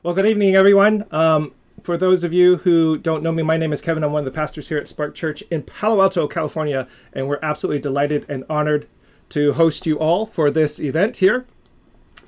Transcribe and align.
Well, 0.00 0.14
good 0.14 0.26
evening, 0.26 0.54
everyone. 0.54 1.06
Um, 1.10 1.54
for 1.82 1.98
those 1.98 2.22
of 2.22 2.32
you 2.32 2.58
who 2.58 2.98
don't 2.98 3.20
know 3.20 3.32
me, 3.32 3.42
my 3.42 3.56
name 3.56 3.72
is 3.72 3.80
Kevin. 3.80 4.04
I'm 4.04 4.12
one 4.12 4.20
of 4.20 4.26
the 4.26 4.30
pastors 4.30 4.68
here 4.68 4.78
at 4.78 4.86
Spark 4.86 5.12
Church 5.12 5.42
in 5.50 5.64
Palo 5.64 6.00
Alto, 6.00 6.28
California, 6.28 6.86
and 7.12 7.26
we're 7.26 7.40
absolutely 7.42 7.80
delighted 7.80 8.24
and 8.28 8.44
honored 8.48 8.86
to 9.30 9.54
host 9.54 9.86
you 9.86 9.98
all 9.98 10.24
for 10.24 10.52
this 10.52 10.78
event 10.78 11.16
here. 11.16 11.46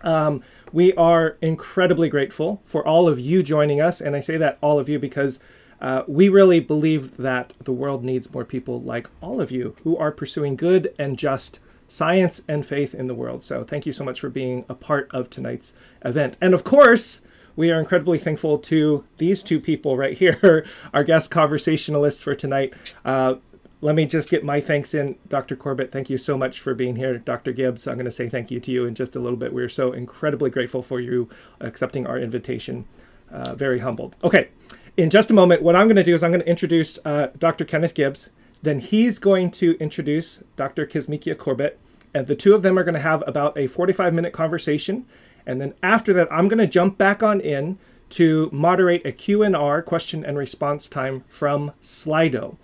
Um, 0.03 0.43
we 0.73 0.93
are 0.95 1.37
incredibly 1.41 2.09
grateful 2.09 2.61
for 2.65 2.85
all 2.85 3.07
of 3.07 3.21
you 3.21 3.41
joining 3.41 3.81
us, 3.81 4.01
and 4.01 4.17
I 4.17 4.21
say 4.21 4.37
that 4.37 4.59
all 4.61 4.81
of 4.81 4.89
you 4.89 4.99
because 4.99 5.39
uh, 5.81 6.03
we 6.09 6.29
really 6.29 6.59
believe 6.59 7.19
that 7.19 7.55
the 7.61 7.73
world 7.73 8.03
needs 8.03 8.33
more 8.33 8.45
people 8.45 8.81
like 8.81 9.07
all 9.21 9.41
of 9.41 9.53
you 9.53 9.77
who 9.85 9.97
are 9.97 10.11
pursuing 10.11 10.57
good 10.57 10.93
and 10.99 11.17
just 11.17 11.61
science 11.87 12.43
and 12.49 12.67
faith 12.67 12.97
in 12.97 13.07
the 13.07 13.15
world. 13.15 13.45
So, 13.45 13.63
thank 13.63 13.87
you 13.87 13.93
so 13.93 14.03
much 14.03 14.19
for 14.19 14.29
being 14.29 14.65
a 14.69 14.75
part 14.75 15.09
of 15.13 15.31
tonight's 15.31 15.73
event. 16.05 16.37
And 16.41 16.53
of 16.53 16.65
course, 16.65 17.21
we 17.57 17.71
are 17.71 17.79
incredibly 17.79 18.19
thankful 18.19 18.59
to 18.59 19.05
these 19.19 19.43
two 19.43 19.61
people 19.61 19.97
right 19.97 20.17
here, 20.17 20.67
our 20.95 21.05
guest 21.05 21.31
conversationalists 21.31 22.23
for 22.23 22.35
tonight. 22.35 22.75
Uh, 23.05 23.37
let 23.83 23.95
me 23.95 24.05
just 24.05 24.29
get 24.29 24.45
my 24.45 24.61
thanks 24.61 24.93
in. 24.93 25.17
Dr. 25.29 25.57
Corbett, 25.57 25.91
thank 25.91 26.11
you 26.11 26.19
so 26.19 26.37
much 26.37 26.61
for 26.61 26.75
being 26.75 26.97
here. 26.97 27.17
Dr. 27.19 27.53
Gibbs, 27.53 27.87
I'm 27.87 27.95
going 27.95 28.05
to 28.05 28.11
say 28.11 28.29
thank 28.29 28.51
you 28.51 28.61
to 28.61 28.71
you 28.71 28.85
in 28.85 28.95
just 28.95 29.17
a 29.17 29.21
little 29.21 29.39
bit. 29.39 29.55
We're 29.55 29.71
so 29.71 29.93
incredibly 29.93 30.51
grateful 30.51 30.83
for 30.83 31.01
you 31.01 31.29
accepting 31.61 32.07
our 32.07 32.19
invitation. 32.19 32.85
Uh, 33.31 33.55
very 33.55 33.79
humbled. 33.79 34.17
Okay, 34.25 34.49
in 34.97 35.09
just 35.09 35.31
a 35.31 35.35
moment, 35.35 35.63
what 35.63 35.77
I'm 35.77 35.87
going 35.87 35.97
to 35.97 36.05
do 36.05 36.15
is 36.15 36.23
I'm 36.23 36.31
going 36.31 36.43
to 36.43 36.49
introduce 36.49 36.99
uh, 37.05 37.29
Dr. 37.39 37.65
Kenneth 37.65 37.95
Gibbs. 37.95 38.31
Then 38.63 38.81
he's 38.81 39.19
going 39.19 39.51
to 39.53 39.77
introduce 39.79 40.43
Dr. 40.57 40.87
Kizzmekia 40.87 41.39
Corbett. 41.39 41.79
And 42.13 42.27
the 42.27 42.35
two 42.35 42.55
of 42.55 42.63
them 42.63 42.79
are 42.79 42.85
going 42.85 42.95
to 42.95 43.01
have 43.01 43.23
about 43.27 43.57
a 43.57 43.67
45 43.67 44.13
minute 44.13 44.33
conversation 44.33 45.07
and 45.47 45.61
then 45.61 45.75
after 45.83 46.13
that, 46.15 46.29
I'm 46.31 46.49
going 46.49 46.59
to 46.59 46.67
jump 46.67 46.99
back 46.99 47.23
on 47.23 47.41
in 47.41 47.79
to 48.11 48.51
moderate 48.53 49.07
a 49.07 49.13
Q&R, 49.13 49.83
question 49.83 50.25
and 50.25 50.37
response 50.37 50.89
time 50.89 51.25
from 51.29 51.73
Slido. 51.81 52.57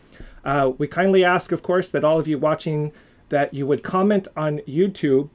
Uh, 0.45 0.73
we 0.79 0.87
kindly 0.87 1.25
ask, 1.25 1.53
of 1.53 1.63
course, 1.63 1.91
that 1.91 2.05
all 2.05 2.19
of 2.19 2.29
you 2.29 2.39
watching 2.39 2.93
that 3.29 3.53
you 3.55 3.67
would 3.67 3.83
comment 3.83 4.29
on 4.37 4.59
YouTube 4.61 5.29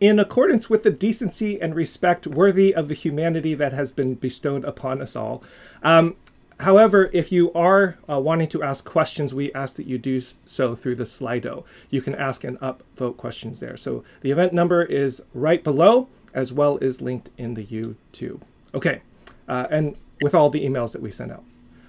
in 0.00 0.18
accordance 0.18 0.70
with 0.70 0.82
the 0.82 0.90
decency 0.90 1.60
and 1.60 1.74
respect 1.74 2.26
worthy 2.26 2.74
of 2.74 2.88
the 2.88 2.94
humanity 2.94 3.54
that 3.54 3.74
has 3.74 3.92
been 3.92 4.14
bestowed 4.14 4.64
upon 4.64 5.02
us 5.02 5.14
all. 5.14 5.42
Um, 5.82 6.16
however, 6.60 7.10
if 7.12 7.30
you 7.30 7.52
are 7.52 7.98
uh, 8.08 8.18
wanting 8.18 8.48
to 8.48 8.62
ask 8.62 8.84
questions, 8.84 9.34
we 9.34 9.52
ask 9.52 9.76
that 9.76 9.86
you 9.86 9.98
do 9.98 10.22
so 10.46 10.74
through 10.74 10.94
the 10.94 11.04
Slido. 11.04 11.64
You 11.90 12.00
can 12.00 12.14
ask 12.14 12.44
and 12.44 12.58
upvote 12.60 13.18
questions 13.18 13.60
there. 13.60 13.76
So 13.76 14.04
the 14.22 14.30
event 14.30 14.54
number 14.54 14.82
is 14.82 15.22
right 15.34 15.62
below 15.62 16.08
as 16.34 16.52
well 16.52 16.78
as 16.80 17.00
linked 17.00 17.30
in 17.36 17.54
the 17.54 17.64
YouTube. 17.64 18.42
Okay, 18.74 19.02
uh, 19.48 19.66
and 19.70 19.96
with 20.20 20.34
all 20.34 20.50
the 20.50 20.64
emails 20.64 20.92
that 20.92 21.02
we 21.02 21.10
send 21.10 21.32
out. 21.32 21.44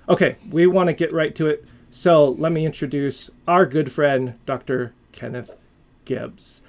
Okay, 0.10 0.36
we 0.50 0.68
want 0.68 0.88
to 0.88 0.94
get 0.94 1.12
right 1.12 1.34
to 1.36 1.48
it. 1.48 1.66
So 1.92 2.30
let 2.30 2.52
me 2.52 2.66
introduce 2.66 3.30
our 3.48 3.66
good 3.66 3.92
friend, 3.92 4.36
Dr. 4.46 4.94
Kenneth 5.12 5.56
Gibbs. 6.06 6.62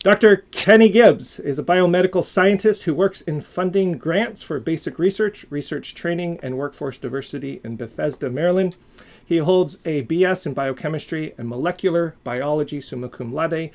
Dr. 0.00 0.44
Kenny 0.52 0.88
Gibbs 0.88 1.40
is 1.40 1.58
a 1.58 1.64
biomedical 1.64 2.22
scientist 2.22 2.84
who 2.84 2.94
works 2.94 3.22
in 3.22 3.40
funding 3.40 3.98
grants 3.98 4.42
for 4.42 4.60
basic 4.60 4.98
research, 4.98 5.46
research 5.50 5.94
training, 5.94 6.38
and 6.42 6.56
workforce 6.56 6.98
diversity 6.98 7.60
in 7.64 7.76
Bethesda, 7.76 8.30
Maryland. 8.30 8.76
He 9.24 9.38
holds 9.38 9.78
a 9.84 10.04
BS 10.04 10.46
in 10.46 10.54
biochemistry 10.54 11.34
and 11.36 11.48
molecular 11.48 12.14
biology, 12.22 12.80
summa 12.80 13.08
cum 13.08 13.34
laude, 13.34 13.70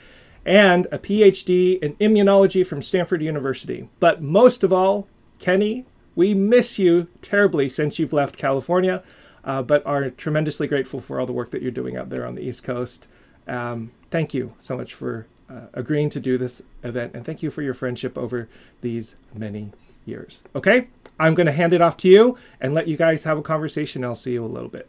and 0.45 0.88
a 0.92 0.97
PhD 0.97 1.80
in 1.81 1.95
immunology 1.95 2.66
from 2.66 2.81
Stanford 2.81 3.22
University. 3.22 3.89
But 4.00 4.22
most 4.22 4.64
of 4.64 4.73
all, 4.73 5.08
Kenny, 5.39 5.86
we 6.16 6.33
miss 6.33 6.80
you 6.80 7.08
terribly 7.22 7.70
since 7.70 8.00
you've 8.00 8.14
left 8.14 8.38
California, 8.38 9.03
uh, 9.44 9.61
but 9.61 9.86
are 9.86 10.09
tremendously 10.09 10.67
grateful 10.67 11.00
for 11.00 11.20
all 11.20 11.25
the 11.25 11.33
work 11.33 11.52
that 11.52 11.61
you're 11.61 11.72
doing 11.72 11.95
out 11.98 12.09
there 12.09 12.25
on 12.25 12.36
the 12.36 12.42
East 12.42 12.64
Coast. 12.64 13.08
Um, 13.48 13.92
thank 14.10 14.33
you 14.33 14.54
so 14.60 14.77
much 14.77 14.93
for 14.93 15.27
uh, 15.49 15.67
agreeing 15.73 16.10
to 16.11 16.20
do 16.20 16.38
this 16.38 16.61
event, 16.83 17.14
and 17.15 17.26
thank 17.26 17.44
you 17.44 17.49
for 17.49 17.61
your 17.61 17.73
friendship 17.73 18.17
over 18.17 18.49
these 18.82 19.15
many 19.33 19.71
years. 20.05 20.42
Okay, 20.55 20.88
I'm 21.20 21.36
going 21.36 21.45
to 21.45 21.52
hand 21.52 21.73
it 21.73 21.82
off 21.82 21.98
to 21.98 22.10
you 22.10 22.38
and 22.60 22.73
let 22.73 22.88
you 22.88 22.98
guys 22.98 23.23
have 23.23 23.38
a 23.38 23.42
conversation. 23.42 24.04
I'll 24.04 24.15
see 24.15 24.33
you 24.33 24.44
a 24.44 24.48
little 24.48 24.70
bit. 24.70 24.88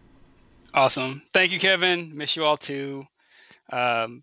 Awesome. 0.74 1.22
Thank 1.34 1.52
you, 1.52 1.58
Kevin. 1.60 2.16
Miss 2.16 2.36
you 2.36 2.44
all 2.44 2.56
too. 2.56 3.04
Um, 3.70 4.22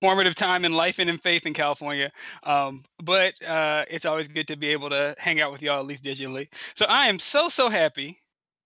formative 0.00 0.34
time 0.34 0.64
in 0.64 0.72
life 0.72 0.98
and 0.98 1.10
in 1.10 1.18
faith 1.18 1.46
in 1.46 1.54
California. 1.54 2.10
Um, 2.42 2.84
but 3.02 3.34
uh, 3.46 3.84
it's 3.90 4.06
always 4.06 4.28
good 4.28 4.48
to 4.48 4.56
be 4.56 4.68
able 4.68 4.90
to 4.90 5.14
hang 5.18 5.40
out 5.40 5.52
with 5.52 5.62
y'all 5.62 5.80
at 5.80 5.86
least 5.86 6.04
digitally. 6.04 6.48
So 6.74 6.86
I 6.86 7.08
am 7.08 7.18
so 7.18 7.48
so 7.48 7.68
happy. 7.68 8.18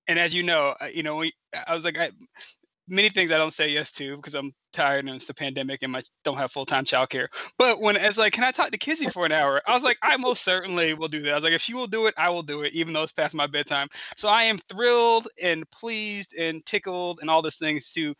And 0.08 0.18
as 0.18 0.34
you 0.34 0.42
know, 0.42 0.74
you 0.92 1.02
know, 1.02 1.16
we, 1.16 1.32
I 1.66 1.74
was 1.74 1.84
like, 1.84 1.98
I, 1.98 2.10
many 2.88 3.08
things 3.08 3.30
I 3.30 3.38
don't 3.38 3.54
say 3.54 3.68
yes 3.70 3.90
to 3.92 4.16
because 4.16 4.34
I'm 4.34 4.52
tired 4.72 5.04
and 5.06 5.14
it's 5.14 5.26
the 5.26 5.34
pandemic 5.34 5.82
and 5.82 5.96
I 5.96 6.02
don't 6.24 6.36
have 6.36 6.50
full 6.50 6.66
time 6.66 6.84
childcare. 6.84 7.28
But 7.58 7.80
when 7.80 7.96
it's 7.96 8.18
like, 8.18 8.32
can 8.32 8.44
I 8.44 8.50
talk 8.50 8.70
to 8.70 8.78
Kizzy 8.78 9.08
for 9.08 9.24
an 9.24 9.32
hour? 9.32 9.62
I 9.66 9.74
was 9.74 9.82
like, 9.82 9.98
I 10.02 10.16
most 10.16 10.44
certainly 10.44 10.94
will 10.94 11.08
do 11.08 11.22
that. 11.22 11.32
I 11.32 11.34
was 11.34 11.44
like, 11.44 11.52
if 11.52 11.62
she 11.62 11.74
will 11.74 11.86
do 11.86 12.06
it, 12.06 12.14
I 12.16 12.30
will 12.30 12.42
do 12.42 12.62
it, 12.62 12.72
even 12.72 12.92
though 12.92 13.02
it's 13.02 13.12
past 13.12 13.34
my 13.34 13.46
bedtime. 13.46 13.88
So 14.16 14.28
I 14.28 14.44
am 14.44 14.58
thrilled 14.58 15.28
and 15.40 15.68
pleased 15.70 16.34
and 16.36 16.64
tickled 16.66 17.18
and 17.20 17.30
all 17.30 17.42
these 17.42 17.56
things 17.56 17.92
to 17.92 18.14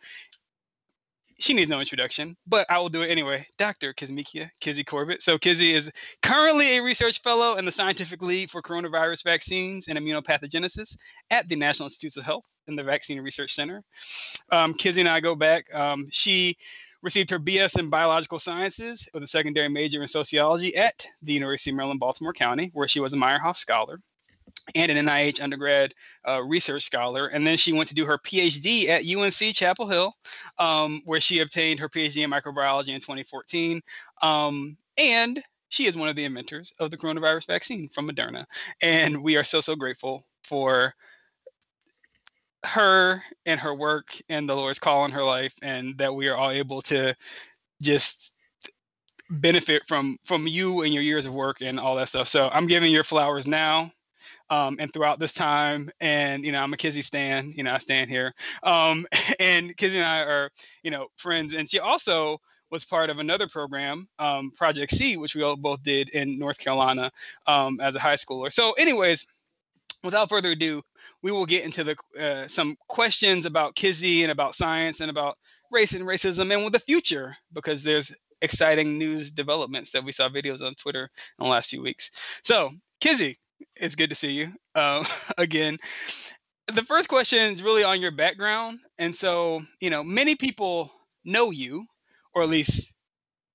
she 1.39 1.53
needs 1.53 1.69
no 1.69 1.79
introduction, 1.79 2.35
but 2.47 2.69
I 2.69 2.79
will 2.79 2.89
do 2.89 3.01
it 3.01 3.09
anyway. 3.09 3.45
Dr. 3.57 3.93
Kizzmekia 3.93 4.49
Kizzy 4.59 4.83
Corbett. 4.83 5.21
So 5.21 5.37
Kizzy 5.37 5.73
is 5.73 5.91
currently 6.21 6.77
a 6.77 6.83
research 6.83 7.21
fellow 7.21 7.55
in 7.55 7.65
the 7.65 7.71
scientific 7.71 8.21
lead 8.21 8.51
for 8.51 8.61
coronavirus 8.61 9.23
vaccines 9.23 9.87
and 9.87 9.97
immunopathogenesis 9.97 10.97
at 11.29 11.47
the 11.49 11.55
National 11.55 11.87
Institutes 11.87 12.17
of 12.17 12.23
Health 12.23 12.45
in 12.67 12.75
the 12.75 12.83
Vaccine 12.83 13.19
Research 13.21 13.53
Center. 13.53 13.83
Um, 14.51 14.73
Kizzy 14.73 15.01
and 15.01 15.09
I 15.09 15.19
go 15.19 15.35
back. 15.35 15.73
Um, 15.73 16.07
she 16.11 16.57
received 17.01 17.29
her 17.29 17.39
BS 17.39 17.77
in 17.77 17.89
biological 17.89 18.39
sciences 18.39 19.07
with 19.13 19.23
a 19.23 19.27
secondary 19.27 19.67
major 19.67 20.01
in 20.01 20.07
sociology 20.07 20.75
at 20.75 21.05
the 21.21 21.33
University 21.33 21.69
of 21.71 21.75
Maryland, 21.75 21.99
Baltimore 21.99 22.33
County, 22.33 22.71
where 22.73 22.87
she 22.87 22.99
was 22.99 23.13
a 23.13 23.17
Meyerhoff 23.17 23.57
Scholar 23.57 23.99
and 24.75 24.91
an 24.91 25.05
NIH 25.05 25.41
undergrad 25.41 25.93
uh, 26.27 26.41
research 26.41 26.83
scholar. 26.83 27.27
And 27.27 27.45
then 27.45 27.57
she 27.57 27.73
went 27.73 27.89
to 27.89 27.95
do 27.95 28.05
her 28.05 28.17
PhD 28.17 28.87
at 28.87 29.05
UNC 29.05 29.55
Chapel 29.55 29.87
Hill, 29.87 30.13
um, 30.57 31.01
where 31.05 31.21
she 31.21 31.39
obtained 31.39 31.79
her 31.79 31.89
PhD 31.89 32.23
in 32.23 32.31
microbiology 32.31 32.89
in 32.89 33.01
2014. 33.01 33.81
Um, 34.21 34.77
and 34.97 35.43
she 35.69 35.87
is 35.87 35.97
one 35.97 36.07
of 36.07 36.15
the 36.15 36.23
inventors 36.23 36.73
of 36.79 36.91
the 36.91 36.97
coronavirus 36.97 37.47
vaccine 37.47 37.89
from 37.89 38.09
Moderna. 38.09 38.45
And 38.81 39.23
we 39.23 39.37
are 39.37 39.43
so, 39.43 39.59
so 39.59 39.75
grateful 39.75 40.25
for 40.43 40.93
her 42.63 43.21
and 43.45 43.59
her 43.59 43.73
work 43.73 44.15
and 44.29 44.47
the 44.47 44.55
Lord's 44.55 44.79
call 44.79 45.05
in 45.05 45.11
her 45.11 45.23
life, 45.23 45.53
and 45.61 45.97
that 45.97 46.13
we 46.13 46.29
are 46.29 46.37
all 46.37 46.51
able 46.51 46.81
to 46.83 47.15
just 47.81 48.33
benefit 49.29 49.81
from 49.87 50.17
from 50.23 50.47
you 50.47 50.83
and 50.83 50.93
your 50.93 51.03
years 51.03 51.25
of 51.25 51.33
work 51.33 51.61
and 51.61 51.79
all 51.79 51.95
that 51.95 52.09
stuff. 52.09 52.27
So 52.27 52.49
I'm 52.49 52.67
giving 52.67 52.91
your 52.91 53.03
flowers 53.03 53.47
now 53.47 53.91
um, 54.49 54.77
and 54.79 54.91
throughout 54.91 55.19
this 55.19 55.33
time. 55.33 55.89
And 55.99 56.45
you 56.45 56.51
know, 56.51 56.61
I'm 56.61 56.73
a 56.73 56.77
Kizzy 56.77 57.01
stan. 57.01 57.51
You 57.51 57.63
know, 57.63 57.73
I 57.73 57.77
stand 57.79 58.09
here. 58.09 58.33
Um, 58.63 59.05
and 59.39 59.75
Kizzy 59.77 59.97
and 59.97 60.05
I 60.05 60.21
are, 60.21 60.49
you 60.83 60.91
know, 60.91 61.07
friends. 61.17 61.53
And 61.53 61.69
she 61.69 61.79
also 61.79 62.39
was 62.69 62.83
part 62.83 63.11
of 63.11 63.19
another 63.19 63.47
program, 63.47 64.07
um, 64.17 64.51
Project 64.51 64.91
Seed, 64.91 65.19
which 65.19 65.35
we 65.35 65.43
all 65.43 65.55
both 65.55 65.83
did 65.83 66.09
in 66.09 66.39
North 66.39 66.57
Carolina 66.57 67.11
um, 67.45 67.79
as 67.79 67.95
a 67.95 67.99
high 67.99 68.15
schooler. 68.15 68.51
So, 68.51 68.71
anyways, 68.73 69.27
without 70.03 70.27
further 70.27 70.51
ado, 70.51 70.81
we 71.21 71.31
will 71.31 71.45
get 71.45 71.63
into 71.63 71.83
the 71.83 71.95
uh, 72.19 72.47
some 72.47 72.75
questions 72.87 73.45
about 73.45 73.75
Kizzy 73.75 74.23
and 74.23 74.31
about 74.31 74.55
science 74.55 75.01
and 75.01 75.09
about 75.09 75.37
race 75.71 75.93
and 75.93 76.05
racism 76.05 76.53
and 76.53 76.63
with 76.63 76.73
the 76.73 76.79
future 76.79 77.35
because 77.53 77.83
there's 77.83 78.11
exciting 78.41 78.97
news 78.97 79.31
developments 79.31 79.91
that 79.91 80.03
we 80.03 80.11
saw 80.11 80.27
videos 80.27 80.61
on 80.61 80.75
Twitter 80.75 81.09
in 81.39 81.45
the 81.45 81.49
last 81.49 81.69
few 81.69 81.81
weeks. 81.81 82.11
So, 82.43 82.71
Kizzy, 82.99 83.37
it's 83.75 83.95
good 83.95 84.09
to 84.09 84.15
see 84.15 84.31
you 84.31 84.53
uh, 84.75 85.03
again. 85.37 85.79
The 86.73 86.83
first 86.83 87.09
question 87.09 87.53
is 87.53 87.63
really 87.63 87.83
on 87.83 88.01
your 88.01 88.11
background. 88.11 88.79
And 88.97 89.15
so, 89.15 89.61
you 89.79 89.89
know, 89.89 90.03
many 90.03 90.35
people 90.35 90.91
know 91.25 91.51
you, 91.51 91.85
or 92.33 92.43
at 92.43 92.49
least 92.49 92.91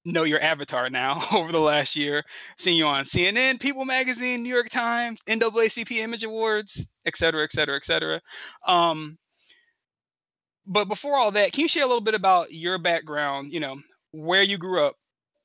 know 0.04 0.24
your 0.24 0.40
avatar 0.40 0.90
now 0.90 1.22
over 1.32 1.52
the 1.52 1.60
last 1.60 1.96
year. 1.96 2.24
seeing 2.58 2.76
you 2.76 2.86
on 2.86 3.04
CNN, 3.04 3.60
People 3.60 3.84
Magazine, 3.84 4.42
New 4.42 4.52
York 4.52 4.70
Times, 4.70 5.20
NAACP 5.26 5.92
Image 5.98 6.24
Awards, 6.24 6.86
et 7.06 7.16
cetera, 7.16 7.44
et 7.44 7.52
cetera, 7.52 7.76
et 7.76 7.84
cetera. 7.84 8.20
Um, 8.66 9.18
but 10.66 10.86
before 10.86 11.16
all 11.16 11.30
that, 11.32 11.52
can 11.52 11.62
you 11.62 11.68
share 11.68 11.84
a 11.84 11.86
little 11.86 12.02
bit 12.02 12.14
about 12.14 12.52
your 12.52 12.78
background, 12.78 13.52
you 13.52 13.60
know, 13.60 13.76
where 14.12 14.42
you 14.42 14.58
grew 14.58 14.82
up, 14.84 14.96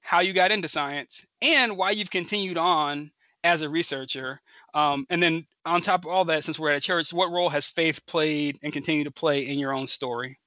how 0.01 0.19
you 0.19 0.33
got 0.33 0.51
into 0.51 0.67
science, 0.67 1.25
and 1.41 1.77
why 1.77 1.91
you've 1.91 2.11
continued 2.11 2.57
on 2.57 3.11
as 3.43 3.61
a 3.61 3.69
researcher? 3.69 4.41
Um, 4.73 5.05
and 5.09 5.21
then 5.21 5.45
on 5.65 5.81
top 5.81 6.05
of 6.05 6.11
all 6.11 6.25
that, 6.25 6.43
since 6.43 6.57
we're 6.57 6.71
at 6.71 6.77
a 6.77 6.81
church, 6.81 7.13
what 7.13 7.31
role 7.31 7.49
has 7.49 7.67
faith 7.67 8.05
played 8.05 8.59
and 8.63 8.73
continue 8.73 9.03
to 9.03 9.11
play 9.11 9.47
in 9.47 9.59
your 9.59 9.73
own 9.73 9.87
story? 9.87 10.39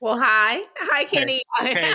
Well, 0.00 0.18
hi, 0.18 0.62
hi, 0.78 1.04
Kenny. 1.04 1.42
Hey. 1.58 1.94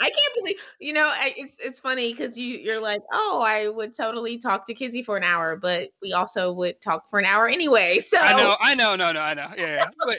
I 0.00 0.10
can't 0.10 0.34
believe 0.36 0.56
you 0.78 0.92
know 0.92 1.12
it's 1.18 1.56
it's 1.58 1.80
funny 1.80 2.12
because 2.12 2.38
you 2.38 2.58
you're 2.58 2.80
like, 2.80 3.00
oh, 3.12 3.42
I 3.44 3.68
would 3.68 3.96
totally 3.96 4.38
talk 4.38 4.66
to 4.66 4.74
Kizzy 4.74 5.02
for 5.02 5.16
an 5.16 5.24
hour, 5.24 5.56
but 5.56 5.88
we 6.02 6.12
also 6.12 6.52
would 6.52 6.80
talk 6.80 7.10
for 7.10 7.18
an 7.18 7.24
hour 7.24 7.48
anyway. 7.48 7.98
So 8.02 8.18
I 8.18 8.36
know, 8.36 8.56
I 8.60 8.74
know, 8.74 8.94
no, 8.94 9.10
no, 9.12 9.20
I 9.20 9.34
know, 9.34 9.48
yeah. 9.56 9.76
yeah. 9.76 9.84
But 10.06 10.18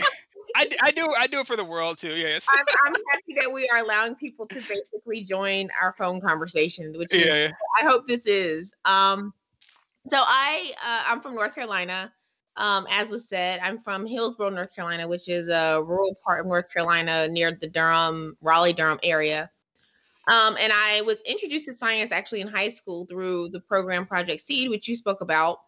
I, 0.56 0.68
I 0.82 0.92
do 0.92 1.08
I 1.18 1.28
do 1.28 1.40
it 1.40 1.48
for 1.48 1.56
the 1.56 1.64
world 1.64 1.98
too. 1.98 2.16
Yes. 2.16 2.48
I'm, 2.50 2.66
I'm 2.86 2.94
happy 3.12 3.36
that 3.40 3.52
we 3.54 3.70
are 3.70 3.78
allowing 3.78 4.16
people 4.16 4.48
to 4.48 4.56
basically 4.56 5.24
join 5.24 5.70
our 5.80 5.94
phone 5.98 6.20
conversation, 6.20 6.98
which 6.98 7.14
is, 7.14 7.26
yeah. 7.26 7.52
I 7.80 7.86
hope 7.86 8.08
this 8.08 8.26
is. 8.26 8.74
Um, 8.86 9.34
so 10.08 10.18
I 10.18 10.72
uh, 10.84 11.04
I'm 11.12 11.22
from 11.22 11.36
North 11.36 11.56
Carolina. 11.56 12.12
Um, 12.56 12.86
as 12.90 13.10
was 13.10 13.28
said, 13.28 13.60
I'm 13.64 13.80
from 13.80 14.06
Hillsborough, 14.06 14.50
North 14.50 14.76
Carolina, 14.76 15.08
which 15.08 15.28
is 15.28 15.50
a 15.50 15.82
rural 15.84 16.16
part 16.24 16.42
of 16.42 16.46
North 16.46 16.72
Carolina 16.72 17.28
near 17.28 17.52
the 17.52 17.68
Durham, 17.68 18.38
Raleigh, 18.42 18.74
Durham 18.74 19.00
area. 19.02 19.50
Um, 20.28 20.56
and 20.60 20.72
I 20.72 21.02
was 21.02 21.22
introduced 21.22 21.66
to 21.66 21.76
science 21.76 22.12
actually 22.12 22.42
in 22.42 22.48
high 22.48 22.70
school 22.70 23.06
through 23.08 23.50
the 23.50 23.60
program 23.60 24.06
Project 24.06 24.42
Seed, 24.42 24.70
which 24.70 24.88
you 24.88 24.96
spoke 24.96 25.22
about, 25.22 25.60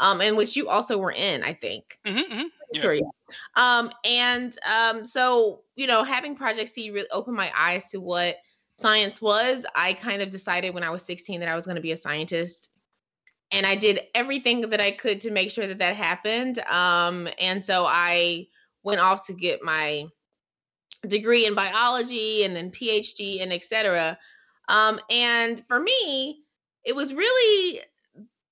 um, 0.00 0.20
and 0.20 0.36
which 0.36 0.56
you 0.56 0.68
also 0.68 0.98
were 0.98 1.12
in, 1.12 1.42
I 1.42 1.54
think. 1.54 1.98
Mm-hmm, 2.04 2.32
mm-hmm. 2.32 2.46
Yeah. 2.72 3.00
Um, 3.54 3.92
and 4.04 4.58
um, 4.66 5.04
so, 5.04 5.62
you 5.76 5.86
know, 5.86 6.02
having 6.02 6.34
Project 6.34 6.70
Seed 6.70 6.92
really 6.92 7.08
opened 7.10 7.36
my 7.36 7.52
eyes 7.56 7.88
to 7.90 8.00
what 8.00 8.36
science 8.78 9.22
was. 9.22 9.64
I 9.74 9.94
kind 9.94 10.20
of 10.20 10.30
decided 10.30 10.74
when 10.74 10.82
I 10.82 10.90
was 10.90 11.02
16 11.04 11.40
that 11.40 11.48
I 11.48 11.54
was 11.54 11.64
going 11.64 11.76
to 11.76 11.82
be 11.82 11.92
a 11.92 11.96
scientist 11.96 12.70
and 13.52 13.66
I 13.66 13.76
did 13.76 14.00
everything 14.14 14.62
that 14.70 14.80
I 14.80 14.90
could 14.90 15.20
to 15.22 15.30
make 15.30 15.50
sure 15.50 15.66
that 15.66 15.78
that 15.78 15.94
happened. 15.94 16.58
Um, 16.60 17.28
and 17.38 17.64
so 17.64 17.84
I 17.86 18.48
went 18.82 19.00
off 19.00 19.26
to 19.26 19.34
get 19.34 19.62
my 19.62 20.06
degree 21.06 21.46
in 21.46 21.54
biology 21.54 22.44
and 22.44 22.56
then 22.56 22.70
PhD 22.70 23.42
and 23.42 23.52
etc. 23.52 24.18
Um, 24.68 25.00
and 25.10 25.62
for 25.68 25.78
me, 25.78 26.42
it 26.84 26.96
was 26.96 27.12
really 27.12 27.80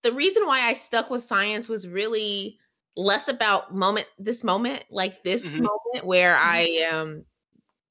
the 0.03 0.13
reason 0.13 0.47
why 0.47 0.61
I 0.61 0.75
stuck 0.75 1.11
with 1.11 1.25
science 1.25 1.69
was 1.69 1.89
really 1.89 2.59
less 2.97 3.29
about 3.29 3.75
moment 3.75 4.07
this 4.19 4.45
moment 4.45 4.85
like 4.91 5.23
this 5.23 5.47
mm-hmm. 5.47 5.63
moment 5.63 6.07
where 6.07 6.35
mm-hmm. 6.35 6.49
I 6.49 6.61
am 6.91 7.25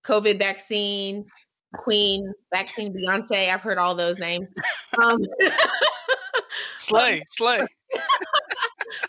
COVID 0.06 0.38
vaccine 0.38 1.26
queen 1.76 2.32
vaccine 2.54 2.94
Beyonce. 2.94 3.52
I've 3.52 3.62
heard 3.62 3.78
all 3.78 3.96
those 3.96 4.20
names. 4.20 4.48
Um, 5.02 5.20
slay, 6.90 7.24
slay. 7.32 7.66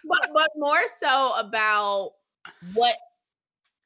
but 0.05 0.29
but 0.33 0.49
more 0.57 0.83
so 0.99 1.33
about 1.37 2.13
what 2.75 2.95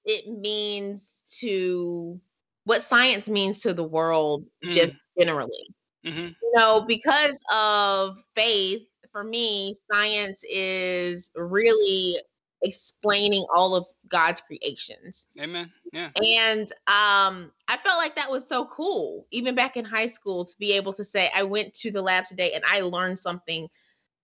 it 0.05 0.29
means 0.29 1.23
to 1.41 2.21
what 2.65 2.83
science 2.83 3.29
means 3.29 3.61
to 3.61 3.75
the 3.75 3.85
world 3.85 4.45
mm. 4.65 4.71
just 4.71 4.97
generally. 5.19 5.75
Mm-hmm. 6.05 6.29
You 6.43 6.53
know, 6.55 6.85
because 6.87 7.39
of 7.53 8.19
faith, 8.35 8.83
for 9.11 9.25
me, 9.25 9.77
science 9.91 10.45
is 10.49 11.31
really 11.35 12.19
explaining 12.63 13.45
all 13.55 13.75
of 13.75 13.87
God's 14.09 14.41
creations. 14.41 15.29
Amen. 15.39 15.71
Yeah. 15.93 16.11
And 16.17 16.71
um 16.87 17.53
I 17.69 17.77
felt 17.85 17.99
like 17.99 18.15
that 18.17 18.31
was 18.31 18.49
so 18.49 18.67
cool 18.67 19.27
even 19.31 19.55
back 19.55 19.77
in 19.77 19.85
high 19.85 20.07
school 20.07 20.45
to 20.45 20.55
be 20.59 20.73
able 20.73 20.93
to 20.95 21.05
say 21.05 21.31
I 21.35 21.43
went 21.43 21.75
to 21.75 21.91
the 21.91 22.03
lab 22.03 22.25
today 22.25 22.53
and 22.53 22.65
I 22.67 22.81
learned 22.81 23.19
something 23.19 23.69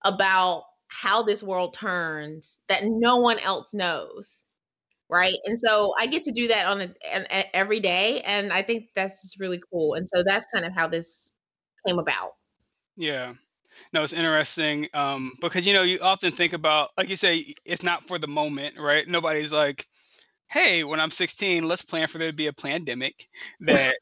about 0.03 0.63
how 0.87 1.23
this 1.23 1.41
world 1.41 1.73
turns 1.73 2.59
that 2.67 2.83
no 2.85 3.17
one 3.17 3.39
else 3.39 3.73
knows. 3.73 4.39
Right? 5.09 5.35
And 5.45 5.59
so 5.59 5.93
I 5.99 6.07
get 6.07 6.23
to 6.23 6.31
do 6.31 6.47
that 6.47 6.65
on 6.67 6.81
a, 6.81 6.93
an, 7.11 7.27
a 7.29 7.53
every 7.55 7.81
day 7.81 8.21
and 8.21 8.53
I 8.53 8.61
think 8.61 8.85
that's 8.95 9.21
just 9.21 9.41
really 9.41 9.61
cool. 9.71 9.95
And 9.95 10.07
so 10.07 10.23
that's 10.25 10.45
kind 10.53 10.65
of 10.65 10.73
how 10.73 10.87
this 10.87 11.33
came 11.85 11.99
about. 11.99 12.31
Yeah 12.95 13.33
no, 13.93 14.03
it's 14.03 14.13
interesting 14.13 14.87
um, 14.93 15.33
because 15.41 15.65
you 15.65 15.73
know 15.73 15.83
you 15.83 15.99
often 16.01 16.31
think 16.31 16.53
about, 16.53 16.91
like 16.97 17.09
you 17.09 17.15
say, 17.15 17.53
it's 17.65 17.83
not 17.83 18.07
for 18.07 18.17
the 18.17 18.27
moment, 18.27 18.77
right? 18.77 19.07
Nobody's 19.07 19.51
like, 19.51 19.87
hey, 20.49 20.83
when 20.83 20.99
I'm 20.99 21.11
16, 21.11 21.67
let's 21.67 21.81
plan 21.81 22.07
for 22.07 22.17
there 22.17 22.31
to 22.31 22.35
be 22.35 22.47
a 22.47 22.53
pandemic 22.53 23.27
that 23.61 23.95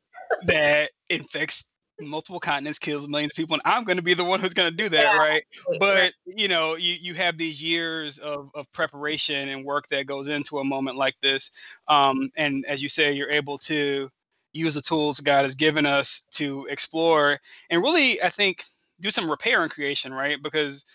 that 0.48 0.92
infects 1.10 1.66
multiple 2.01 2.40
continents, 2.40 2.80
kills 2.80 3.07
millions 3.07 3.31
of 3.31 3.36
people, 3.36 3.56
and 3.56 3.62
I'm 3.66 3.84
going 3.84 3.98
to 3.98 4.04
be 4.04 4.13
the 4.13 4.24
one 4.24 4.40
who's 4.40 4.54
going 4.54 4.69
to 4.69 4.75
do 4.75 4.90
that, 4.90 5.04
yeah. 5.04 5.18
right? 5.18 5.44
But 5.80 6.13
you 6.25 6.48
know, 6.48 6.75
you 6.75 6.94
you 6.94 7.13
have 7.16 7.38
these 7.38 7.62
years 7.62 8.18
of 8.19 8.51
of 8.56 8.72
preparation 8.72 9.50
and 9.50 9.66
work 9.66 9.88
that 9.90 10.06
goes 10.06 10.28
into 10.28 10.60
a 10.60 10.63
moment 10.63 10.98
like 10.98 11.16
this, 11.22 11.51
um, 11.88 12.30
and 12.36 12.66
as 12.66 12.81
you 12.81 12.90
say, 12.90 13.12
you're 13.12 13.31
able 13.31 13.57
to 13.60 14.10
use 14.51 14.74
the 14.74 14.81
tools 14.81 15.19
God 15.19 15.46
has 15.46 15.56
given 15.56 15.86
us 15.86 16.24
to 16.31 16.66
explore, 16.69 17.40
and 17.69 17.81
really, 17.81 18.22
I 18.22 18.30
think 18.30 18.63
do 19.00 19.12
some 19.12 19.30
repair 19.30 19.63
and 19.63 19.72
creation, 19.72 20.13
right? 20.13 20.42
Because 20.42 20.86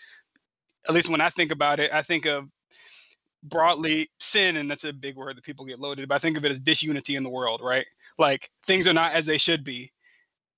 at 0.87 0.93
least 0.93 1.09
when 1.09 1.21
I 1.21 1.29
think 1.29 1.51
about 1.51 1.79
it, 1.79 1.91
I 1.91 2.01
think 2.01 2.25
of 2.25 2.47
broadly 3.43 4.09
sin, 4.19 4.57
and 4.57 4.69
that's 4.69 4.83
a 4.83 4.93
big 4.93 5.15
word 5.15 5.37
that 5.37 5.43
people 5.43 5.65
get 5.65 5.79
loaded, 5.79 6.07
but 6.07 6.15
I 6.15 6.19
think 6.19 6.37
of 6.37 6.45
it 6.45 6.51
as 6.51 6.59
disunity 6.59 7.15
in 7.15 7.23
the 7.23 7.29
world, 7.29 7.61
right? 7.63 7.85
Like 8.17 8.49
things 8.65 8.87
are 8.87 8.93
not 8.93 9.13
as 9.13 9.25
they 9.25 9.37
should 9.37 9.63
be. 9.63 9.91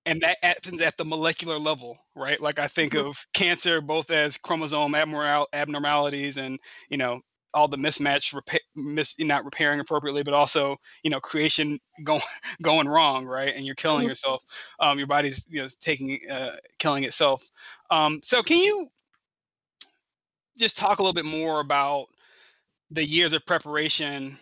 And 0.08 0.22
that 0.22 0.38
happens 0.42 0.80
at 0.80 0.96
the 0.98 1.04
molecular 1.04 1.60
level, 1.60 1.98
right? 2.16 2.42
Like 2.42 2.60
I 2.60 2.68
think 2.68 2.94
mm-hmm. 2.94 3.10
of 3.10 3.18
cancer 3.34 3.82
both 3.82 4.10
as 4.10 4.38
chromosome 4.38 4.96
abnormal 4.96 5.48
abnormalities 5.52 6.38
and 6.38 6.58
you 6.90 6.98
know 6.98 7.20
all 7.54 7.68
the 7.68 7.78
mismatch 7.78 8.34
mis, 8.76 9.16
not 9.20 9.44
repairing 9.44 9.82
appropriately, 9.82 10.24
but 10.24 10.34
also 10.34 10.78
you 11.04 11.10
know 11.10 11.20
creation 11.20 11.78
going 12.06 12.22
going 12.62 12.88
wrong, 12.88 13.26
right? 13.26 13.54
And 13.54 13.66
you're 13.66 13.76
killing 13.76 14.04
mm-hmm. 14.04 14.10
yourself. 14.10 14.46
Um, 14.80 14.98
your 14.98 15.08
body's 15.08 15.46
you 15.50 15.62
know 15.62 15.68
taking 15.82 16.20
uh, 16.30 16.56
killing 16.80 17.04
itself. 17.04 17.44
Um, 17.92 18.22
so 18.24 18.42
can 18.42 18.60
you 18.60 18.88
just 20.58 20.78
talk 20.78 21.00
a 21.00 21.02
little 21.02 21.14
bit 21.14 21.26
more 21.26 21.60
about 21.60 22.06
the 22.92 23.04
years 23.04 23.34
of 23.34 23.46
preparation 23.46 24.38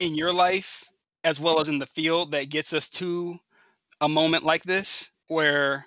in 0.00 0.14
your 0.14 0.32
life 0.32 0.82
as 1.24 1.38
well 1.38 1.60
as 1.60 1.68
in 1.68 1.78
the 1.78 1.86
field 1.86 2.32
that 2.32 2.48
gets 2.48 2.72
us 2.72 2.88
to 2.88 3.38
a 4.00 4.08
moment 4.08 4.44
like 4.44 4.62
this 4.64 5.10
where 5.28 5.86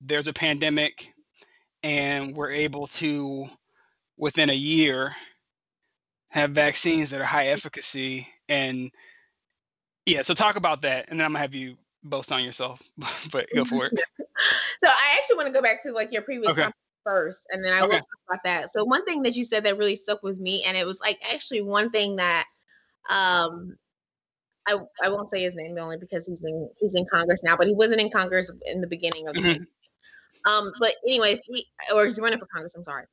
there's 0.00 0.28
a 0.28 0.32
pandemic 0.32 1.12
and 1.82 2.34
we're 2.34 2.50
able 2.50 2.86
to 2.86 3.46
within 4.16 4.50
a 4.50 4.54
year 4.54 5.14
have 6.30 6.50
vaccines 6.50 7.10
that 7.10 7.20
are 7.20 7.24
high 7.24 7.46
efficacy 7.48 8.26
and 8.48 8.90
yeah 10.04 10.22
so 10.22 10.34
talk 10.34 10.56
about 10.56 10.82
that 10.82 11.06
and 11.08 11.18
then 11.18 11.24
i'm 11.24 11.32
gonna 11.32 11.40
have 11.40 11.54
you 11.54 11.76
boast 12.04 12.32
on 12.32 12.44
yourself 12.44 12.82
but 13.32 13.46
go 13.54 13.64
for 13.64 13.86
it 13.86 13.92
so 14.18 14.88
i 14.88 15.16
actually 15.16 15.36
want 15.36 15.46
to 15.46 15.52
go 15.52 15.62
back 15.62 15.82
to 15.82 15.92
like 15.92 16.12
your 16.12 16.22
previous 16.22 16.52
okay. 16.52 16.68
first 17.04 17.46
and 17.50 17.64
then 17.64 17.72
i 17.72 17.78
okay. 17.78 17.86
will 17.86 17.92
talk 17.94 18.04
about 18.28 18.44
that 18.44 18.72
so 18.72 18.84
one 18.84 19.04
thing 19.04 19.22
that 19.22 19.34
you 19.34 19.44
said 19.44 19.64
that 19.64 19.78
really 19.78 19.96
stuck 19.96 20.22
with 20.22 20.38
me 20.38 20.62
and 20.64 20.76
it 20.76 20.86
was 20.86 21.00
like 21.00 21.18
actually 21.32 21.62
one 21.62 21.90
thing 21.90 22.16
that 22.16 22.46
um 23.08 23.76
I, 24.66 24.78
I 25.04 25.08
won't 25.08 25.30
say 25.30 25.42
his 25.42 25.54
name 25.54 25.76
only 25.78 25.96
because 25.96 26.26
he's 26.26 26.44
in 26.44 26.68
he's 26.78 26.94
in 26.94 27.06
Congress 27.06 27.42
now, 27.42 27.56
but 27.56 27.66
he 27.66 27.74
wasn't 27.74 28.00
in 28.00 28.10
Congress 28.10 28.50
in 28.66 28.80
the 28.80 28.86
beginning 28.86 29.28
of 29.28 29.34
the 29.34 29.40
mm-hmm. 29.40 29.62
Um, 30.44 30.72
but 30.78 30.94
anyways, 31.06 31.40
he 31.44 31.66
or 31.94 32.04
he's 32.04 32.20
running 32.20 32.38
for 32.38 32.46
Congress. 32.46 32.74
I'm 32.74 32.84
sorry. 32.84 33.04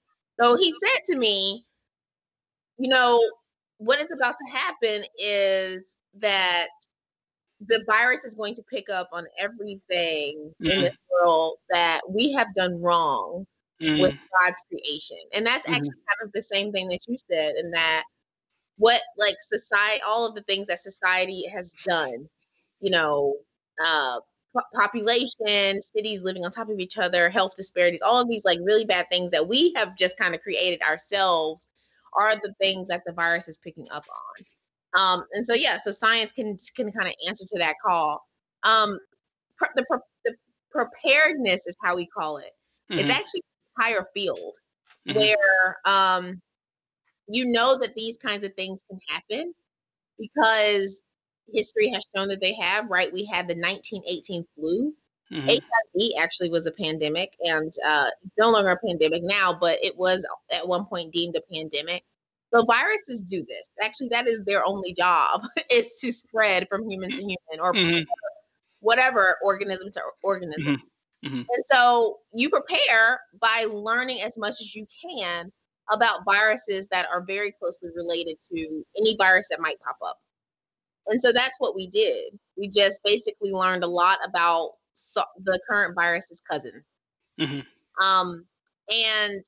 So 0.42 0.58
he 0.58 0.74
said 0.84 1.14
to 1.14 1.18
me, 1.18 1.66
you 2.78 2.90
know, 2.90 3.24
what 3.78 4.00
is 4.00 4.12
about 4.12 4.36
to 4.38 4.58
happen 4.58 5.04
is 5.18 5.98
that 6.20 6.68
the 7.68 7.84
virus 7.88 8.26
is 8.26 8.36
going 8.36 8.56
to 8.56 8.64
pick 8.64 8.90
up 8.90 9.10
on 9.14 9.26
everything 9.40 10.52
mm-hmm. 10.62 10.70
in 10.70 10.82
this 10.82 10.98
world 11.12 11.58
that 11.70 12.02
we 12.10 12.32
have 12.34 12.54
done 12.56 12.82
wrong 12.82 13.46
mm-hmm. 13.82 14.02
with 14.02 14.18
God's 14.40 14.62
creation. 14.70 15.18
And 15.34 15.46
that's 15.46 15.66
mm-hmm. 15.66 15.76
actually 15.76 15.90
kind 15.90 16.24
of 16.24 16.32
the 16.34 16.42
same 16.42 16.72
thing 16.72 16.88
that 16.90 17.00
you 17.08 17.16
said, 17.18 17.56
in 17.56 17.72
that 17.72 18.04
what 18.84 19.02
like 19.18 19.38
society, 19.42 20.02
all 20.06 20.28
of 20.28 20.36
the 20.36 20.42
things 20.44 20.68
that 20.68 20.78
society 20.78 21.46
has 21.48 21.72
done, 21.86 22.28
you 22.82 22.92
know, 22.92 23.34
uh, 23.82 24.20
population, 24.76 25.82
cities 25.82 26.22
living 26.22 26.44
on 26.44 26.52
top 26.52 26.70
of 26.70 26.80
each 26.80 26.98
other, 26.98 27.30
health 27.30 27.54
disparities, 27.56 28.02
all 28.02 28.20
of 28.20 28.28
these 28.28 28.44
like 28.44 28.60
really 28.62 28.84
bad 28.84 29.06
things 29.10 29.32
that 29.32 29.48
we 29.48 29.72
have 29.78 29.96
just 29.96 30.18
kind 30.18 30.36
of 30.36 30.42
created 30.42 30.82
ourselves 30.82 31.70
are 32.20 32.36
the 32.36 32.54
things 32.60 32.90
that 32.90 33.04
the 33.06 33.14
virus 33.14 33.48
is 33.48 33.58
picking 33.58 33.88
up 33.90 34.04
on. 34.10 35.02
Um, 35.02 35.26
and 35.32 35.48
so 35.48 35.54
yeah, 35.54 35.78
so 35.78 35.90
science 35.92 36.34
can 36.34 36.58
can 36.76 36.92
kind 36.92 37.08
of 37.08 37.16
answer 37.26 37.46
to 37.54 37.60
that 37.60 37.76
call. 37.82 38.22
Um, 38.64 39.00
the, 39.78 40.02
the 40.26 40.36
preparedness 40.72 41.62
is 41.68 41.78
how 41.82 41.96
we 41.96 42.06
call 42.06 42.36
it. 42.36 42.52
Mm-hmm. 42.92 43.00
It's 43.00 43.10
actually 43.10 43.44
higher 43.80 44.06
field 44.14 44.58
mm-hmm. 45.08 45.18
where 45.18 45.78
um, 45.86 46.42
you 47.28 47.46
know 47.46 47.78
that 47.80 47.96
these 47.96 48.18
kinds 48.18 48.44
of 48.44 48.54
things 48.56 48.82
can 48.90 49.00
happen 49.08 49.54
because 50.20 51.02
history 51.52 51.90
has 51.90 52.06
shown 52.16 52.28
that 52.30 52.42
they 52.42 52.54
have. 52.54 52.90
Right, 52.90 53.12
we 53.12 53.26
had 53.26 53.48
the 53.48 53.56
1918 53.56 54.46
flu. 54.56 54.94
Mm-hmm. 55.32 55.48
HIV 55.48 56.12
actually 56.20 56.50
was 56.50 56.66
a 56.68 56.72
pandemic, 56.72 57.36
and 57.42 57.74
uh, 57.86 58.10
it's 58.22 58.34
no 58.38 58.52
longer 58.52 58.72
a 58.72 58.88
pandemic 58.88 59.24
now, 59.24 59.58
but 59.60 59.80
it 59.84 59.98
was 59.98 60.26
at 60.52 60.68
one 60.68 60.86
point 60.86 61.14
deemed 61.14 61.36
a 61.36 61.54
pandemic. 61.54 62.04
So 62.54 62.64
viruses 62.66 63.22
do 63.24 63.44
this. 63.44 63.70
Actually, 63.82 64.10
that 64.10 64.28
is 64.28 64.44
their 64.46 64.64
only 64.66 64.94
job 64.94 65.42
is 65.72 65.98
to 66.02 66.12
spread 66.12 66.68
from 66.70 66.88
human 66.88 67.10
to 67.10 67.18
human 67.18 67.60
or 67.60 67.74
mm-hmm. 67.74 68.04
whatever 68.80 69.38
organism 69.44 69.92
to 69.92 70.02
organism. 70.22 70.76
Mm-hmm. 70.76 71.28
Mm-hmm. 71.28 71.38
And 71.38 71.64
so 71.72 72.20
you 72.32 72.50
prepare 72.50 73.20
by 73.40 73.66
learning 73.72 74.22
as 74.22 74.38
much 74.38 74.56
as 74.62 74.76
you 74.76 74.86
can 75.02 75.52
about 75.92 76.26
viruses 76.26 76.88
that 76.90 77.08
are 77.12 77.22
very 77.22 77.52
closely 77.52 77.90
related 77.96 78.38
to 78.52 78.86
any 78.98 79.16
virus 79.18 79.48
that 79.50 79.60
might 79.60 79.80
pop 79.80 79.98
up. 80.06 80.18
And 81.08 81.22
so 81.22 81.32
that's 81.32 81.60
what 81.60 81.76
we 81.76 81.88
did. 81.88 82.38
We 82.58 82.70
just 82.70 83.02
basically 83.04 83.52
learned 83.52 83.84
a 83.84 83.88
lot 83.88 84.20
about 84.26 84.74
so- 84.96 85.24
the 85.44 85.60
current 85.68 85.96
virus's 85.96 86.42
cousin. 86.50 86.84
Mm-hmm. 87.40 88.06
Um, 88.06 88.46
and 88.90 89.44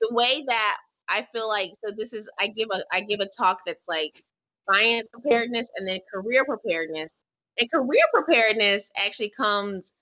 the 0.00 0.14
way 0.14 0.44
that 0.46 0.76
I 1.08 1.26
feel 1.32 1.48
like 1.48 1.72
so 1.84 1.92
this 1.96 2.12
is 2.12 2.28
I 2.38 2.48
give 2.48 2.68
a 2.72 2.84
I 2.92 3.00
give 3.00 3.20
a 3.20 3.28
talk 3.28 3.60
that's 3.66 3.88
like 3.88 4.22
science 4.70 5.08
preparedness 5.12 5.70
and 5.76 5.86
then 5.86 6.00
career 6.12 6.44
preparedness. 6.44 7.12
And 7.58 7.70
career 7.70 8.04
preparedness 8.12 8.90
actually 8.96 9.30
comes 9.30 9.92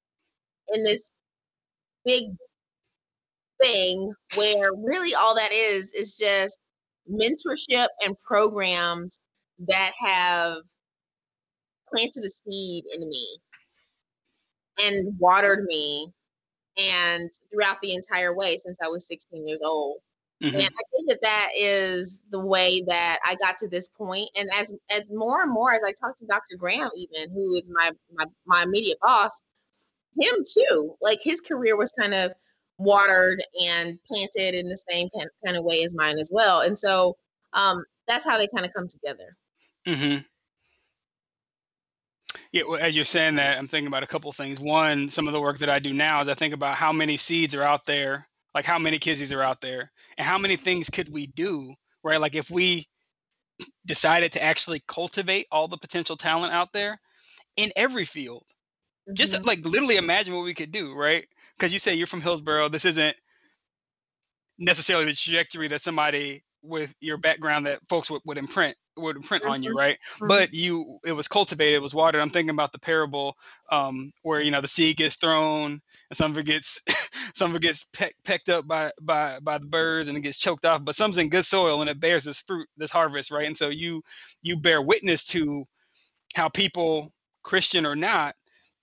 in 0.73 0.83
this 0.83 1.11
big 2.04 2.35
thing 3.62 4.12
where 4.37 4.70
really 4.75 5.14
all 5.14 5.34
that 5.34 5.52
is 5.52 5.92
is 5.92 6.16
just 6.16 6.58
mentorship 7.11 7.87
and 8.04 8.16
programs 8.20 9.20
that 9.66 9.92
have 9.99 10.58
planted 11.92 12.25
a 12.25 12.30
seed 12.30 12.84
in 12.94 13.08
me 13.08 13.38
and 14.82 15.18
watered 15.18 15.64
me 15.64 16.12
and 16.76 17.30
throughout 17.52 17.76
the 17.82 17.94
entire 17.94 18.37
way 18.37 18.56
since 18.56 18.76
I 18.82 18.88
was 18.88 19.06
16 19.06 19.46
years 19.46 19.61
old. 19.64 19.99
Mm-hmm. 20.42 20.56
And 20.56 20.64
I 20.64 20.82
think 20.90 21.08
that 21.08 21.23
that 21.23 21.50
is 21.56 22.23
the 22.30 22.44
way 22.44 22.82
that 22.88 23.20
I 23.25 23.37
got 23.37 23.56
to 23.58 23.68
this 23.68 23.88
point. 23.88 24.28
And 24.37 24.50
as 24.52 24.75
as 24.90 25.08
more 25.11 25.42
and 25.42 25.52
more 25.52 25.73
as 25.73 25.82
I 25.87 25.92
talk 25.92 26.18
to 26.18 26.26
Dr. 26.26 26.56
Graham, 26.58 26.90
even 26.96 27.30
who 27.30 27.54
is 27.54 27.70
my 27.70 27.92
my 28.12 28.26
my 28.44 28.64
immediate 28.64 28.99
boss, 29.00 29.42
him 30.20 30.44
too. 30.46 30.96
Like 31.00 31.20
his 31.23 31.40
career 31.40 31.76
was 31.76 31.92
kind 31.92 32.14
of 32.14 32.32
watered 32.78 33.43
and 33.62 33.99
planted 34.04 34.54
in 34.54 34.69
the 34.69 34.76
same 34.76 35.09
kind, 35.11 35.28
kind 35.45 35.57
of 35.57 35.64
way 35.64 35.85
as 35.85 35.95
mine 35.95 36.19
as 36.19 36.31
well. 36.33 36.61
And 36.61 36.78
so 36.78 37.16
um, 37.52 37.85
that's 38.07 38.25
how 38.25 38.38
they 38.38 38.49
kind 38.49 38.66
of 38.66 38.73
come 38.73 38.88
together. 38.88 39.37
Mm-hmm. 39.87 40.19
Yeah, 42.52 42.62
well, 42.69 42.81
as 42.81 42.95
you're 42.95 43.04
saying 43.04 43.37
that, 43.37 43.59
I'm 43.59 43.66
thinking 43.66 43.88
about 43.88 44.04
a 44.04 44.09
couple 44.09 44.33
things. 44.33 44.61
One, 44.61 45.11
some 45.11 45.26
of 45.26 45.33
the 45.33 45.40
work 45.40 45.59
that 45.59 45.69
I 45.69 45.81
do 45.81 45.93
now 45.93 46.21
is 46.21 46.28
I 46.28 46.35
think 46.35 46.54
about 46.54 46.76
how 46.76 46.93
many 46.93 47.16
seeds 47.16 47.54
are 47.54 47.64
out 47.64 47.85
there, 47.85 48.28
like 48.54 48.64
how 48.64 48.78
many 48.78 48.99
kizzies 48.99 49.35
are 49.35 49.43
out 49.43 49.61
there, 49.61 49.90
and 50.16 50.26
how 50.26 50.38
many 50.38 50.57
things 50.57 50.88
could 50.88 51.09
we 51.12 51.26
do, 51.26 51.75
right? 52.04 52.21
Like 52.21 52.37
if 52.37 52.50
we 52.50 52.87
decided 53.87 54.33
to 54.33 54.43
actually 54.43 54.83
cultivate 54.87 55.47
all 55.50 55.69
the 55.69 55.76
potential 55.76 56.16
talent 56.16 56.52
out 56.52 56.73
there 56.73 57.00
in 57.57 57.73
every 57.75 58.04
field, 58.04 58.45
mm-hmm. 59.09 59.14
just 59.14 59.45
like 59.45 59.64
literally 59.64 59.97
imagine 59.97 60.35
what 60.35 60.45
we 60.45 60.54
could 60.54 60.73
do, 60.73 60.95
right? 60.95 61.26
Because 61.56 61.73
you 61.73 61.78
say 61.78 61.94
you're 61.94 62.06
from 62.06 62.20
Hillsborough, 62.20 62.68
this 62.68 62.84
isn't 62.84 63.16
necessarily 64.58 65.06
the 65.06 65.14
trajectory 65.14 65.68
that 65.68 65.80
somebody 65.80 66.42
with 66.62 66.94
your 67.00 67.18
background 67.18 67.66
that 67.66 67.80
folks 67.88 68.11
would, 68.11 68.23
would 68.25 68.38
imprint 68.38 68.75
would 68.96 69.16
imprint 69.16 69.42
mm-hmm. 69.42 69.52
on 69.52 69.62
you, 69.62 69.70
mm-hmm. 69.70 69.78
right? 69.78 69.99
Mm-hmm. 70.16 70.28
But 70.28 70.54
you, 70.54 70.99
it 71.04 71.12
was 71.12 71.28
cultivated, 71.28 71.75
it 71.75 71.82
was 71.82 71.94
watered. 71.94 72.20
I'm 72.20 72.30
thinking 72.30 72.50
about 72.50 72.73
the 72.73 72.78
parable 72.78 73.37
um, 73.70 74.12
where 74.23 74.40
you 74.40 74.50
know 74.50 74.61
the 74.61 74.68
seed 74.68 74.96
gets 74.96 75.16
thrown 75.16 75.80
and 76.11 76.16
some 76.16 76.32
of 76.32 76.38
it 76.38 76.46
gets, 76.46 76.80
some 77.34 77.50
of 77.50 77.56
it 77.56 77.62
gets 77.62 77.87
peck, 77.92 78.14
pecked 78.25 78.49
up 78.49 78.66
by 78.66 78.92
by 79.00 79.38
by 79.40 79.58
the 79.58 79.66
birds 79.66 80.08
and 80.08 80.16
it 80.16 80.23
gets 80.23 80.38
choked 80.38 80.64
off. 80.64 80.84
But 80.84 80.96
some's 80.96 81.18
in 81.18 81.28
good 81.28 81.44
soil 81.44 81.80
and 81.80 81.90
it 81.90 82.00
bears 82.00 82.25
this 82.25 82.40
fruit, 82.40 82.68
this 82.76 82.90
harvest, 82.90 83.30
right? 83.30 83.46
And 83.46 83.56
so 83.56 83.68
you 83.68 84.02
you 84.42 84.56
bear 84.56 84.80
witness 84.80 85.25
to 85.26 85.64
how 86.34 86.49
people, 86.49 87.12
Christian 87.42 87.87
or 87.87 87.96
not, 87.96 88.34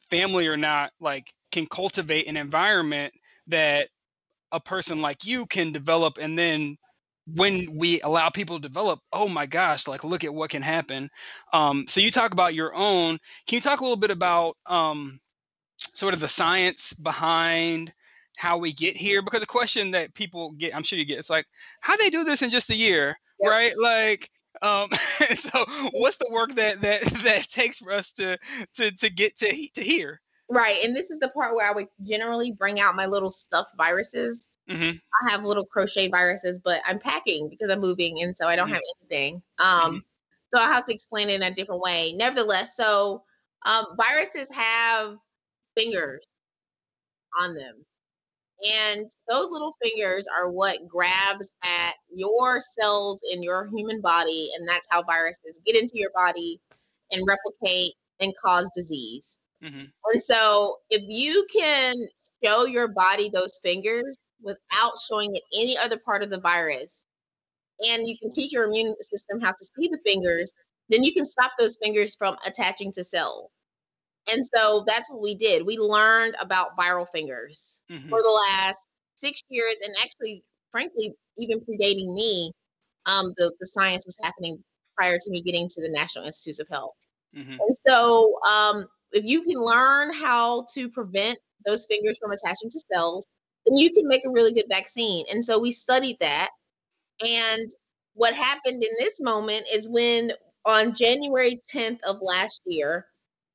family 0.10 0.48
or 0.48 0.58
not, 0.58 0.92
like 1.00 1.34
can 1.51 1.65
cultivate 1.67 2.27
an 2.27 2.38
environment 2.38 3.13
that 3.48 3.89
a 4.51 4.60
person 4.60 5.01
like 5.01 5.25
you 5.25 5.46
can 5.46 5.72
develop 5.72 6.17
and 6.20 6.38
then 6.38 6.77
when 7.36 7.77
we 7.77 8.01
allow 8.01 8.29
people 8.29 8.58
to 8.58 8.67
develop 8.67 9.00
oh 9.13 9.27
my 9.27 9.46
gosh 9.46 9.88
like 9.88 10.03
look 10.03 10.24
at 10.24 10.34
what 10.34 10.50
can 10.50 10.62
happen. 10.62 11.10
Um, 11.53 11.86
so 11.88 12.01
you 12.01 12.12
talk 12.12 12.34
about 12.34 12.53
your 12.53 12.74
own. 12.74 13.20
Can 13.48 13.58
you 13.58 13.62
talk 13.62 13.79
a 13.79 13.84
little 13.84 13.96
bit 13.96 14.12
about 14.12 14.58
um, 14.65 15.20
sort 15.77 16.13
of 16.13 16.20
the 16.20 16.27
science 16.27 16.93
behind 16.93 17.93
how 18.38 18.58
we 18.58 18.74
get 18.74 18.98
here? 18.98 19.22
Because 19.22 19.39
the 19.39 19.46
question 19.46 19.91
that 19.91 20.13
people 20.13 20.53
get 20.53 20.75
i'm 20.75 20.84
sure 20.84 20.98
you 20.98 21.05
get 21.05 21.20
it's 21.20 21.29
like 21.29 21.46
how 21.79 21.96
they 21.96 22.10
do 22.10 22.24
this 22.24 22.41
in 22.41 22.50
just 22.50 22.70
a 22.70 22.75
year 22.75 23.15
yep. 23.41 23.51
right? 23.51 23.74
Like 23.77 24.29
um 24.62 24.89
so 25.36 25.65
what's 25.91 26.17
the 26.17 26.29
work 26.31 26.55
that 26.55 26.81
that 26.81 27.03
that 27.24 27.48
takes 27.50 27.79
for 27.79 27.91
us 27.91 28.12
to 28.13 28.38
to 28.75 28.91
to 28.91 29.10
get 29.10 29.38
to 29.38 29.67
to 29.75 29.81
here 29.81 30.22
Right. 30.51 30.84
And 30.84 30.93
this 30.93 31.10
is 31.10 31.20
the 31.20 31.29
part 31.29 31.55
where 31.55 31.70
I 31.70 31.74
would 31.74 31.88
generally 32.03 32.51
bring 32.51 32.81
out 32.81 32.93
my 32.93 33.05
little 33.05 33.31
stuffed 33.31 33.72
viruses. 33.77 34.50
Mm-hmm. 34.70 34.98
I 34.98 35.31
have 35.31 35.46
little 35.46 35.65
crochet 35.65 36.10
viruses, 36.10 36.60
but 36.60 36.81
I'm 36.86 37.00
packing 37.00 37.48
because 37.50 37.72
I'm 37.72 37.79
moving 37.79 38.22
and 38.22 38.36
so 38.36 38.48
I 38.48 38.58
don't 38.58 38.65
mm-hmm. 38.65 38.74
have 38.74 38.81
anything. 39.00 39.41
Um, 39.60 39.70
mm-hmm. 39.70 39.98
So 40.53 40.62
I 40.62 40.74
have 40.74 40.86
to 40.88 40.93
explain 40.93 41.29
it 41.29 41.36
in 41.36 41.43
a 41.43 41.55
different 41.55 41.81
way. 41.81 42.12
Nevertheless, 42.17 42.75
so 42.75 43.24
um, 43.65 43.86
viruses 43.96 44.51
have 44.51 45.15
fingers 45.77 46.25
on 47.39 47.55
them. 47.55 47.86
And 48.70 49.05
those 49.29 49.51
little 49.51 49.74
fingers 49.81 50.27
are 50.38 50.51
what 50.51 50.86
grabs 50.86 51.53
at 51.63 51.93
your 52.13 52.60
cells 52.60 53.22
in 53.31 53.41
your 53.41 53.70
human 53.74 54.01
body. 54.01 54.50
And 54.58 54.67
that's 54.67 54.88
how 54.91 55.01
viruses 55.03 55.62
get 55.65 55.77
into 55.77 55.93
your 55.98 56.12
body 56.13 56.60
and 57.13 57.25
replicate 57.25 57.93
and 58.20 58.34
cause 58.36 58.70
disease. 58.75 59.39
Mm-hmm. 59.63 59.86
And 60.13 60.24
so 60.24 60.77
if 60.89 61.01
you 61.08 61.46
can 61.53 61.96
show 62.44 62.65
your 62.65 62.88
body 62.88 63.30
those 63.34 63.60
fingers 63.63 64.18
without 64.41 64.94
showing 65.08 65.36
it 65.36 65.44
any 65.56 65.77
other 65.77 66.00
part 66.03 66.24
of 66.24 66.30
the 66.30 66.39
virus, 66.39 67.06
and 67.88 68.08
you 68.08 68.18
can 68.18 68.32
teach 68.32 68.51
your 68.51 68.65
immune 68.65 68.96
system 69.01 69.39
how 69.39 69.51
to 69.51 69.65
see 69.65 69.88
the 69.88 70.00
fingers, 70.06 70.53
then 70.89 71.03
you 71.03 71.13
can 71.13 71.25
stop 71.25 71.51
those 71.58 71.77
fingers 71.82 72.15
from 72.15 72.36
attaching 72.46 72.91
to 72.94 73.03
cells. 73.03 73.50
And 74.32 74.46
so 74.53 74.84
that's 74.86 75.10
what 75.10 75.22
we 75.22 75.36
did. 75.36 75.65
We 75.65 75.77
learned 75.77 76.36
about 76.39 76.77
viral 76.77 77.08
fingers 77.12 77.82
mm-hmm. 77.91 78.10
for 78.10 78.22
the 78.22 78.30
last 78.30 78.80
six 79.15 79.41
years, 79.50 79.75
and 79.84 79.96
actually, 80.01 80.44
frankly, 80.72 81.13
even 81.38 81.60
predating 81.60 82.13
me, 82.13 82.51
um, 83.06 83.34
the, 83.38 83.51
the 83.60 83.68
science 83.68 84.06
was 84.06 84.18
happening 84.22 84.63
prior 84.96 85.18
to 85.18 85.32
me 85.32 85.41
getting 85.41 85.68
to 85.70 85.82
the 85.82 85.89
National 85.89 86.25
Institutes 86.25 86.60
of 86.60 86.68
Health. 86.70 86.94
Mm-hmm. 87.36 87.53
And 87.53 87.77
so 87.88 88.36
um, 88.48 88.86
if 89.12 89.25
you 89.25 89.41
can 89.44 89.60
learn 89.62 90.13
how 90.13 90.65
to 90.74 90.89
prevent 90.89 91.38
those 91.65 91.86
fingers 91.86 92.18
from 92.20 92.32
attaching 92.32 92.70
to 92.70 92.84
cells, 92.91 93.25
then 93.65 93.77
you 93.77 93.94
can 93.94 94.08
make 94.08 94.25
a 94.25 94.32
really 94.32 94.53
good 94.53 94.65
vaccine. 94.70 95.25
And 95.32 95.44
so 95.44 95.60
we 95.60 95.72
studied 95.72 96.18
that. 96.20 96.50
And 97.25 97.72
what 98.13 98.34
happened 98.34 98.84
in 98.84 98.89
this 98.98 99.22
moment 99.22 99.65
is 99.72 99.88
when 99.88 100.32
on 100.65 100.94
January 100.94 101.62
10th 101.74 102.01
of 102.03 102.18
last 102.22 102.62
year, 102.65 103.06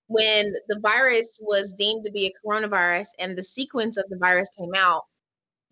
when 0.09 0.53
the 0.69 0.79
virus 0.81 1.41
was 1.43 1.73
deemed 1.73 2.05
to 2.05 2.13
be 2.13 2.27
a 2.27 2.47
coronavirus 2.47 3.09
and 3.19 3.37
the 3.37 3.43
sequence 3.43 3.97
of 3.97 4.05
the 4.09 4.19
virus 4.19 4.49
came 4.57 4.75
out, 4.75 5.03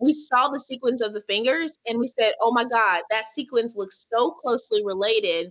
we 0.01 0.13
saw 0.13 0.49
the 0.49 0.59
sequence 0.59 1.01
of 1.01 1.13
the 1.13 1.23
fingers 1.29 1.79
and 1.87 1.99
we 1.99 2.09
said, 2.19 2.33
oh 2.41 2.53
my 2.53 2.65
God, 2.65 3.03
that 3.11 3.27
sequence 3.33 3.77
looks 3.77 4.07
so 4.13 4.33
closely 4.33 4.85
related 4.85 5.51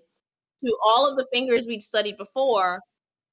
to 0.63 0.77
all 0.85 1.09
of 1.09 1.17
the 1.17 1.27
fingers 1.31 1.65
we'd 1.65 1.81
studied 1.81 2.17
before 2.17 2.81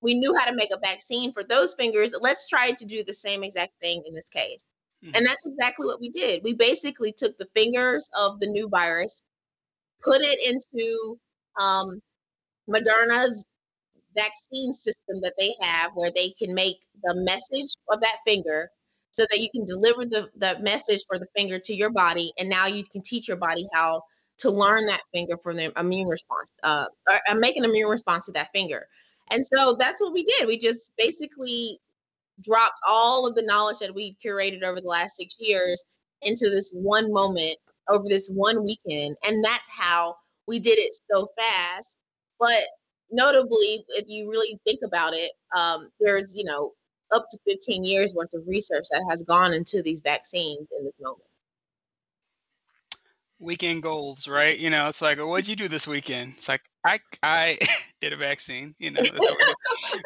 we 0.02 0.14
knew 0.14 0.34
how 0.34 0.46
to 0.46 0.54
make 0.54 0.70
a 0.72 0.80
vaccine 0.80 1.32
for 1.32 1.44
those 1.44 1.74
fingers. 1.74 2.14
Let's 2.20 2.48
try 2.48 2.72
to 2.72 2.84
do 2.84 3.04
the 3.04 3.14
same 3.14 3.42
exact 3.42 3.72
thing 3.80 4.02
in 4.06 4.14
this 4.14 4.28
case. 4.28 4.60
Mm-hmm. 5.04 5.16
And 5.16 5.26
that's 5.26 5.46
exactly 5.46 5.86
what 5.86 6.00
we 6.00 6.10
did. 6.10 6.42
We 6.44 6.54
basically 6.54 7.12
took 7.12 7.36
the 7.38 7.48
fingers 7.54 8.08
of 8.16 8.40
the 8.40 8.46
new 8.46 8.68
virus, 8.68 9.22
put 10.02 10.20
it 10.20 10.38
into 10.46 11.18
um, 11.60 12.00
Moderna's 12.68 13.44
vaccine 14.14 14.72
system 14.74 15.20
that 15.22 15.34
they 15.38 15.54
have, 15.60 15.92
where 15.94 16.10
they 16.14 16.30
can 16.30 16.54
make 16.54 16.76
the 17.02 17.14
message 17.14 17.74
of 17.90 18.00
that 18.00 18.16
finger 18.26 18.68
so 19.12 19.24
that 19.30 19.40
you 19.40 19.48
can 19.50 19.64
deliver 19.64 20.04
the, 20.04 20.28
the 20.36 20.58
message 20.60 21.02
for 21.08 21.18
the 21.18 21.26
finger 21.36 21.58
to 21.58 21.74
your 21.74 21.90
body. 21.90 22.32
And 22.38 22.48
now 22.48 22.66
you 22.66 22.84
can 22.84 23.02
teach 23.02 23.28
your 23.28 23.36
body 23.36 23.66
how 23.72 24.02
to 24.38 24.50
learn 24.50 24.86
that 24.86 25.02
finger 25.12 25.36
from 25.42 25.56
the 25.56 25.72
immune 25.78 26.08
response, 26.08 26.50
uh, 26.62 26.86
or, 27.08 27.34
make 27.34 27.56
an 27.56 27.64
immune 27.64 27.88
response 27.88 28.26
to 28.26 28.32
that 28.32 28.48
finger. 28.54 28.86
And 29.30 29.46
so 29.46 29.76
that's 29.78 30.00
what 30.00 30.12
we 30.12 30.24
did. 30.24 30.46
We 30.46 30.58
just 30.58 30.92
basically 30.98 31.78
dropped 32.42 32.78
all 32.88 33.26
of 33.26 33.34
the 33.34 33.42
knowledge 33.42 33.78
that 33.78 33.94
we 33.94 34.16
curated 34.24 34.62
over 34.62 34.80
the 34.80 34.88
last 34.88 35.16
six 35.16 35.36
years 35.38 35.82
into 36.22 36.50
this 36.50 36.70
one 36.72 37.12
moment 37.12 37.56
over 37.88 38.04
this 38.08 38.28
one 38.28 38.64
weekend. 38.64 39.16
And 39.26 39.44
that's 39.44 39.68
how 39.68 40.16
we 40.46 40.58
did 40.58 40.78
it 40.78 40.94
so 41.10 41.28
fast. 41.38 41.96
But 42.38 42.62
notably, 43.10 43.84
if 43.90 44.06
you 44.08 44.30
really 44.30 44.58
think 44.64 44.80
about 44.84 45.14
it, 45.14 45.32
um, 45.56 45.90
there's, 46.00 46.34
you 46.34 46.44
know, 46.44 46.72
up 47.12 47.26
to 47.30 47.38
15 47.48 47.84
years 47.84 48.14
worth 48.14 48.32
of 48.34 48.46
research 48.46 48.86
that 48.90 49.04
has 49.10 49.22
gone 49.22 49.52
into 49.52 49.82
these 49.82 50.00
vaccines 50.00 50.68
in 50.78 50.84
this 50.84 50.94
moment. 51.00 51.24
weekend 53.40 53.82
goals, 53.82 54.28
right? 54.28 54.58
You 54.58 54.70
know, 54.70 54.88
it's 54.88 55.02
like, 55.02 55.18
what'd 55.18 55.48
you 55.48 55.56
do 55.56 55.66
this 55.66 55.86
weekend? 55.86 56.34
It's 56.36 56.48
like 56.48 56.62
I 56.84 57.00
I 57.22 57.58
did 58.00 58.12
a 58.12 58.16
vaccine, 58.16 58.74
you 58.78 58.90
know. 58.92 59.02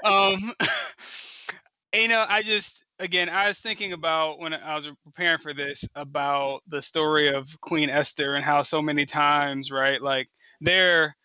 um, 0.04 0.52
you 1.94 2.08
know, 2.08 2.24
I 2.28 2.42
just 2.42 2.84
again, 2.98 3.28
I 3.28 3.48
was 3.48 3.58
thinking 3.58 3.92
about 3.92 4.38
when 4.40 4.54
I 4.54 4.76
was 4.76 4.88
preparing 5.04 5.38
for 5.38 5.54
this 5.54 5.84
about 5.94 6.62
the 6.68 6.82
story 6.82 7.28
of 7.34 7.48
Queen 7.60 7.90
Esther 7.90 8.34
and 8.34 8.44
how 8.44 8.62
so 8.62 8.80
many 8.82 9.06
times, 9.06 9.70
right, 9.70 10.00
like 10.00 10.28
their 10.60 11.16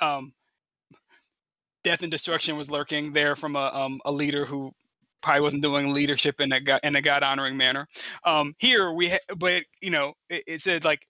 um, 0.00 0.32
death 1.84 2.02
and 2.02 2.10
destruction 2.10 2.56
was 2.56 2.70
lurking 2.70 3.12
there 3.12 3.36
from 3.36 3.56
a 3.56 3.70
um, 3.74 4.00
a 4.04 4.12
leader 4.12 4.44
who 4.44 4.72
probably 5.22 5.40
wasn't 5.40 5.62
doing 5.62 5.92
leadership 5.92 6.40
in 6.40 6.52
a 6.52 6.60
God, 6.60 6.80
in 6.84 6.96
a 6.96 7.02
God 7.02 7.22
honoring 7.22 7.56
manner. 7.56 7.86
Um, 8.24 8.54
here 8.58 8.92
we, 8.92 9.10
ha- 9.10 9.34
but 9.36 9.64
you 9.80 9.90
know, 9.90 10.12
it, 10.30 10.44
it, 10.46 10.62
said 10.62 10.84
like, 10.84 11.00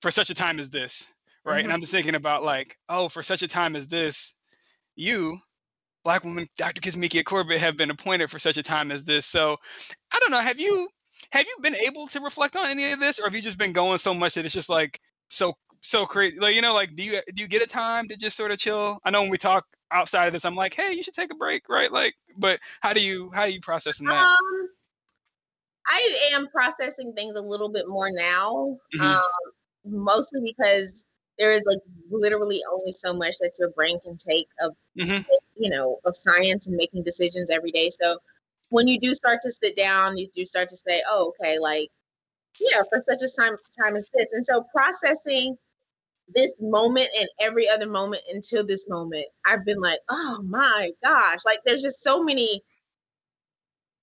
for 0.00 0.10
such 0.10 0.30
a 0.30 0.34
time 0.34 0.58
as 0.58 0.70
this, 0.70 1.06
right? 1.44 1.56
Mm-hmm. 1.56 1.64
And 1.64 1.72
I'm 1.72 1.80
just 1.80 1.92
thinking 1.92 2.14
about 2.14 2.44
like, 2.44 2.76
oh, 2.88 3.08
for 3.08 3.22
such 3.22 3.42
a 3.42 3.48
time 3.48 3.76
as 3.76 3.86
this, 3.86 4.34
you, 4.96 5.38
black 6.04 6.24
woman, 6.24 6.48
Dr. 6.58 6.80
Kizzmekia 6.80 7.24
Corbett, 7.24 7.60
have 7.60 7.76
been 7.76 7.90
appointed 7.90 8.30
for 8.30 8.38
such 8.38 8.56
a 8.56 8.62
time 8.62 8.92
as 8.92 9.04
this. 9.04 9.26
So, 9.26 9.56
I 10.12 10.18
don't 10.18 10.30
know. 10.30 10.40
Have 10.40 10.60
you 10.60 10.88
have 11.30 11.46
you 11.46 11.56
been 11.60 11.76
able 11.76 12.06
to 12.08 12.20
reflect 12.20 12.56
on 12.56 12.66
any 12.66 12.90
of 12.92 13.00
this, 13.00 13.18
or 13.18 13.24
have 13.24 13.34
you 13.34 13.42
just 13.42 13.58
been 13.58 13.72
going 13.72 13.98
so 13.98 14.14
much 14.14 14.34
that 14.34 14.44
it's 14.44 14.54
just 14.54 14.68
like 14.68 15.00
so 15.28 15.54
so 15.82 16.06
crazy? 16.06 16.38
Like, 16.38 16.54
you 16.54 16.62
know, 16.62 16.74
like 16.74 16.94
do 16.96 17.02
you 17.02 17.20
do 17.34 17.42
you 17.42 17.48
get 17.48 17.62
a 17.62 17.66
time 17.66 18.08
to 18.08 18.16
just 18.16 18.36
sort 18.36 18.50
of 18.50 18.58
chill? 18.58 18.98
I 19.04 19.10
know 19.10 19.22
when 19.22 19.30
we 19.30 19.38
talk 19.38 19.64
outside 19.90 20.26
of 20.26 20.32
this, 20.32 20.44
I'm 20.44 20.56
like, 20.56 20.74
hey, 20.74 20.92
you 20.92 21.02
should 21.02 21.14
take 21.14 21.32
a 21.32 21.36
break, 21.36 21.68
right? 21.68 21.92
Like, 21.92 22.14
but 22.38 22.60
how 22.80 22.92
do 22.92 23.00
you 23.00 23.30
how 23.34 23.46
do 23.46 23.52
you 23.52 23.60
processing 23.60 24.06
that? 24.06 24.26
Um, 24.26 24.68
I 25.86 26.30
am 26.32 26.48
processing 26.48 27.12
things 27.14 27.34
a 27.34 27.40
little 27.40 27.68
bit 27.68 27.88
more 27.88 28.10
now, 28.10 28.78
mm-hmm. 28.94 29.02
um, 29.02 29.22
mostly 29.84 30.40
because 30.44 31.04
there 31.42 31.50
is 31.50 31.64
like 31.66 31.78
literally 32.08 32.62
only 32.72 32.92
so 32.92 33.12
much 33.12 33.34
that 33.40 33.50
your 33.58 33.70
brain 33.70 33.98
can 33.98 34.16
take 34.16 34.46
of 34.60 34.76
mm-hmm. 34.96 35.22
you 35.56 35.68
know 35.68 35.98
of 36.04 36.14
science 36.16 36.68
and 36.68 36.76
making 36.76 37.02
decisions 37.02 37.50
every 37.50 37.72
day. 37.72 37.90
So 37.90 38.16
when 38.68 38.86
you 38.86 38.98
do 39.00 39.12
start 39.12 39.40
to 39.42 39.50
sit 39.50 39.76
down, 39.76 40.16
you 40.16 40.28
do 40.32 40.46
start 40.46 40.68
to 40.68 40.76
say, 40.76 41.02
oh, 41.10 41.32
okay, 41.40 41.58
like 41.58 41.88
yeah, 42.60 42.82
for 42.88 43.02
such 43.02 43.28
a 43.28 43.36
time 43.36 43.56
time 43.76 43.96
as 43.96 44.06
this, 44.14 44.32
and 44.32 44.46
so 44.46 44.64
processing 44.72 45.58
this 46.32 46.52
moment 46.60 47.08
and 47.18 47.28
every 47.40 47.68
other 47.68 47.88
moment 47.88 48.22
until 48.32 48.64
this 48.64 48.88
moment, 48.88 49.26
I've 49.44 49.64
been 49.64 49.80
like, 49.80 49.98
oh 50.10 50.42
my 50.44 50.92
gosh, 51.02 51.40
like 51.44 51.58
there's 51.66 51.82
just 51.82 52.02
so 52.02 52.22
many. 52.22 52.62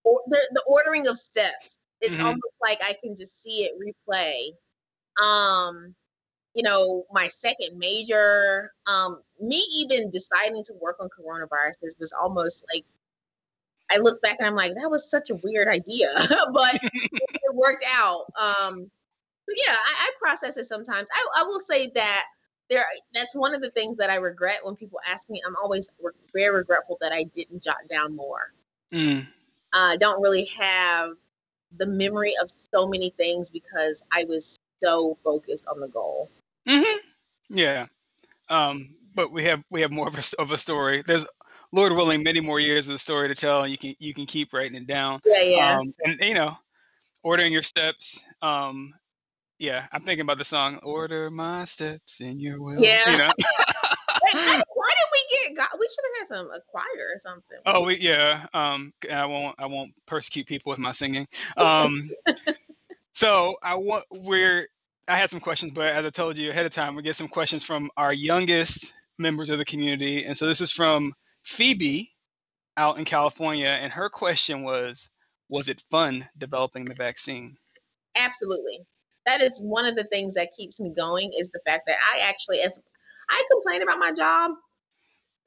Or, 0.05 0.22
the, 0.27 0.39
the 0.53 0.63
ordering 0.65 1.08
of 1.08 1.17
steps, 1.17 1.77
it's 2.01 2.13
mm-hmm. 2.13 2.25
almost 2.25 2.55
like 2.62 2.79
I 2.81 2.96
can 3.01 3.15
just 3.15 3.43
see 3.43 3.63
it 3.63 3.74
replay. 3.77 4.51
Um, 5.24 5.93
you 6.53 6.63
know, 6.63 7.05
my 7.11 7.27
second 7.27 7.77
major, 7.77 8.73
um, 8.87 9.21
me 9.39 9.63
even 9.75 10.09
deciding 10.09 10.63
to 10.65 10.73
work 10.81 10.97
on 10.99 11.09
coronaviruses 11.09 11.99
was 11.99 12.13
almost 12.19 12.65
like 12.73 12.85
I 13.91 13.97
look 13.97 14.21
back 14.21 14.37
and 14.39 14.47
I'm 14.47 14.55
like, 14.55 14.75
that 14.75 14.89
was 14.89 15.09
such 15.09 15.29
a 15.29 15.35
weird 15.35 15.67
idea, 15.67 16.09
but 16.53 16.75
it 16.83 17.55
worked 17.55 17.85
out. 17.87 18.25
Um, 18.37 18.89
yeah, 19.55 19.73
I, 19.73 20.07
I, 20.07 20.11
process 20.19 20.57
it 20.57 20.67
sometimes. 20.67 21.07
I, 21.11 21.41
I 21.41 21.43
will 21.43 21.59
say 21.59 21.89
that 21.95 22.25
there 22.69 22.85
that's 23.15 23.35
one 23.35 23.55
of 23.55 23.61
the 23.61 23.71
things 23.71 23.97
that 23.97 24.11
I 24.11 24.15
regret 24.15 24.59
when 24.63 24.75
people 24.75 24.99
ask 25.07 25.27
me. 25.29 25.41
I'm 25.45 25.55
always 25.55 25.89
re- 25.99 26.11
very 26.35 26.55
regretful 26.57 26.97
that 27.01 27.11
I 27.11 27.23
didn't 27.23 27.63
jot 27.63 27.87
down 27.89 28.15
more. 28.15 28.53
Mm. 28.93 29.25
Uh, 29.73 29.97
don't 29.97 30.21
really 30.21 30.45
have 30.45 31.13
the 31.77 31.87
memory 31.87 32.33
of 32.41 32.49
so 32.49 32.87
many 32.87 33.09
things 33.11 33.49
because 33.49 34.03
I 34.11 34.25
was 34.25 34.57
so 34.83 35.17
focused 35.23 35.67
on 35.67 35.79
the 35.79 35.87
goal. 35.87 36.29
Mm-hmm. 36.69 36.97
Yeah. 37.49 37.88
Um, 38.49 38.95
but 39.15 39.31
we 39.31 39.43
have 39.45 39.63
we 39.69 39.81
have 39.81 39.91
more 39.91 40.07
of 40.07 40.15
a, 40.15 40.41
of 40.41 40.51
a 40.51 40.57
story. 40.57 41.03
There's 41.05 41.25
Lord 41.71 41.93
willing, 41.93 42.23
many 42.23 42.39
more 42.39 42.59
years 42.59 42.88
of 42.88 42.93
the 42.93 42.99
story 42.99 43.27
to 43.27 43.35
tell, 43.35 43.63
and 43.63 43.71
you 43.71 43.77
can 43.77 43.95
you 43.99 44.13
can 44.13 44.25
keep 44.25 44.53
writing 44.53 44.75
it 44.75 44.88
down. 44.88 45.19
Yeah, 45.25 45.41
yeah. 45.41 45.79
Um, 45.79 45.93
and 46.03 46.19
you 46.19 46.33
know, 46.33 46.57
ordering 47.23 47.53
your 47.53 47.63
steps. 47.63 48.19
Um, 48.41 48.93
yeah, 49.59 49.88
I'm 49.91 50.03
thinking 50.03 50.21
about 50.21 50.38
the 50.38 50.45
song 50.45 50.79
"Order 50.83 51.29
My 51.29 51.65
Steps 51.65 52.21
in 52.21 52.39
Your 52.39 52.61
Will." 52.61 52.81
Yeah. 52.81 53.11
You 53.11 53.17
know? 53.17 53.31
why 54.33 54.61
did 54.63 55.08
we 55.12 55.25
get? 55.32 55.58
God, 55.58 55.67
we 55.79 55.88
should 55.88 56.05
have 56.05 56.19
had 56.19 56.27
some 56.27 56.47
a 56.47 56.62
choir 56.69 57.13
or 57.13 57.17
something. 57.17 57.58
Oh, 57.65 57.84
we 57.84 57.97
yeah. 57.97 58.45
Um, 58.53 58.93
I 59.12 59.25
won't. 59.25 59.55
I 59.60 59.65
won't 59.65 59.91
persecute 60.05 60.47
people 60.47 60.71
with 60.71 60.79
my 60.79 60.91
singing. 60.91 61.27
Um, 61.58 62.10
so 63.13 63.55
I 63.62 63.75
want 63.75 64.05
we're. 64.12 64.67
I 65.10 65.17
had 65.17 65.30
some 65.30 65.39
questions, 65.39 65.72
but 65.74 65.93
as 65.93 66.06
I 66.06 66.10
told 66.10 66.38
you 66.38 66.50
ahead 66.50 66.65
of 66.65 66.72
time, 66.72 66.95
we 66.95 67.04
get 67.04 67.15
some 67.15 67.28
questions 67.28 67.63
from 67.63 67.89
our 67.98 68.13
youngest 68.13 68.93
members 69.17 69.50
of 69.50 69.58
the 69.58 69.65
community, 69.65 70.26
and 70.26 70.38
so 70.38 70.48
this 70.48 70.62
is 70.62 70.72
from 70.72 71.13
Phoebe, 71.43 72.12
out 72.78 72.98
in 72.98 73.06
California, 73.06 73.67
and 73.67 73.91
her 73.91 74.10
question 74.10 74.63
was, 74.63 75.10
"Was 75.50 75.67
it 75.67 75.84
fun 75.91 76.30
developing 76.38 76.86
the 76.86 76.93
vaccine?" 76.93 77.58
Absolutely 78.15 78.86
that 79.30 79.41
is 79.41 79.60
one 79.62 79.86
of 79.86 79.95
the 79.95 80.06
things 80.06 80.34
that 80.34 80.52
keeps 80.58 80.80
me 80.80 80.91
going 80.98 81.32
is 81.38 81.52
the 81.52 81.60
fact 81.65 81.84
that 81.86 81.98
I 82.12 82.19
actually 82.19 82.62
as 82.62 82.78
I 83.30 83.43
complain 83.52 83.84
about 83.84 84.00
my 84.00 84.12
job 84.12 84.52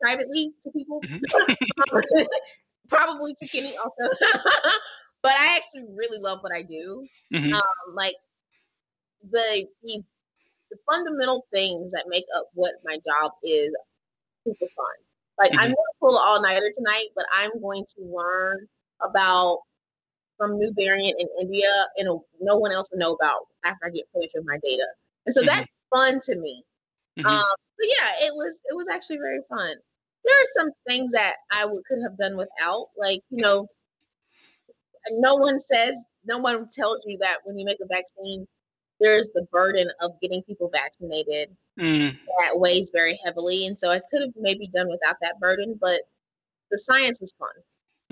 privately 0.01 0.53
to 0.62 0.70
people, 0.70 1.01
mm-hmm. 1.01 2.22
probably 2.88 3.35
to 3.40 3.48
Kenny 3.48 3.75
also, 3.77 4.14
but 5.22 5.33
I 5.33 5.57
actually 5.57 5.85
really 5.96 6.18
love 6.18 6.38
what 6.42 6.53
I 6.53 6.62
do. 6.62 7.05
Mm-hmm. 7.35 7.55
Um, 7.55 7.94
like 7.94 8.14
the, 9.30 9.66
the 9.82 10.02
the 10.70 10.78
fundamental 10.90 11.46
things 11.52 11.92
that 11.92 12.04
make 12.08 12.24
up 12.37 12.46
what 12.54 12.72
my 12.85 12.96
job 13.04 13.32
is 13.42 13.74
super 14.44 14.66
fun. 14.74 14.87
Like 15.38 15.50
mm-hmm. 15.50 15.61
I'm 15.61 15.68
gonna 15.68 15.98
pull 16.00 16.16
all 16.16 16.40
nighter 16.40 16.70
tonight, 16.74 17.08
but 17.14 17.26
I'm 17.30 17.61
going 17.61 17.85
to 17.96 18.02
learn 18.04 18.66
about 19.02 19.61
some 20.40 20.56
new 20.56 20.72
variant 20.76 21.20
in 21.20 21.28
India 21.40 21.70
and 21.96 22.08
no 22.40 22.58
one 22.58 22.72
else 22.72 22.90
will 22.90 22.98
know 22.98 23.12
about 23.12 23.46
after 23.64 23.87
I 23.87 23.90
get 23.90 24.08
finished 24.12 24.35
with 24.35 24.46
my 24.46 24.58
data. 24.64 24.87
And 25.26 25.35
so 25.35 25.42
mm-hmm. 25.42 25.48
that's 25.48 25.68
fun 25.94 26.20
to 26.24 26.37
me. 26.37 26.64
Mm-hmm. 27.18 27.26
Um, 27.26 27.56
but 27.78 27.87
yeah, 27.88 28.26
it 28.26 28.32
was 28.35 28.61
it 28.70 28.74
was 28.74 28.88
actually 28.88 29.18
very 29.18 29.40
fun. 29.48 29.76
There 30.24 30.35
are 30.35 30.52
some 30.54 30.70
things 30.88 31.12
that 31.12 31.37
I 31.50 31.66
would 31.66 31.85
could 31.85 32.00
have 32.02 32.16
done 32.16 32.37
without, 32.37 32.88
like 32.96 33.20
you 33.30 33.42
know, 33.42 33.66
no 35.12 35.35
one 35.35 35.58
says, 35.58 35.96
no 36.24 36.38
one 36.38 36.68
tells 36.72 37.00
you 37.06 37.18
that 37.18 37.38
when 37.44 37.58
you 37.58 37.64
make 37.64 37.80
a 37.82 37.87
vaccine, 37.87 38.46
there's 39.02 39.28
the 39.34 39.46
burden 39.50 39.90
of 40.00 40.12
getting 40.22 40.42
people 40.42 40.70
vaccinated 40.72 41.54
mm. 41.78 42.16
that 42.38 42.58
weighs 42.58 42.90
very 42.94 43.18
heavily, 43.24 43.66
and 43.66 43.78
so 43.78 43.90
I 43.90 44.00
could 44.10 44.22
have 44.22 44.32
maybe 44.36 44.68
done 44.68 44.88
without 44.88 45.16
that 45.20 45.38
burden, 45.40 45.78
but 45.80 46.00
the 46.70 46.78
science 46.78 47.20
was 47.20 47.34
fun. 47.38 47.48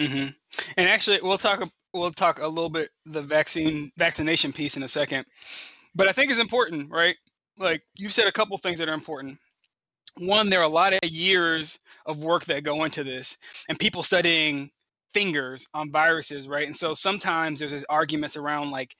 Mm-hmm. 0.07 0.29
And 0.77 0.89
actually, 0.89 1.21
we'll 1.23 1.39
talk 1.39 1.67
we'll 1.95 2.11
talk 2.13 2.41
a 2.41 2.47
little 2.47 2.71
bit 2.71 2.91
the 3.07 3.23
vaccine 3.23 3.91
vaccination 3.97 4.53
piece 4.53 4.77
in 4.77 4.83
a 4.83 4.89
second. 4.89 5.25
But 5.95 6.09
I 6.09 6.13
think 6.13 6.31
it's 6.31 6.41
important, 6.41 6.91
right? 6.91 7.17
Like 7.59 7.83
you've 7.97 8.13
said 8.13 8.27
a 8.27 8.33
couple 8.33 8.57
things 8.59 8.79
that 8.79 8.89
are 8.89 8.95
important. 8.95 9.39
One, 10.19 10.51
there 10.51 10.61
are 10.61 10.65
a 10.65 10.69
lot 10.69 10.93
of 10.93 11.01
years 11.09 11.79
of 12.07 12.19
work 12.19 12.45
that 12.47 12.65
go 12.65 12.85
into 12.85 13.05
this 13.05 13.37
and 13.69 13.79
people 13.79 14.03
studying 14.03 14.71
fingers 15.15 15.67
on 15.75 15.91
viruses, 15.91 16.49
right? 16.49 16.67
And 16.67 16.77
so 16.77 16.95
sometimes 16.95 17.61
there's 17.61 17.85
arguments 17.89 18.37
around 18.37 18.71
like, 18.71 18.95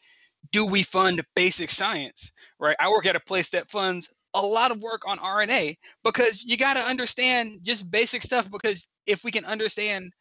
do 0.53 0.67
we 0.67 0.83
fund 0.83 1.23
basic 1.37 1.71
science, 1.71 2.33
right? 2.59 2.77
I 2.81 2.91
work 2.91 3.07
at 3.07 3.17
a 3.17 3.21
place 3.21 3.51
that 3.51 3.71
funds 3.71 4.09
a 4.35 4.43
lot 4.45 4.71
of 4.71 4.81
work 4.81 5.07
on 5.07 5.19
RNA 5.19 5.77
because 6.05 6.45
you 6.45 6.57
got 6.57 6.75
to 6.75 6.81
understand 6.81 7.61
just 7.63 7.91
basic 7.91 8.23
stuff 8.23 8.51
because 8.51 8.89
if 9.07 9.25
we 9.25 9.31
can 9.31 9.45
understand 9.45 10.13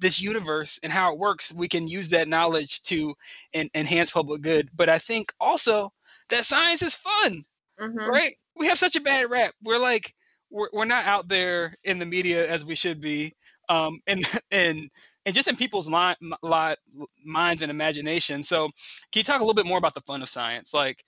this 0.00 0.20
universe 0.20 0.80
and 0.82 0.92
how 0.92 1.12
it 1.12 1.18
works, 1.18 1.52
we 1.52 1.68
can 1.68 1.86
use 1.86 2.08
that 2.08 2.28
knowledge 2.28 2.82
to 2.82 3.14
en- 3.54 3.70
enhance 3.74 4.10
public 4.10 4.42
good. 4.42 4.68
But 4.74 4.88
I 4.88 4.98
think 4.98 5.32
also 5.38 5.92
that 6.30 6.46
science 6.46 6.82
is 6.82 6.94
fun, 6.94 7.44
mm-hmm. 7.80 8.10
right? 8.10 8.34
We 8.56 8.66
have 8.66 8.78
such 8.78 8.96
a 8.96 9.00
bad 9.00 9.30
rap. 9.30 9.54
We're 9.62 9.78
like, 9.78 10.14
we're, 10.50 10.68
we're 10.72 10.84
not 10.84 11.04
out 11.04 11.28
there 11.28 11.76
in 11.84 11.98
the 11.98 12.06
media 12.06 12.48
as 12.48 12.64
we 12.64 12.74
should 12.74 13.00
be. 13.00 13.34
Um, 13.68 14.00
and, 14.06 14.26
and, 14.50 14.90
and 15.26 15.34
just 15.34 15.48
in 15.48 15.56
people's 15.56 15.88
li- 15.88 16.16
li- 16.42 16.76
minds 17.24 17.62
and 17.62 17.70
imagination. 17.70 18.42
So, 18.42 18.66
can 19.12 19.20
you 19.20 19.24
talk 19.24 19.40
a 19.40 19.44
little 19.44 19.54
bit 19.54 19.66
more 19.66 19.78
about 19.78 19.94
the 19.94 20.00
fun 20.02 20.22
of 20.22 20.28
science, 20.28 20.72
like 20.72 21.04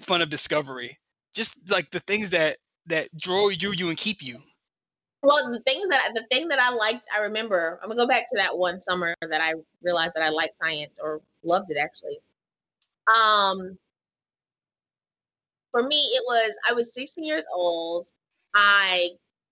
fun 0.00 0.22
of 0.22 0.30
discovery, 0.30 0.98
just 1.34 1.54
like 1.68 1.90
the 1.90 2.00
things 2.00 2.30
that 2.30 2.58
that 2.86 3.08
draw 3.16 3.48
you, 3.48 3.72
you 3.72 3.88
and 3.88 3.98
keep 3.98 4.22
you? 4.22 4.38
Well, 5.22 5.52
the 5.52 5.60
things 5.60 5.88
that 5.88 6.12
the 6.14 6.24
thing 6.30 6.48
that 6.48 6.60
I 6.60 6.70
liked, 6.70 7.06
I 7.14 7.20
remember. 7.20 7.78
I'm 7.82 7.88
gonna 7.88 8.00
go 8.00 8.08
back 8.08 8.28
to 8.30 8.36
that 8.36 8.56
one 8.56 8.80
summer 8.80 9.14
that 9.20 9.40
I 9.40 9.54
realized 9.82 10.14
that 10.14 10.22
I 10.22 10.30
liked 10.30 10.54
science 10.62 10.98
or 11.02 11.20
loved 11.44 11.70
it 11.70 11.78
actually. 11.78 12.18
Um, 13.06 13.78
for 15.70 15.82
me, 15.82 15.96
it 15.96 16.22
was 16.26 16.56
I 16.68 16.72
was 16.72 16.94
16 16.94 17.24
years 17.24 17.44
old. 17.54 18.08
I 18.54 19.10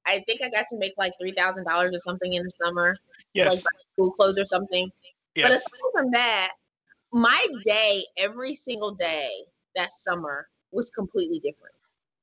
I 0.08 0.24
think 0.26 0.42
I 0.42 0.48
got 0.48 0.66
to 0.70 0.78
make 0.78 0.94
like 0.96 1.12
three 1.20 1.32
thousand 1.32 1.64
dollars 1.64 1.94
or 1.94 1.98
something 1.98 2.32
in 2.32 2.42
the 2.42 2.50
summer, 2.64 2.96
yes. 3.34 3.64
like 3.64 3.74
school 3.92 4.12
clothes 4.12 4.38
or 4.38 4.44
something. 4.44 4.90
Yes. 5.34 5.48
But 5.48 5.56
aside 5.56 5.92
from 5.92 6.10
that, 6.12 6.52
my 7.12 7.46
day, 7.64 8.04
every 8.16 8.54
single 8.54 8.94
day 8.94 9.28
that 9.76 9.90
summer 9.92 10.48
was 10.72 10.90
completely 10.90 11.38
different. 11.38 11.74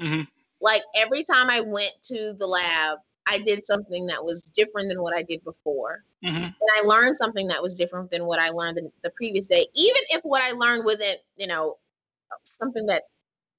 Mm-hmm. 0.02 0.22
Like 0.62 0.82
every 0.96 1.24
time 1.24 1.50
I 1.50 1.62
went 1.62 1.94
to 2.06 2.34
the 2.34 2.48
lab, 2.48 3.00
I 3.28 3.40
did 3.40 3.66
something 3.66 4.06
that 4.08 4.24
was 4.24 4.46
different 4.56 4.90
than 4.90 5.02
what 5.02 5.16
I 5.16 5.24
did 5.24 5.44
before. 5.44 6.04
Mm-hmm. 6.24 6.44
And 6.44 6.54
I 6.78 6.82
learned 6.86 7.18
something 7.18 7.48
that 7.48 7.62
was 7.62 7.76
different 7.76 8.12
than 8.12 8.26
what 8.26 8.40
I 8.40 8.50
learned 8.50 8.80
the 9.04 9.10
previous 9.12 9.48
day. 9.48 9.66
Even 9.76 10.02
if 10.10 10.24
what 10.24 10.42
I 10.42 10.52
learned 10.52 10.86
wasn't, 10.86 11.18
you 11.38 11.48
know, 11.48 11.78
something 12.60 12.86
that 12.88 13.04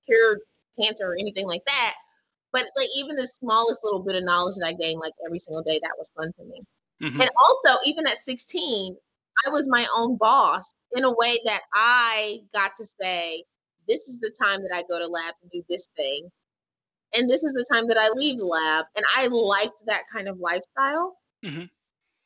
cured 0.07 0.41
cancer 0.81 1.11
or 1.11 1.17
anything 1.19 1.47
like 1.47 1.65
that. 1.67 1.95
But 2.57 2.71
like 2.75 2.89
even 2.97 3.17
the 3.17 3.27
smallest 3.27 3.81
little 3.85 4.03
bit 4.03 4.17
of 4.17 4.25
knowledge 4.25 4.55
that 4.59 4.67
I 4.67 4.73
gained 4.73 4.99
like 4.99 5.13
every 5.27 5.39
single 5.39 5.63
day, 5.63 5.79
that 5.83 5.93
was 5.99 6.11
fun 6.17 6.33
for 6.39 6.47
me. 6.47 6.63
Mm-hmm. 7.03 7.21
And 7.21 7.31
also, 7.37 7.79
even 7.85 8.07
at 8.07 8.17
16, 8.17 8.97
I 9.47 9.51
was 9.51 9.69
my 9.69 9.87
own 9.95 10.17
boss 10.17 10.73
in 10.95 11.05
a 11.05 11.15
way 11.15 11.39
that 11.45 11.61
I 11.75 12.39
got 12.55 12.71
to 12.79 12.87
say, 12.99 13.45
this 13.87 14.09
is 14.09 14.21
the 14.21 14.35
time 14.43 14.63
that 14.63 14.75
I 14.75 14.85
go 14.89 14.99
to 14.99 15.07
lab 15.07 15.35
to 15.43 15.49
do 15.53 15.63
this 15.69 15.91
thing. 15.99 16.31
And 17.15 17.29
this 17.29 17.43
is 17.43 17.53
the 17.53 17.67
time 17.71 17.87
that 17.89 17.99
I 17.99 18.09
leave 18.15 18.39
the 18.39 18.47
lab. 18.47 18.87
And 18.97 19.05
I 19.15 19.27
liked 19.27 19.83
that 19.85 20.05
kind 20.11 20.27
of 20.27 20.39
lifestyle. 20.39 21.19
Mm-hmm. 21.45 21.65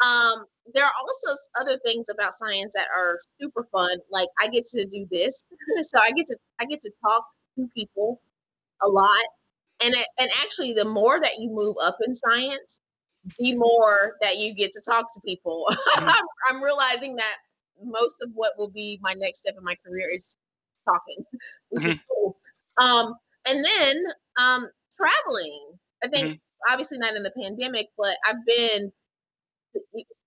Um, 0.07 0.45
there 0.73 0.85
are 0.85 0.93
also 1.01 1.40
other 1.61 1.77
things 1.85 2.07
about 2.09 2.35
science 2.38 2.73
that 2.77 2.87
are 2.97 3.19
super 3.40 3.66
fun. 3.73 3.99
Like 4.12 4.29
I 4.38 4.47
get 4.47 4.64
to 4.66 4.87
do 4.87 5.09
this. 5.11 5.43
so 5.83 5.99
I 6.01 6.12
get 6.12 6.29
to 6.29 6.37
I 6.61 6.66
get 6.66 6.83
to 6.83 6.93
talk 7.05 7.27
to 7.59 7.66
people 7.75 8.23
a 8.81 8.88
lot. 8.88 9.25
And 9.83 9.95
it, 9.95 10.07
and 10.19 10.31
actually 10.43 10.75
the 10.75 10.85
more 10.85 11.21
that 11.21 11.38
you 11.38 11.51
move 11.51 11.77
up 11.83 11.97
in 12.07 12.14
science, 12.14 12.81
the 13.38 13.57
more 13.57 14.16
that 14.21 14.38
you 14.38 14.55
get 14.55 14.73
to 14.73 14.81
talk 14.81 15.12
to 15.14 15.21
people. 15.25 15.66
Mm-hmm. 15.90 16.09
I'm, 16.09 16.25
I'm 16.49 16.62
realizing 16.62 17.16
that 17.16 17.37
most 17.83 18.16
of 18.23 18.31
what 18.35 18.53
will 18.57 18.71
be 18.71 18.99
my 19.03 19.14
next 19.14 19.40
step 19.40 19.55
in 19.59 19.64
my 19.64 19.75
career 19.85 20.09
is 20.14 20.37
talking, 20.88 21.25
which 21.69 21.83
mm-hmm. 21.83 21.93
is 21.93 22.01
cool. 22.09 22.37
Um, 22.79 23.14
and 23.47 23.64
then 23.64 24.05
um, 24.40 24.69
traveling. 24.97 25.73
I 26.05 26.09
think 26.09 26.27
mm-hmm. 26.27 26.73
obviously 26.73 26.99
not 26.99 27.16
in 27.16 27.23
the 27.23 27.33
pandemic, 27.33 27.88
but 27.99 28.16
I've 28.25 28.45
been 28.47 28.93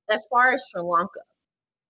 as 0.10 0.28
far 0.30 0.54
as 0.54 0.66
Sri 0.70 0.82
Lanka 0.82 1.22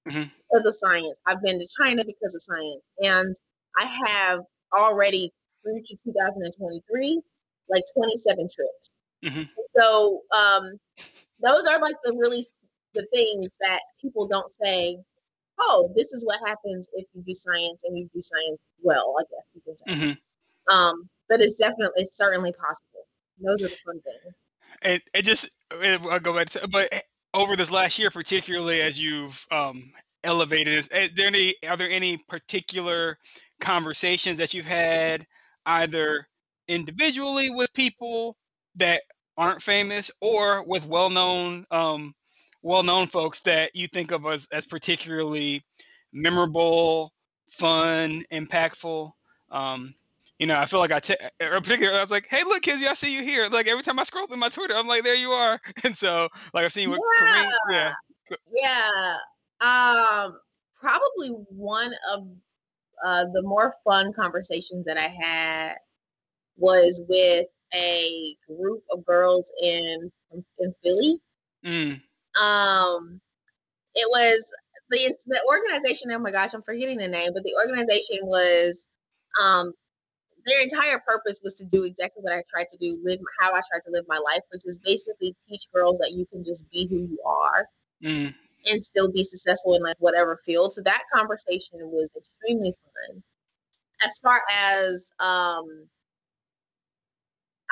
mm-hmm. 0.08 0.24
because 0.52 0.66
of 0.66 0.76
science. 0.76 1.20
I've 1.26 1.42
been 1.42 1.60
to 1.60 1.68
China 1.82 2.04
because 2.06 2.36
of 2.36 2.44
science, 2.44 2.84
and 3.00 3.36
I 3.78 3.86
have 3.86 4.42
already 4.78 5.32
through 5.64 5.82
to 5.86 5.98
2023 6.06 7.22
like 7.70 7.84
27 7.96 8.48
trips. 8.54 8.90
Mm-hmm. 9.24 9.44
So 9.80 10.22
um, 10.32 10.80
those 11.42 11.68
are 11.68 11.80
like 11.80 11.96
the 12.04 12.14
really 12.14 12.46
the 12.94 13.08
things 13.14 13.48
that 13.62 13.80
people 14.02 14.28
don't 14.28 14.52
say. 14.62 14.98
Oh, 15.60 15.92
this 15.96 16.14
is 16.14 16.26
what 16.26 16.40
happens 16.46 16.88
if 16.94 17.06
you 17.14 17.22
do 17.22 17.36
science 17.36 17.82
and 17.86 17.98
you 17.98 18.10
do 18.14 18.22
science 18.22 18.60
well. 18.82 19.16
I 19.20 19.24
guess 19.24 19.46
you 19.54 19.62
can 19.62 19.78
say. 19.78 20.06
Mm-hmm. 20.08 20.76
Um, 20.76 21.10
but 21.30 21.42
it's 21.42 21.56
definitely, 21.56 22.04
it's 22.04 22.18
certainly 22.18 22.54
possible. 22.54 23.08
Those 23.40 23.64
are 23.64 23.70
the 23.70 23.78
fun 23.86 24.02
things. 24.02 24.36
And 24.82 25.02
it 25.14 25.24
just, 25.24 25.50
I'll 25.72 26.20
go 26.20 26.36
back 26.36 26.50
to, 26.52 26.68
but 26.68 26.94
over 27.34 27.56
this 27.56 27.72
last 27.72 27.98
year, 27.98 28.10
particularly 28.10 28.82
as 28.82 29.00
you've 29.00 29.46
um, 29.52 29.92
elevated, 30.24 30.74
is 30.74 31.12
there 31.16 31.28
any, 31.28 31.56
are 31.68 31.78
there 31.78 31.90
any 31.90 32.18
particular 32.18 33.18
conversations 33.60 34.38
that 34.38 34.54
you've 34.54 34.66
had 34.66 35.26
either 35.66 36.28
individually 36.68 37.50
with 37.50 37.74
people 37.74 38.36
that 38.76 39.02
aren't 39.38 39.62
famous 39.62 40.12
or 40.22 40.64
with 40.64 40.86
well-known 40.86 41.66
um, 41.72 42.14
well-known 42.62 43.08
folks 43.08 43.42
that 43.42 43.76
you 43.76 43.88
think 43.88 44.12
of 44.12 44.26
as, 44.26 44.48
as 44.52 44.66
particularly 44.66 45.64
memorable 46.14 47.12
fun 47.50 48.24
impactful. 48.32 49.12
Um, 49.52 49.94
you 50.40 50.48
know 50.48 50.58
i 50.58 50.66
feel 50.66 50.80
like 50.80 50.92
i 50.92 51.00
t- 51.00 51.16
or 51.42 51.62
particularly 51.62 51.98
i 51.98 52.02
was 52.02 52.12
like 52.12 52.28
hey 52.28 52.44
look 52.44 52.64
kizzy 52.64 52.88
i 52.88 52.94
see 52.94 53.14
you 53.14 53.22
here. 53.22 53.48
Like 53.48 53.68
every 53.68 53.84
time 53.84 54.00
i 54.00 54.04
scroll 54.04 54.28
through 54.28 54.38
my 54.38 54.50
twitter 54.50 54.76
i'm 54.76 54.88
like 54.88 55.04
there 55.04 55.16
you 55.16 55.32
are. 55.32 55.60
And 55.84 55.96
so 55.96 56.28
like 56.54 56.66
i've 56.66 56.74
seen 56.74 56.90
with 56.90 57.00
yeah. 57.22 57.52
Kareem, 57.70 57.94
yeah. 58.60 59.14
Yeah. 59.62 60.26
Um 60.26 60.38
probably 60.80 61.30
one 61.50 61.94
of 62.14 62.28
uh, 63.06 63.26
the 63.34 63.42
more 63.44 63.74
fun 63.84 64.12
conversations 64.12 64.86
that 64.86 64.98
i 64.98 65.08
had 65.08 65.76
was 66.58 67.02
with 67.08 67.48
a 67.74 68.36
group 68.48 68.84
of 68.92 69.06
girls 69.06 69.50
in 69.62 70.12
in 70.32 70.74
Philly. 70.84 71.20
Mm. 71.66 72.02
Um, 72.42 73.22
it 73.96 74.08
was 74.10 74.52
the 74.90 75.16
the 75.28 75.42
organization. 75.48 76.12
Oh 76.12 76.20
my 76.20 76.32
gosh, 76.32 76.54
I'm 76.54 76.64
forgetting 76.64 76.98
the 76.98 77.08
name, 77.08 77.32
but 77.34 77.44
the 77.44 77.56
organization 77.60 78.20
was 78.24 78.88
um 79.42 79.74
their 80.46 80.62
entire 80.62 81.02
purpose 81.08 81.40
was 81.44 81.56
to 81.56 81.66
do 81.66 81.84
exactly 81.84 82.22
what 82.22 82.34
I 82.34 82.44
tried 82.50 82.68
to 82.70 82.78
do, 82.78 83.00
live 83.04 83.20
how 83.40 83.52
I 83.54 83.62
tried 83.70 83.82
to 83.86 83.92
live 83.92 84.06
my 84.08 84.18
life, 84.18 84.42
which 84.52 84.64
is 84.66 84.80
basically 84.80 85.36
teach 85.48 85.72
girls 85.74 86.00
that 86.00 86.12
you 86.12 86.26
can 86.26 86.44
just 86.44 86.70
be 86.70 86.88
who 86.88 86.98
you 86.98 87.20
are 87.26 87.68
mm. 88.04 88.34
and 88.70 88.86
still 88.86 89.12
be 89.12 89.24
successful 89.24 89.76
in 89.76 89.82
like 89.82 89.96
whatever 90.00 90.38
field. 90.46 90.74
So 90.74 90.82
that 90.82 91.04
conversation 91.14 91.80
was 91.84 92.10
extremely 92.18 92.74
fun. 92.74 93.24
As 94.02 94.20
far 94.20 94.42
as 94.52 95.12
um 95.20 95.88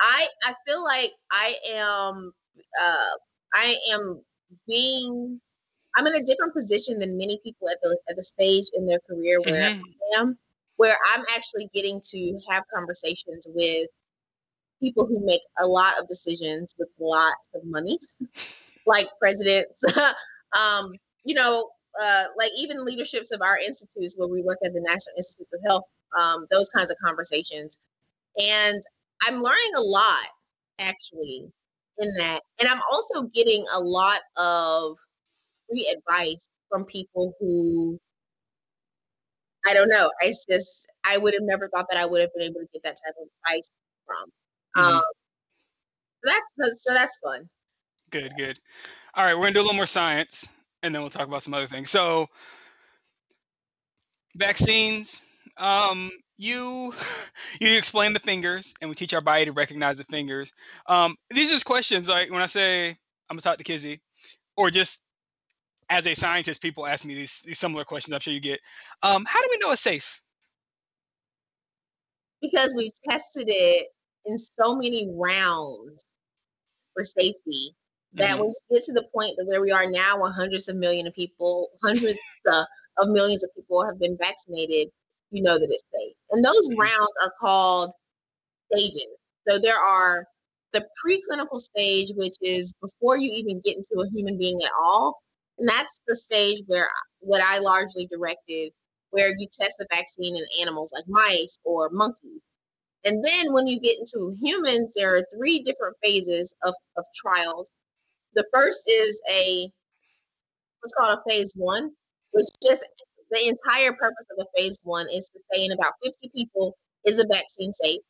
I 0.02 0.26
I 0.42 0.54
feel 0.66 0.82
like 0.82 1.12
I 1.30 1.56
am 1.70 2.32
uh, 2.80 3.16
I 3.54 3.76
am 3.92 4.20
being 4.66 5.40
I'm 5.94 6.06
in 6.06 6.14
a 6.14 6.24
different 6.24 6.54
position 6.54 6.98
than 6.98 7.16
many 7.16 7.40
people 7.44 7.68
at 7.70 7.78
the 7.82 7.96
at 8.10 8.16
the 8.16 8.24
stage 8.24 8.66
in 8.74 8.86
their 8.86 9.00
career 9.00 9.40
where 9.40 9.70
mm-hmm. 9.70 9.82
I 10.14 10.20
am, 10.20 10.38
where 10.76 10.96
I'm 11.12 11.24
actually 11.34 11.70
getting 11.72 12.00
to 12.10 12.40
have 12.50 12.64
conversations 12.74 13.46
with 13.48 13.88
people 14.80 15.06
who 15.06 15.24
make 15.24 15.42
a 15.60 15.66
lot 15.66 15.98
of 16.00 16.08
decisions 16.08 16.74
with 16.78 16.88
lots 16.98 17.48
of 17.54 17.64
money, 17.64 17.98
like 18.86 19.08
presidents. 19.20 19.82
um, 20.58 20.92
you 21.24 21.34
know, 21.34 21.70
uh, 22.00 22.24
like 22.36 22.50
even 22.58 22.84
leaderships 22.84 23.30
of 23.30 23.40
our 23.42 23.58
institutes 23.58 24.14
where 24.16 24.28
we 24.28 24.42
work 24.42 24.58
at 24.64 24.72
the 24.72 24.80
National 24.80 25.14
Institutes 25.16 25.52
of 25.52 25.60
Health, 25.66 25.84
um, 26.18 26.46
those 26.50 26.68
kinds 26.70 26.90
of 26.90 26.96
conversations. 27.04 27.78
And 28.42 28.82
I'm 29.26 29.42
learning 29.42 29.72
a 29.76 29.80
lot 29.80 30.26
actually 30.78 31.50
in 31.98 32.14
that. 32.14 32.40
And 32.60 32.68
I'm 32.68 32.80
also 32.90 33.24
getting 33.34 33.64
a 33.72 33.80
lot 33.80 34.20
of 34.36 34.96
free 35.68 35.94
advice 35.96 36.48
from 36.70 36.84
people 36.84 37.34
who 37.38 37.98
I 39.66 39.74
don't 39.74 39.88
know. 39.88 40.10
It's 40.20 40.44
just 40.50 40.88
I 41.04 41.18
would 41.18 41.34
have 41.34 41.42
never 41.44 41.68
thought 41.68 41.86
that 41.90 41.98
I 41.98 42.06
would 42.06 42.20
have 42.20 42.30
been 42.34 42.42
able 42.42 42.60
to 42.60 42.66
get 42.72 42.82
that 42.82 42.96
type 43.04 43.14
of 43.20 43.28
advice 43.46 43.70
from. 44.06 44.30
Mm-hmm. 44.76 44.96
Um, 44.96 45.02
so 46.24 46.32
that's 46.32 46.82
so 46.82 46.94
that's 46.94 47.18
fun. 47.18 47.48
Good, 48.10 48.32
good. 48.36 48.58
All 49.14 49.24
right, 49.24 49.34
we're 49.34 49.42
gonna 49.42 49.54
do 49.54 49.60
a 49.60 49.62
little 49.62 49.76
more 49.76 49.86
science, 49.86 50.46
and 50.82 50.94
then 50.94 51.02
we'll 51.02 51.10
talk 51.10 51.28
about 51.28 51.42
some 51.42 51.54
other 51.54 51.66
things. 51.66 51.90
So, 51.90 52.28
vaccines. 54.34 55.22
Um, 55.58 56.10
you 56.36 56.94
you 57.60 57.76
explain 57.76 58.12
the 58.12 58.20
fingers 58.20 58.74
and 58.80 58.88
we 58.88 58.94
teach 58.96 59.14
our 59.14 59.20
body 59.20 59.44
to 59.44 59.52
recognize 59.52 59.98
the 59.98 60.04
fingers. 60.04 60.52
Um, 60.86 61.16
these 61.30 61.50
are 61.50 61.54
just 61.54 61.64
questions 61.64 62.08
like 62.08 62.30
when 62.30 62.42
i 62.42 62.46
say 62.46 62.88
i'm 62.88 62.96
gonna 63.30 63.40
talk 63.40 63.58
to 63.58 63.64
kizzy 63.64 64.00
or 64.56 64.70
just 64.70 65.00
as 65.90 66.06
a 66.06 66.14
scientist 66.14 66.62
people 66.62 66.86
ask 66.86 67.04
me 67.04 67.14
these, 67.14 67.42
these 67.44 67.58
similar 67.58 67.84
questions 67.84 68.14
i'm 68.14 68.20
sure 68.20 68.32
you 68.32 68.40
get. 68.40 68.60
Um, 69.02 69.24
how 69.24 69.40
do 69.40 69.48
we 69.50 69.58
know 69.58 69.72
it's 69.72 69.82
safe? 69.82 70.20
Because 72.40 72.74
we've 72.76 72.92
tested 73.08 73.48
it 73.48 73.88
in 74.26 74.38
so 74.38 74.74
many 74.74 75.08
rounds 75.14 76.04
for 76.94 77.04
safety 77.04 77.74
that 78.14 78.30
mm-hmm. 78.30 78.40
when 78.40 78.48
you 78.48 78.76
get 78.76 78.84
to 78.84 78.92
the 78.92 79.06
point 79.14 79.34
that 79.36 79.46
where 79.46 79.60
we 79.60 79.70
are 79.70 79.90
now 79.90 80.20
where 80.20 80.32
hundreds 80.32 80.68
of 80.68 80.76
millions 80.76 81.08
of 81.08 81.14
people 81.14 81.68
hundreds 81.82 82.18
uh, 82.50 82.64
of 82.98 83.08
millions 83.08 83.42
of 83.42 83.50
people 83.54 83.84
have 83.84 83.98
been 83.98 84.16
vaccinated 84.20 84.88
you 85.32 85.42
know 85.42 85.58
that 85.58 85.68
it's 85.70 85.84
safe. 85.92 86.14
And 86.30 86.44
those 86.44 86.68
mm-hmm. 86.70 86.80
rounds 86.80 87.12
are 87.22 87.32
called 87.40 87.92
stages. 88.72 89.16
So 89.48 89.58
there 89.58 89.78
are 89.78 90.24
the 90.72 90.86
preclinical 91.04 91.60
stage, 91.60 92.12
which 92.16 92.36
is 92.40 92.72
before 92.80 93.16
you 93.16 93.30
even 93.34 93.60
get 93.64 93.76
into 93.76 94.02
a 94.02 94.10
human 94.10 94.38
being 94.38 94.60
at 94.62 94.70
all. 94.80 95.18
And 95.58 95.68
that's 95.68 96.00
the 96.06 96.16
stage 96.16 96.62
where 96.66 96.88
what 97.20 97.42
I 97.42 97.58
largely 97.58 98.06
directed, 98.06 98.72
where 99.10 99.28
you 99.36 99.46
test 99.52 99.76
the 99.78 99.86
vaccine 99.90 100.36
in 100.36 100.44
animals 100.60 100.92
like 100.94 101.04
mice 101.08 101.58
or 101.64 101.90
monkeys. 101.90 102.40
And 103.04 103.22
then 103.24 103.52
when 103.52 103.66
you 103.66 103.80
get 103.80 103.98
into 103.98 104.36
humans, 104.40 104.92
there 104.94 105.14
are 105.14 105.26
three 105.36 105.62
different 105.62 105.96
phases 106.02 106.54
of, 106.64 106.74
of 106.96 107.04
trials. 107.14 107.68
The 108.34 108.46
first 108.54 108.82
is 108.88 109.20
a 109.30 109.70
what's 110.80 110.94
called 110.94 111.18
a 111.18 111.30
phase 111.30 111.52
one, 111.54 111.90
which 112.30 112.46
just 112.62 112.84
the 113.32 113.48
entire 113.48 113.92
purpose 113.92 114.26
of 114.36 114.46
a 114.46 114.60
phase 114.60 114.78
one 114.84 115.08
is 115.08 115.28
to 115.30 115.40
say 115.52 115.64
in 115.64 115.72
about 115.72 115.94
50 116.04 116.30
people, 116.34 116.76
is 117.04 117.16
the 117.16 117.26
vaccine 117.32 117.72
safe? 117.72 118.00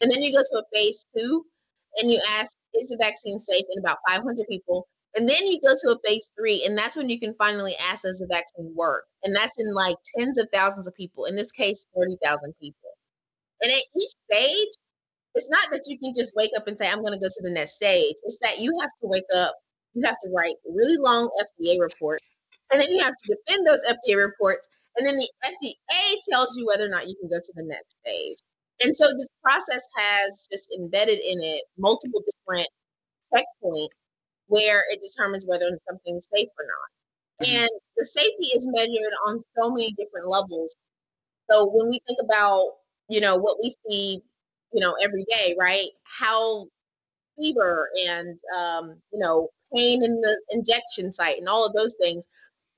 And 0.00 0.10
then 0.10 0.22
you 0.22 0.32
go 0.32 0.42
to 0.42 0.62
a 0.62 0.64
phase 0.72 1.04
two 1.16 1.44
and 1.96 2.10
you 2.10 2.20
ask, 2.38 2.52
is 2.74 2.88
the 2.88 2.98
vaccine 3.00 3.40
safe 3.40 3.64
in 3.74 3.80
about 3.80 3.98
500 4.08 4.46
people? 4.48 4.86
And 5.16 5.28
then 5.28 5.46
you 5.46 5.58
go 5.66 5.74
to 5.74 5.96
a 5.96 5.98
phase 6.08 6.30
three, 6.38 6.64
and 6.64 6.76
that's 6.78 6.94
when 6.94 7.08
you 7.08 7.18
can 7.18 7.34
finally 7.38 7.74
ask, 7.90 8.02
does 8.02 8.18
the 8.18 8.28
vaccine 8.30 8.72
work? 8.76 9.04
And 9.24 9.34
that's 9.34 9.58
in 9.58 9.74
like 9.74 9.96
tens 10.16 10.38
of 10.38 10.48
thousands 10.52 10.86
of 10.86 10.94
people. 10.94 11.24
In 11.24 11.34
this 11.34 11.50
case, 11.50 11.86
30,000 11.96 12.54
people. 12.60 12.90
And 13.62 13.72
at 13.72 13.82
each 13.96 14.10
stage, 14.30 14.68
it's 15.34 15.48
not 15.48 15.70
that 15.72 15.82
you 15.86 15.98
can 15.98 16.14
just 16.16 16.32
wake 16.36 16.50
up 16.56 16.68
and 16.68 16.78
say, 16.78 16.88
I'm 16.88 17.02
going 17.02 17.18
to 17.18 17.18
go 17.18 17.28
to 17.28 17.42
the 17.42 17.50
next 17.50 17.76
stage. 17.76 18.14
It's 18.24 18.38
that 18.42 18.60
you 18.60 18.72
have 18.80 18.90
to 19.00 19.08
wake 19.08 19.24
up, 19.34 19.56
you 19.94 20.02
have 20.04 20.18
to 20.22 20.30
write 20.30 20.54
really 20.68 20.98
long 20.98 21.30
FDA 21.58 21.80
reports, 21.80 22.22
and 22.70 22.80
then 22.80 22.88
you 22.88 23.02
have 23.02 23.14
to 23.16 23.36
defend 23.46 23.66
those 23.66 23.80
FDA 23.88 24.16
reports. 24.16 24.68
And 24.96 25.06
then 25.06 25.16
the 25.16 25.28
FDA 25.44 26.16
tells 26.28 26.56
you 26.56 26.66
whether 26.66 26.84
or 26.84 26.88
not 26.88 27.08
you 27.08 27.16
can 27.20 27.28
go 27.28 27.38
to 27.38 27.52
the 27.54 27.64
next 27.64 27.96
stage. 28.04 28.38
And 28.84 28.96
so 28.96 29.06
this 29.06 29.28
process 29.42 29.84
has 29.96 30.48
just 30.50 30.74
embedded 30.78 31.18
in 31.18 31.40
it 31.40 31.64
multiple 31.78 32.22
different 32.26 32.68
checkpoints 33.34 33.88
where 34.46 34.84
it 34.88 35.00
determines 35.02 35.46
whether 35.46 35.78
something's 35.88 36.28
safe 36.34 36.48
or 36.58 36.64
not. 36.64 37.46
Mm-hmm. 37.46 37.62
And 37.62 37.70
the 37.96 38.04
safety 38.04 38.46
is 38.56 38.68
measured 38.70 39.12
on 39.26 39.42
so 39.60 39.70
many 39.70 39.92
different 39.92 40.28
levels. 40.28 40.74
So 41.50 41.70
when 41.72 41.88
we 41.90 42.00
think 42.06 42.18
about, 42.22 42.70
you 43.08 43.20
know, 43.20 43.36
what 43.36 43.58
we 43.62 43.74
see, 43.88 44.20
you 44.72 44.80
know, 44.80 44.94
every 45.02 45.24
day, 45.24 45.54
right? 45.58 45.88
How 46.04 46.66
fever 47.40 47.88
and, 48.06 48.38
um, 48.56 48.96
you 49.12 49.18
know, 49.20 49.48
pain 49.74 50.02
in 50.02 50.20
the 50.20 50.40
injection 50.50 51.12
site 51.12 51.38
and 51.38 51.48
all 51.48 51.64
of 51.64 51.72
those 51.74 51.94
things. 52.00 52.26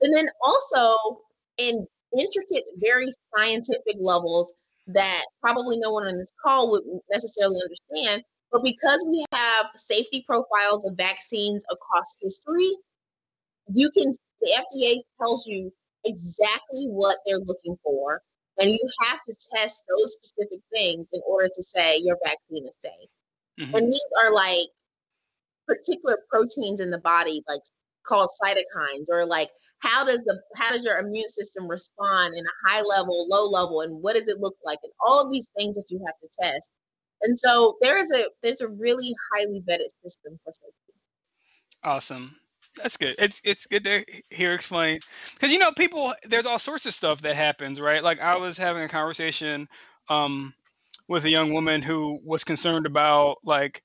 And 0.01 0.13
then 0.13 0.27
also 0.43 1.21
in 1.57 1.85
intricate, 2.17 2.63
very 2.77 3.07
scientific 3.35 3.95
levels 3.99 4.53
that 4.87 5.25
probably 5.41 5.77
no 5.77 5.91
one 5.91 6.07
on 6.07 6.17
this 6.17 6.31
call 6.43 6.71
would 6.71 6.83
necessarily 7.11 7.59
understand. 7.63 8.23
But 8.51 8.63
because 8.63 9.05
we 9.07 9.25
have 9.31 9.67
safety 9.75 10.25
profiles 10.27 10.85
of 10.85 10.97
vaccines 10.97 11.63
across 11.71 12.15
history, 12.21 12.69
you 13.73 13.89
can 13.91 14.13
the 14.41 14.51
FDA 14.59 15.01
tells 15.19 15.45
you 15.47 15.71
exactly 16.03 16.87
what 16.87 17.17
they're 17.25 17.37
looking 17.37 17.77
for, 17.83 18.21
and 18.59 18.71
you 18.71 18.79
have 19.03 19.19
to 19.27 19.35
test 19.55 19.83
those 19.87 20.13
specific 20.13 20.59
things 20.73 21.07
in 21.13 21.21
order 21.27 21.47
to 21.55 21.63
say 21.63 21.97
your 21.97 22.17
vaccine 22.23 22.65
is 22.65 22.75
safe. 22.81 23.09
Mm-hmm. 23.59 23.75
And 23.75 23.87
these 23.87 24.05
are 24.23 24.33
like 24.33 24.67
particular 25.67 26.17
proteins 26.29 26.81
in 26.81 26.89
the 26.89 26.97
body, 26.97 27.43
like 27.47 27.61
called 28.05 28.29
cytokines, 28.43 29.05
or 29.09 29.25
like 29.25 29.49
how 29.81 30.05
does 30.05 30.21
the 30.25 30.39
how 30.55 30.71
does 30.71 30.85
your 30.85 30.97
immune 30.99 31.27
system 31.27 31.67
respond 31.67 32.33
in 32.35 32.43
a 32.45 32.69
high 32.69 32.81
level, 32.81 33.27
low 33.27 33.45
level, 33.47 33.81
and 33.81 34.01
what 34.01 34.15
does 34.15 34.27
it 34.27 34.39
look 34.39 34.55
like, 34.63 34.79
and 34.83 34.91
all 35.05 35.19
of 35.21 35.31
these 35.31 35.49
things 35.57 35.75
that 35.75 35.85
you 35.89 36.01
have 36.05 36.15
to 36.21 36.29
test. 36.39 36.71
And 37.23 37.37
so 37.37 37.77
there 37.81 37.97
is 37.97 38.11
a 38.11 38.25
there's 38.41 38.61
a 38.61 38.67
really 38.67 39.13
highly 39.33 39.61
vetted 39.67 39.89
system 40.03 40.39
for 40.43 40.53
safety. 40.53 40.93
Awesome. 41.83 42.35
That's 42.77 42.97
good. 42.97 43.15
It's 43.17 43.41
it's 43.43 43.65
good 43.65 43.83
to 43.83 44.05
hear 44.29 44.53
explained 44.53 45.03
because 45.33 45.51
you 45.51 45.59
know 45.59 45.71
people 45.71 46.13
there's 46.23 46.45
all 46.45 46.59
sorts 46.59 46.85
of 46.85 46.93
stuff 46.93 47.21
that 47.23 47.35
happens, 47.35 47.81
right? 47.81 48.03
Like 48.03 48.19
I 48.21 48.37
was 48.37 48.57
having 48.57 48.83
a 48.83 48.89
conversation 48.89 49.67
um, 50.09 50.53
with 51.07 51.25
a 51.25 51.29
young 51.29 51.53
woman 51.53 51.81
who 51.81 52.19
was 52.23 52.43
concerned 52.43 52.85
about 52.85 53.37
like 53.43 53.83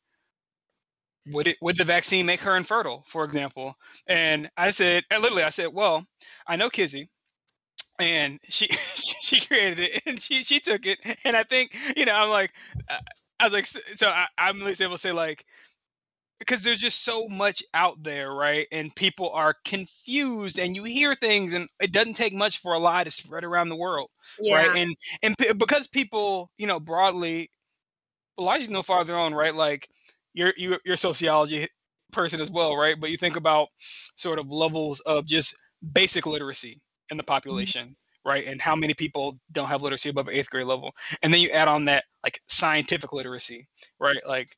would 1.29 1.49
it 1.49 1.57
would 1.61 1.77
the 1.77 1.85
vaccine 1.85 2.27
make 2.27 2.41
her 2.41 2.57
infertile, 2.57 3.05
for 3.07 3.25
example? 3.25 3.77
And 4.07 4.51
I 4.57 4.71
said, 4.71 5.05
and 5.11 5.23
literally, 5.23 5.43
I 5.43 5.51
said, 5.51 5.73
well, 5.73 6.07
I 6.47 6.57
know 6.57 6.71
Kizzy, 6.71 7.09
and 7.99 8.39
she 8.49 8.67
she 9.21 9.41
created 9.41 9.81
it, 9.81 10.03
and 10.07 10.21
she 10.21 10.43
she 10.43 10.61
took 10.61 10.87
it, 10.87 10.99
and 11.25 11.37
I 11.37 11.43
think 11.43 11.77
you 11.97 12.05
know, 12.05 12.15
I'm 12.15 12.31
like, 12.31 12.53
uh, 12.89 12.99
I 13.41 13.45
was 13.45 13.53
like, 13.53 13.67
so 13.67 14.09
I, 14.09 14.27
I'm 14.39 14.61
at 14.61 14.67
least 14.67 14.81
able 14.81 14.95
to 14.95 15.01
say 15.01 15.13
like, 15.13 15.45
because 16.39 16.63
there's 16.63 16.79
just 16.79 17.05
so 17.05 17.29
much 17.29 17.63
out 17.75 18.03
there, 18.03 18.33
right? 18.33 18.67
And 18.71 18.95
people 18.95 19.31
are 19.31 19.55
confused, 19.65 20.59
and 20.59 20.77
you 20.77 20.85
hear 20.85 21.15
things, 21.15 21.53
and 21.55 21.69
it 21.81 21.93
doesn't 21.93 22.15
take 22.15 22.35
much 22.35 22.59
for 22.59 22.75
a 22.75 22.79
lie 22.79 23.05
to 23.05 23.11
spread 23.11 23.45
around 23.45 23.69
the 23.69 23.77
world, 23.77 24.11
yeah. 24.41 24.55
right? 24.55 24.77
And 24.77 24.97
and 25.23 25.37
p- 25.37 25.53
because 25.53 25.89
people, 25.89 26.51
you 26.57 26.67
know, 26.67 26.79
broadly, 26.79 27.51
Elijah's 28.39 28.69
no 28.69 28.83
farther 28.83 29.17
on, 29.17 29.35
right? 29.35 29.55
Like 29.55 29.89
you're 30.37 30.55
you, 30.57 30.79
you're 30.85 30.95
a 30.95 30.99
sociology 30.99 31.67
person 32.13 32.41
as 32.41 32.51
well, 32.51 32.77
right? 32.77 32.95
But 33.01 33.11
you 33.11 33.17
think 33.17 33.37
about 33.37 33.69
sort 34.17 34.39
of 34.39 34.49
levels 34.49 35.01
of 35.01 35.27
just 35.27 35.57
basic 35.93 36.27
literacy 36.27 36.81
in 37.11 37.17
the 37.17 37.23
mm-hmm. 37.23 37.29
population. 37.29 37.87
Mm-hmm 37.87 37.93
right? 38.27 38.49
And 38.49 38.61
how 38.61 38.75
many 38.75 38.93
people 38.93 39.39
don't 39.53 39.69
have 39.69 39.83
literacy 39.83 40.09
above 40.09 40.29
eighth 40.29 40.51
grade 40.51 40.67
level? 40.67 40.91
And 41.23 41.33
then 41.33 41.41
you 41.41 41.51
add 41.51 41.69
on 41.69 41.85
that 41.85 42.03
like 42.25 42.41
scientific 42.49 43.13
literacy, 43.13 43.69
right? 44.01 44.19
Like 44.27 44.49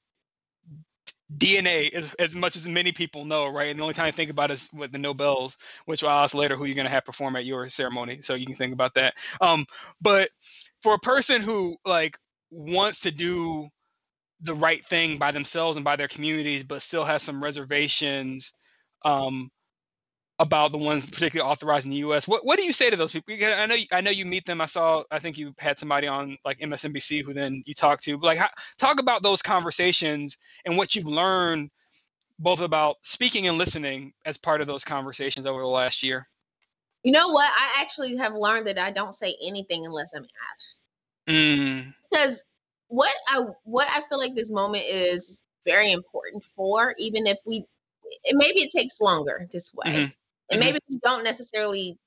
DNA 1.36 1.92
as, 1.92 2.14
as 2.18 2.34
much 2.34 2.56
as 2.56 2.66
many 2.66 2.92
people 2.92 3.26
know, 3.26 3.46
right? 3.46 3.68
And 3.68 3.78
the 3.78 3.82
only 3.82 3.94
time 3.94 4.06
I 4.06 4.10
think 4.10 4.30
about 4.30 4.50
is 4.50 4.70
with 4.72 4.90
the 4.90 4.98
Nobels, 4.98 5.58
which 5.84 6.02
I'll 6.02 6.24
ask 6.24 6.34
later 6.34 6.56
who 6.56 6.64
you're 6.64 6.74
gonna 6.74 6.88
have 6.88 7.04
perform 7.04 7.36
at 7.36 7.44
your 7.44 7.68
ceremony. 7.68 8.20
So 8.22 8.34
you 8.34 8.46
can 8.46 8.54
think 8.54 8.72
about 8.72 8.94
that. 8.94 9.14
Um, 9.42 9.66
but 10.00 10.30
for 10.82 10.94
a 10.94 10.98
person 10.98 11.42
who 11.42 11.76
like 11.84 12.18
wants 12.50 13.00
to 13.00 13.10
do 13.10 13.68
the 14.40 14.54
right 14.54 14.84
thing 14.86 15.18
by 15.18 15.32
themselves 15.32 15.76
and 15.76 15.84
by 15.84 15.96
their 15.96 16.08
communities, 16.08 16.64
but 16.64 16.82
still 16.82 17.04
has 17.04 17.22
some 17.22 17.42
reservations 17.42 18.52
um, 19.04 19.50
about 20.38 20.70
the 20.70 20.78
ones 20.78 21.08
particularly 21.08 21.50
authorized 21.50 21.84
in 21.84 21.90
the 21.90 21.96
U.S. 21.98 22.28
What 22.28 22.44
what 22.44 22.58
do 22.58 22.64
you 22.64 22.72
say 22.72 22.90
to 22.90 22.96
those 22.96 23.12
people? 23.12 23.34
I 23.44 23.66
know 23.66 23.76
I 23.90 24.00
know 24.00 24.10
you 24.10 24.24
meet 24.24 24.46
them. 24.46 24.60
I 24.60 24.66
saw 24.66 25.02
I 25.10 25.18
think 25.18 25.38
you 25.38 25.54
had 25.58 25.78
somebody 25.78 26.06
on 26.06 26.38
like 26.44 26.60
MSNBC 26.60 27.24
who 27.24 27.32
then 27.32 27.62
you 27.66 27.74
talked 27.74 28.04
to. 28.04 28.16
But 28.16 28.26
like 28.26 28.38
how, 28.38 28.50
talk 28.78 29.00
about 29.00 29.22
those 29.22 29.42
conversations 29.42 30.38
and 30.64 30.76
what 30.76 30.94
you've 30.94 31.08
learned 31.08 31.70
both 32.38 32.60
about 32.60 32.96
speaking 33.02 33.48
and 33.48 33.58
listening 33.58 34.12
as 34.24 34.38
part 34.38 34.60
of 34.60 34.68
those 34.68 34.84
conversations 34.84 35.44
over 35.46 35.60
the 35.60 35.66
last 35.66 36.04
year. 36.04 36.28
You 37.02 37.12
know 37.12 37.28
what? 37.28 37.50
I 37.50 37.80
actually 37.80 38.16
have 38.16 38.34
learned 38.34 38.66
that 38.68 38.78
I 38.78 38.92
don't 38.92 39.14
say 39.14 39.36
anything 39.42 39.86
unless 39.86 40.12
I'm 40.14 40.24
asked. 40.24 40.74
Mm. 41.28 41.94
Because 42.10 42.44
what 42.88 43.14
I 43.28 43.44
what 43.64 43.88
I 43.90 44.02
feel 44.08 44.18
like 44.18 44.34
this 44.34 44.50
moment 44.50 44.84
is 44.86 45.42
very 45.64 45.92
important 45.92 46.42
for, 46.44 46.94
even 46.98 47.26
if 47.26 47.38
we 47.46 47.64
maybe 48.32 48.60
it 48.60 48.70
takes 48.70 49.00
longer 49.00 49.46
this 49.52 49.72
way. 49.74 49.92
Mm-hmm 49.92 50.12
and 50.50 50.60
mm-hmm. 50.60 50.68
maybe 50.68 50.78
you 50.88 50.98
don't 51.02 51.24
necessarily 51.24 51.98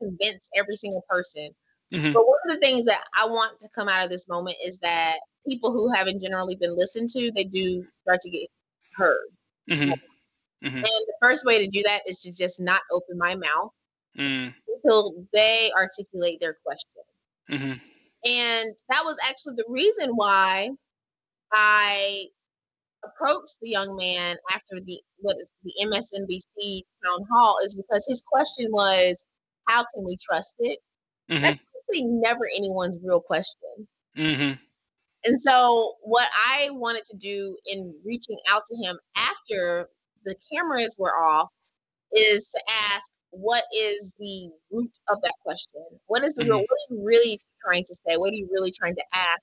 convince 0.00 0.48
every 0.54 0.76
single 0.76 1.04
person. 1.08 1.50
Mm-hmm. 1.92 2.12
But 2.12 2.26
one 2.26 2.38
of 2.46 2.54
the 2.54 2.60
things 2.60 2.84
that 2.86 3.04
I 3.16 3.26
want 3.26 3.60
to 3.60 3.68
come 3.74 3.88
out 3.88 4.04
of 4.04 4.10
this 4.10 4.28
moment 4.28 4.56
is 4.64 4.78
that 4.78 5.18
people 5.46 5.72
who 5.72 5.92
haven't 5.92 6.20
generally 6.20 6.56
been 6.56 6.76
listened 6.76 7.10
to, 7.10 7.30
they 7.32 7.44
do 7.44 7.84
start 8.00 8.20
to 8.22 8.30
get 8.30 8.48
heard. 8.96 9.28
Mm-hmm. 9.70 9.90
mm-hmm. 9.90 10.76
And 10.76 10.84
the 10.84 11.14
first 11.20 11.44
way 11.44 11.64
to 11.64 11.70
do 11.70 11.82
that 11.82 12.00
is 12.06 12.20
to 12.22 12.32
just 12.32 12.60
not 12.60 12.80
open 12.90 13.18
my 13.18 13.34
mouth 13.34 13.70
mm. 14.18 14.52
until 14.68 15.26
they 15.32 15.70
articulate 15.76 16.40
their 16.40 16.56
question. 16.64 17.02
And 18.24 18.74
that 18.88 19.02
was 19.04 19.16
actually 19.28 19.54
the 19.56 19.66
reason 19.68 20.10
why 20.14 20.70
I 21.52 22.26
approached 23.04 23.58
the 23.60 23.68
young 23.68 23.96
man 23.96 24.36
after 24.50 24.80
the 24.84 25.00
what 25.18 25.36
is 25.36 25.46
the 25.62 25.74
MSNBC 25.84 26.82
town 27.04 27.26
hall 27.30 27.56
is 27.64 27.74
because 27.74 28.04
his 28.08 28.22
question 28.26 28.70
was, 28.70 29.16
"How 29.66 29.84
can 29.94 30.04
we 30.04 30.16
trust 30.16 30.54
it?" 30.58 30.78
Mm-hmm. 31.30 31.42
That's 31.42 31.60
actually 31.60 32.04
never 32.04 32.46
anyone's 32.54 32.98
real 33.02 33.20
question. 33.20 33.88
Mm-hmm. 34.16 34.52
And 35.26 35.40
so, 35.40 35.94
what 36.02 36.28
I 36.34 36.68
wanted 36.72 37.04
to 37.06 37.16
do 37.16 37.56
in 37.66 37.94
reaching 38.04 38.38
out 38.48 38.62
to 38.70 38.76
him 38.88 38.98
after 39.16 39.88
the 40.24 40.34
cameras 40.52 40.96
were 40.98 41.16
off 41.16 41.50
is 42.12 42.48
to 42.48 42.60
ask, 42.90 43.04
"What 43.30 43.64
is 43.74 44.14
the 44.18 44.50
root 44.70 44.92
of 45.08 45.20
that 45.22 45.34
question? 45.42 45.82
What 46.06 46.24
is 46.24 46.34
the 46.34 46.42
mm-hmm. 46.42 46.52
real? 46.52 46.60
What 46.60 46.68
are 46.70 46.94
you 46.94 47.04
really 47.04 47.42
trying 47.64 47.84
to 47.84 47.94
say? 47.94 48.16
What 48.16 48.30
are 48.30 48.36
you 48.36 48.48
really 48.52 48.72
trying 48.72 48.96
to 48.96 49.04
ask?" 49.14 49.42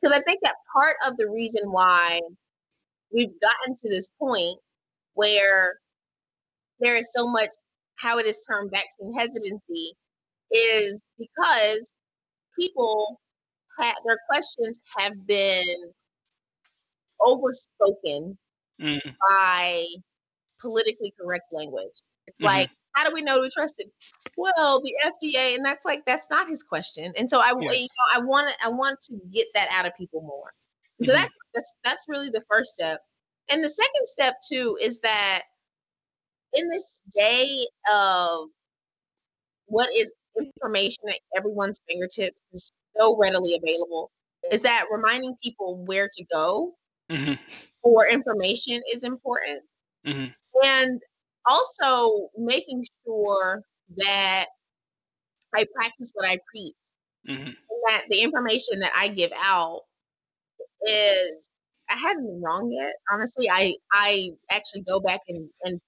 Because 0.00 0.16
I 0.16 0.22
think 0.22 0.40
that 0.42 0.56
part 0.72 0.96
of 1.06 1.16
the 1.16 1.28
reason 1.28 1.72
why 1.72 2.20
we've 3.12 3.40
gotten 3.40 3.76
to 3.76 3.88
this 3.88 4.08
point 4.18 4.58
where 5.14 5.78
there 6.80 6.96
is 6.96 7.08
so 7.12 7.26
much 7.28 7.50
how 7.96 8.18
it 8.18 8.26
is 8.26 8.44
termed 8.48 8.70
vaccine 8.70 9.12
hesitancy 9.18 9.92
is 10.50 11.02
because 11.18 11.92
people 12.58 13.20
had 13.78 13.94
their 14.04 14.18
questions 14.28 14.80
have 14.96 15.14
been 15.26 15.92
overspoken 17.20 18.38
mm. 18.80 19.14
by 19.28 19.84
politically 20.60 21.12
correct 21.20 21.46
language. 21.52 21.86
It's 22.26 22.36
mm-hmm. 22.36 22.46
like, 22.46 22.70
how 22.98 23.08
do 23.08 23.14
we 23.14 23.22
know 23.22 23.38
we 23.40 23.48
trust 23.50 23.76
it? 23.78 23.90
Well, 24.36 24.82
the 24.82 24.92
FDA, 25.04 25.54
and 25.54 25.64
that's 25.64 25.84
like 25.84 26.04
that's 26.04 26.28
not 26.30 26.48
his 26.48 26.62
question. 26.64 27.12
And 27.16 27.30
so 27.30 27.38
I, 27.38 27.52
yes. 27.60 27.78
you 27.78 27.82
know, 27.82 28.20
I 28.20 28.24
want 28.24 28.52
I 28.64 28.68
want 28.68 29.00
to 29.02 29.20
get 29.32 29.46
that 29.54 29.68
out 29.70 29.86
of 29.86 29.96
people 29.96 30.20
more. 30.22 30.52
So 31.04 31.12
mm-hmm. 31.12 31.22
that's 31.22 31.34
that's 31.54 31.74
that's 31.84 32.06
really 32.08 32.28
the 32.28 32.42
first 32.50 32.74
step. 32.74 33.00
And 33.50 33.62
the 33.62 33.70
second 33.70 34.06
step 34.06 34.34
too 34.50 34.76
is 34.80 35.00
that 35.00 35.42
in 36.54 36.68
this 36.68 37.00
day 37.14 37.64
of 37.92 38.48
what 39.66 39.88
is 39.94 40.10
information 40.38 41.04
at 41.08 41.20
everyone's 41.36 41.80
fingertips 41.88 42.38
is 42.52 42.72
so 42.98 43.16
readily 43.16 43.54
available, 43.62 44.10
is 44.50 44.62
that 44.62 44.86
reminding 44.90 45.36
people 45.42 45.84
where 45.84 46.08
to 46.16 46.24
go 46.32 46.74
mm-hmm. 47.10 47.34
for 47.82 48.08
information 48.08 48.82
is 48.92 49.04
important. 49.04 49.62
Mm-hmm. 50.04 50.26
And 50.64 51.00
also 51.48 52.28
making 52.36 52.84
sure 53.04 53.62
that 53.96 54.46
I 55.54 55.66
practice 55.74 56.10
what 56.14 56.28
I 56.28 56.38
preach. 56.52 56.74
Mm-hmm. 57.28 57.50
that 57.88 58.04
the 58.08 58.20
information 58.20 58.78
that 58.80 58.92
I 58.96 59.08
give 59.08 59.32
out 59.36 59.82
is 60.86 61.50
I 61.90 61.96
haven't 61.96 62.26
been 62.26 62.40
wrong 62.40 62.70
yet. 62.72 62.94
Honestly, 63.12 63.50
I 63.50 63.74
I 63.92 64.30
actually 64.50 64.82
go 64.82 65.00
back 65.00 65.20
and 65.28 65.48
and 65.64 65.80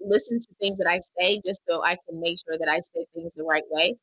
listen 0.00 0.38
to 0.38 0.46
things 0.60 0.78
that 0.78 0.88
I 0.88 1.00
say 1.18 1.40
just 1.44 1.60
so 1.68 1.82
I 1.82 1.96
can 2.08 2.20
make 2.20 2.38
sure 2.38 2.58
that 2.58 2.68
I 2.68 2.80
say 2.80 3.06
things 3.14 3.32
the 3.36 3.44
right 3.44 3.64
way. 3.70 3.96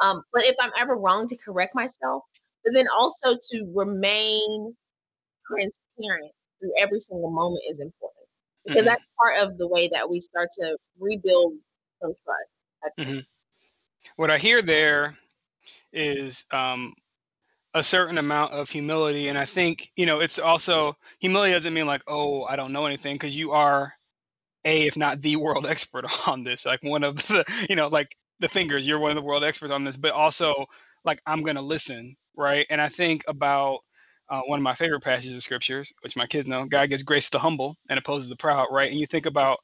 Um, 0.00 0.22
but 0.32 0.44
if 0.44 0.56
I'm 0.60 0.72
ever 0.78 0.96
wrong, 0.96 1.28
to 1.28 1.36
correct 1.36 1.74
myself, 1.74 2.24
but 2.64 2.74
then 2.74 2.86
also 2.88 3.34
to 3.34 3.72
remain 3.74 4.74
transparent 5.46 6.32
through 6.58 6.72
every 6.78 7.00
single 7.00 7.30
moment 7.30 7.62
is 7.70 7.80
important 7.80 8.11
because 8.64 8.80
mm-hmm. 8.80 8.86
that's 8.86 9.04
part 9.20 9.40
of 9.40 9.58
the 9.58 9.68
way 9.68 9.88
that 9.88 10.08
we 10.08 10.20
start 10.20 10.48
to 10.58 10.76
rebuild 10.98 11.54
some 12.00 12.14
trust. 12.24 12.98
Mm-hmm. 12.98 13.20
What 14.16 14.30
I 14.30 14.38
hear 14.38 14.62
there 14.62 15.16
is 15.92 16.44
um, 16.50 16.94
a 17.74 17.82
certain 17.82 18.18
amount 18.18 18.52
of 18.52 18.68
humility, 18.68 19.28
and 19.28 19.38
I 19.38 19.44
think 19.44 19.90
you 19.96 20.06
know 20.06 20.20
it's 20.20 20.38
also 20.38 20.96
humility 21.20 21.52
doesn't 21.52 21.74
mean 21.74 21.86
like 21.86 22.02
oh 22.06 22.44
I 22.44 22.56
don't 22.56 22.72
know 22.72 22.86
anything 22.86 23.14
because 23.14 23.36
you 23.36 23.52
are 23.52 23.94
a 24.64 24.86
if 24.86 24.96
not 24.96 25.20
the 25.20 25.36
world 25.36 25.66
expert 25.68 26.06
on 26.28 26.44
this 26.44 26.64
like 26.64 26.82
one 26.82 27.04
of 27.04 27.16
the 27.28 27.44
you 27.68 27.76
know 27.76 27.88
like 27.88 28.16
the 28.40 28.48
fingers 28.48 28.86
you're 28.86 28.98
one 28.98 29.10
of 29.10 29.16
the 29.16 29.22
world 29.22 29.44
experts 29.44 29.72
on 29.72 29.84
this 29.84 29.96
but 29.96 30.12
also 30.12 30.66
like 31.04 31.20
i'm 31.26 31.42
going 31.42 31.56
to 31.56 31.62
listen 31.62 32.16
right 32.36 32.66
and 32.70 32.80
i 32.80 32.88
think 32.88 33.24
about 33.28 33.80
uh, 34.28 34.40
one 34.42 34.58
of 34.58 34.62
my 34.62 34.74
favorite 34.74 35.02
passages 35.02 35.36
of 35.36 35.42
scriptures 35.42 35.92
which 36.02 36.16
my 36.16 36.26
kids 36.26 36.48
know 36.48 36.64
god 36.66 36.88
gives 36.88 37.02
grace 37.02 37.26
to 37.26 37.32
the 37.32 37.38
humble 37.38 37.76
and 37.88 37.98
opposes 37.98 38.28
the 38.28 38.36
proud 38.36 38.68
right? 38.70 38.90
And 38.90 39.00
you 39.00 39.06
think 39.06 39.26
about 39.26 39.58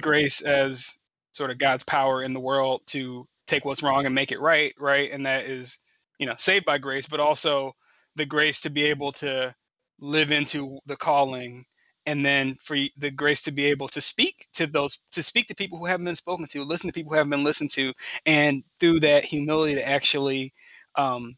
grace 0.00 0.42
as 0.42 0.96
sort 1.32 1.50
of 1.50 1.58
god's 1.58 1.84
power 1.84 2.22
in 2.22 2.32
the 2.32 2.40
world 2.40 2.82
to 2.88 3.26
take 3.46 3.64
what's 3.64 3.82
wrong 3.82 4.06
and 4.06 4.14
make 4.14 4.32
it 4.32 4.40
right 4.40 4.74
right? 4.78 5.10
And 5.12 5.26
that 5.26 5.46
is 5.46 5.78
you 6.18 6.26
know 6.26 6.34
saved 6.38 6.64
by 6.66 6.78
grace 6.78 7.06
but 7.06 7.20
also 7.20 7.72
the 8.16 8.26
grace 8.26 8.60
to 8.62 8.70
be 8.70 8.84
able 8.84 9.12
to 9.12 9.54
live 10.00 10.30
into 10.30 10.78
the 10.86 10.96
calling 10.96 11.64
and 12.06 12.24
then 12.24 12.56
for 12.62 12.76
the 12.98 13.10
grace 13.10 13.42
to 13.42 13.52
be 13.52 13.66
able 13.66 13.88
to 13.88 14.00
speak 14.00 14.46
to 14.54 14.66
those 14.66 14.98
to 15.12 15.22
speak 15.22 15.46
to 15.46 15.54
people 15.54 15.78
who 15.78 15.86
haven't 15.86 16.06
been 16.06 16.16
spoken 16.16 16.46
to 16.46 16.62
listen 16.64 16.88
to 16.88 16.92
people 16.92 17.10
who 17.10 17.16
haven't 17.16 17.30
been 17.30 17.44
listened 17.44 17.70
to 17.70 17.92
and 18.26 18.62
through 18.80 19.00
that 19.00 19.24
humility 19.24 19.74
to 19.74 19.88
actually 19.88 20.52
um, 20.96 21.36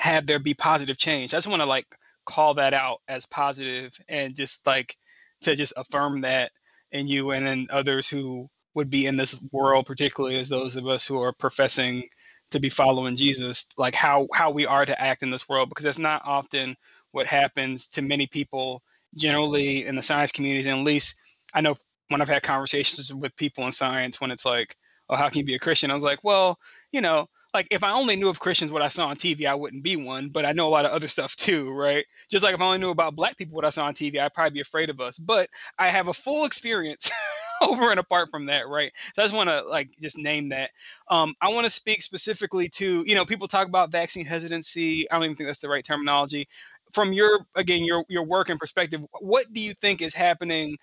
have 0.00 0.26
there 0.26 0.38
be 0.38 0.54
positive 0.54 0.98
change 0.98 1.34
i 1.34 1.36
just 1.36 1.48
want 1.48 1.62
to 1.62 1.66
like 1.66 1.86
call 2.26 2.54
that 2.54 2.74
out 2.74 2.98
as 3.08 3.26
positive 3.26 3.92
and 4.08 4.36
just 4.36 4.66
like 4.66 4.96
to 5.42 5.56
just 5.56 5.72
affirm 5.76 6.22
that 6.22 6.52
in 6.92 7.08
you 7.08 7.32
and 7.32 7.46
in 7.48 7.68
others 7.70 8.08
who 8.08 8.48
would 8.74 8.90
be 8.90 9.06
in 9.06 9.16
this 9.16 9.40
world 9.52 9.86
particularly 9.86 10.38
as 10.38 10.48
those 10.48 10.76
of 10.76 10.86
us 10.86 11.06
who 11.06 11.20
are 11.20 11.32
professing 11.32 12.04
to 12.50 12.60
be 12.60 12.68
following 12.68 13.16
jesus 13.16 13.66
like 13.78 13.94
how 13.94 14.28
how 14.34 14.50
we 14.50 14.66
are 14.66 14.86
to 14.86 15.00
act 15.00 15.22
in 15.22 15.30
this 15.30 15.48
world 15.48 15.68
because 15.68 15.84
that's 15.84 15.98
not 15.98 16.22
often 16.24 16.76
what 17.12 17.26
happens 17.26 17.88
to 17.88 18.02
many 18.02 18.26
people 18.26 18.82
generally 19.16 19.86
in 19.86 19.96
the 19.96 20.02
science 20.02 20.32
communities, 20.32 20.66
and 20.66 20.80
at 20.80 20.84
least 20.84 21.16
I 21.54 21.60
know 21.60 21.76
when 22.08 22.20
I've 22.20 22.28
had 22.28 22.42
conversations 22.42 23.12
with 23.12 23.36
people 23.36 23.64
in 23.66 23.72
science, 23.72 24.20
when 24.20 24.30
it's 24.30 24.44
like, 24.44 24.76
oh, 25.08 25.16
how 25.16 25.28
can 25.28 25.38
you 25.38 25.44
be 25.44 25.54
a 25.54 25.58
Christian? 25.58 25.90
I 25.90 25.94
was 25.94 26.04
like, 26.04 26.20
well, 26.22 26.58
you 26.92 27.00
know, 27.00 27.28
like 27.54 27.66
if 27.70 27.82
I 27.82 27.92
only 27.92 28.16
knew 28.16 28.28
of 28.28 28.38
Christians 28.38 28.70
what 28.72 28.82
I 28.82 28.88
saw 28.88 29.06
on 29.06 29.16
TV, 29.16 29.46
I 29.46 29.54
wouldn't 29.54 29.82
be 29.82 29.96
one. 29.96 30.28
But 30.28 30.44
I 30.44 30.52
know 30.52 30.68
a 30.68 30.70
lot 30.70 30.84
of 30.84 30.92
other 30.92 31.08
stuff 31.08 31.34
too, 31.36 31.72
right? 31.72 32.04
Just 32.30 32.44
like 32.44 32.54
if 32.54 32.60
I 32.60 32.66
only 32.66 32.78
knew 32.78 32.90
about 32.90 33.16
black 33.16 33.36
people 33.36 33.54
what 33.56 33.64
I 33.64 33.70
saw 33.70 33.86
on 33.86 33.94
TV, 33.94 34.20
I'd 34.20 34.34
probably 34.34 34.54
be 34.54 34.60
afraid 34.60 34.90
of 34.90 35.00
us. 35.00 35.18
But 35.18 35.48
I 35.78 35.88
have 35.88 36.08
a 36.08 36.12
full 36.12 36.44
experience 36.44 37.10
over 37.62 37.90
and 37.90 38.00
apart 38.00 38.30
from 38.30 38.46
that, 38.46 38.68
right? 38.68 38.92
So 39.14 39.22
I 39.22 39.26
just 39.26 39.36
want 39.36 39.50
to 39.50 39.62
like 39.62 39.90
just 40.00 40.18
name 40.18 40.48
that. 40.50 40.70
Um, 41.10 41.34
I 41.40 41.48
want 41.48 41.64
to 41.64 41.70
speak 41.70 42.02
specifically 42.02 42.68
to, 42.70 43.02
you 43.06 43.14
know, 43.14 43.24
people 43.24 43.48
talk 43.48 43.66
about 43.66 43.90
vaccine 43.90 44.24
hesitancy. 44.24 45.10
I 45.10 45.14
don't 45.14 45.24
even 45.24 45.36
think 45.36 45.48
that's 45.48 45.60
the 45.60 45.68
right 45.68 45.84
terminology 45.84 46.46
from 46.92 47.12
your 47.12 47.40
again 47.54 47.84
your 47.84 48.04
your 48.08 48.24
work 48.24 48.48
and 48.48 48.58
perspective, 48.58 49.00
what 49.20 49.52
do 49.52 49.60
you 49.60 49.72
think 49.74 50.02
is 50.02 50.12
happening 50.12 50.76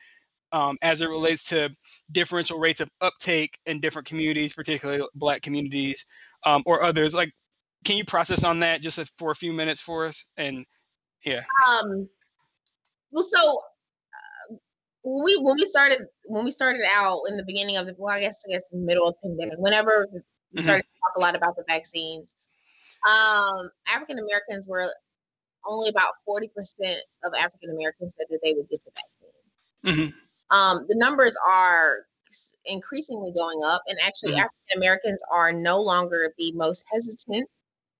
um, 0.51 0.77
as 0.81 1.01
it 1.01 1.07
relates 1.07 1.43
to 1.45 1.69
differential 2.11 2.59
rates 2.59 2.79
of 2.79 2.89
uptake 3.01 3.59
in 3.65 3.79
different 3.81 4.07
communities, 4.07 4.53
particularly 4.53 5.05
Black 5.15 5.41
communities 5.41 6.05
um, 6.47 6.63
or 6.65 6.83
others? 6.83 7.13
Like, 7.13 7.31
can 7.83 7.97
you 7.97 8.05
process 8.05 8.43
on 8.43 8.59
that 8.61 8.81
just 8.81 8.99
for 9.17 9.31
a 9.31 9.35
few 9.35 9.53
minutes 9.53 9.81
for 9.81 10.05
us? 10.05 10.25
And 10.37 10.65
yeah. 11.25 11.41
Um. 11.67 12.07
Well, 13.11 13.23
so 13.23 13.59
uh, 13.59 14.55
when 15.03 15.25
we 15.25 15.37
when 15.37 15.55
we 15.55 15.65
started 15.65 15.99
when 16.25 16.45
we 16.45 16.51
started 16.51 16.81
out 16.89 17.21
in 17.29 17.37
the 17.37 17.43
beginning 17.45 17.77
of 17.77 17.85
the 17.85 17.95
well, 17.97 18.15
I 18.15 18.19
guess 18.19 18.43
I 18.47 18.53
guess 18.53 18.63
in 18.71 18.81
the 18.81 18.85
middle 18.85 19.07
of 19.07 19.15
the 19.21 19.29
pandemic, 19.29 19.57
whenever 19.59 20.07
we 20.11 20.19
mm-hmm. 20.19 20.63
started 20.63 20.83
mm-hmm. 20.83 20.93
to 20.93 20.99
talk 20.99 21.17
a 21.17 21.21
lot 21.21 21.35
about 21.35 21.55
the 21.55 21.63
vaccines, 21.67 22.29
um, 23.05 23.69
African 23.93 24.19
Americans 24.19 24.67
were 24.67 24.89
only 25.65 25.89
about 25.89 26.11
40% 26.27 26.47
of 27.25 27.33
African 27.37 27.71
Americans 27.71 28.13
said 28.17 28.27
that 28.29 28.39
they 28.41 28.53
would 28.53 28.69
get 28.69 28.79
the 28.85 28.91
vaccine. 28.95 30.07
Mm-hmm. 30.07 30.55
Um, 30.55 30.85
the 30.87 30.95
numbers 30.97 31.35
are 31.45 32.05
increasingly 32.65 33.31
going 33.31 33.59
up, 33.63 33.81
and 33.87 33.97
actually, 34.01 34.33
mm-hmm. 34.33 34.41
African 34.41 34.77
Americans 34.77 35.21
are 35.31 35.51
no 35.51 35.81
longer 35.81 36.33
the 36.37 36.51
most 36.53 36.83
hesitant, 36.91 37.47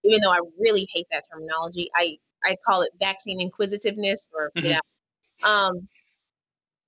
even 0.04 0.22
though 0.22 0.32
I 0.32 0.40
really 0.60 0.88
hate 0.94 1.08
that 1.12 1.26
terminology. 1.32 1.90
I, 1.96 2.18
I 2.44 2.56
call 2.66 2.82
it 2.82 2.92
vaccine 3.00 3.42
inquisitiveness 3.42 4.30
or, 4.34 4.52
mm-hmm. 4.56 4.68
yeah. 4.68 4.80
Um, 5.46 5.88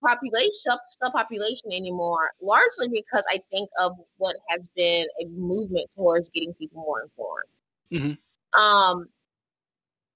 population 0.01 0.71
subpopulation 1.03 1.75
anymore 1.75 2.31
largely 2.41 2.87
because 2.87 3.21
i 3.29 3.37
think 3.51 3.69
of 3.81 3.91
what 4.15 4.37
has 4.47 4.69
been 4.73 5.05
a 5.21 5.25
movement 5.27 5.85
towards 5.93 6.29
getting 6.29 6.53
people 6.53 6.81
more 6.81 7.01
informed 7.03 7.49
mm-hmm. 7.91 8.61
um 8.61 9.09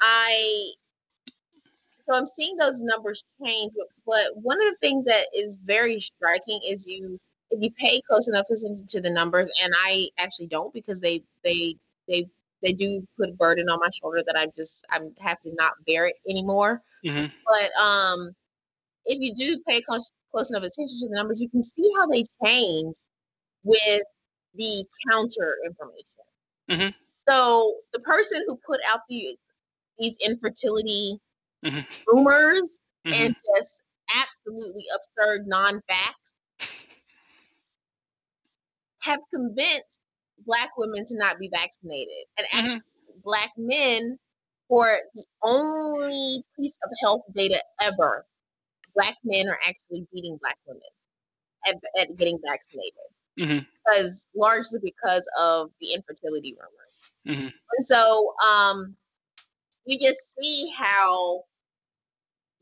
I 0.03 0.73
so 2.09 2.17
I'm 2.17 2.27
seeing 2.27 2.57
those 2.57 2.81
numbers 2.81 3.23
change, 3.43 3.71
but 4.05 4.35
one 4.35 4.61
of 4.61 4.71
the 4.71 4.77
things 4.81 5.05
that 5.05 5.25
is 5.33 5.57
very 5.63 5.99
striking 5.99 6.59
is 6.67 6.85
you 6.87 7.19
if 7.51 7.61
you 7.61 7.71
pay 7.77 8.01
close 8.09 8.27
enough 8.27 8.47
attention 8.49 8.87
to 8.87 9.01
the 9.01 9.09
numbers, 9.09 9.49
and 9.63 9.73
I 9.85 10.09
actually 10.17 10.47
don't 10.47 10.73
because 10.73 10.99
they 10.99 11.23
they 11.43 11.75
they 12.07 12.27
they 12.61 12.73
do 12.73 13.05
put 13.17 13.29
a 13.29 13.33
burden 13.33 13.69
on 13.69 13.79
my 13.79 13.89
shoulder 13.93 14.23
that 14.25 14.35
I 14.35 14.47
just 14.57 14.85
I 14.89 14.99
have 15.19 15.39
to 15.41 15.53
not 15.53 15.73
bear 15.85 16.07
it 16.07 16.15
anymore. 16.27 16.81
Mm-hmm. 17.05 17.27
But 17.45 17.81
um, 17.81 18.31
if 19.05 19.19
you 19.21 19.33
do 19.35 19.61
pay 19.67 19.81
close 19.81 20.11
close 20.31 20.49
enough 20.49 20.63
attention 20.63 20.99
to 20.99 21.09
the 21.09 21.15
numbers, 21.15 21.39
you 21.39 21.49
can 21.49 21.63
see 21.63 21.89
how 21.97 22.07
they 22.07 22.23
change 22.43 22.95
with 23.63 24.03
the 24.55 24.85
counter 25.09 25.57
information. 25.65 26.05
Mm-hmm. 26.69 26.89
So 27.29 27.75
the 27.93 27.99
person 27.99 28.43
who 28.47 28.59
put 28.65 28.79
out 28.89 29.01
the 29.07 29.37
these 29.99 30.17
infertility 30.25 31.19
mm-hmm. 31.63 31.79
rumors 32.07 32.61
mm-hmm. 33.05 33.13
and 33.13 33.35
just 33.55 33.83
absolutely 34.15 34.85
absurd 34.95 35.47
non-facts 35.47 36.33
have 39.01 39.19
convinced 39.33 39.99
black 40.45 40.69
women 40.77 41.05
to 41.05 41.17
not 41.17 41.39
be 41.39 41.49
vaccinated 41.51 42.25
and 42.37 42.47
mm-hmm. 42.47 42.65
actually 42.65 42.81
black 43.23 43.51
men 43.57 44.17
for 44.67 44.87
the 45.13 45.25
only 45.43 46.43
piece 46.59 46.77
of 46.83 46.89
health 47.01 47.21
data 47.35 47.61
ever 47.81 48.25
black 48.95 49.15
men 49.23 49.47
are 49.47 49.59
actually 49.65 50.05
beating 50.13 50.37
black 50.41 50.57
women 50.67 50.81
at, 51.67 51.75
at 51.99 52.17
getting 52.17 52.39
vaccinated 52.45 52.93
mm-hmm. 53.39 53.59
because 53.85 54.27
largely 54.35 54.79
because 54.83 55.27
of 55.39 55.69
the 55.79 55.93
infertility 55.93 56.55
rumors 56.55 57.39
mm-hmm. 57.39 57.47
and 57.77 57.87
so 57.87 58.33
um 58.45 58.95
you 59.85 59.99
just 59.99 60.19
see 60.39 60.71
how 60.77 61.43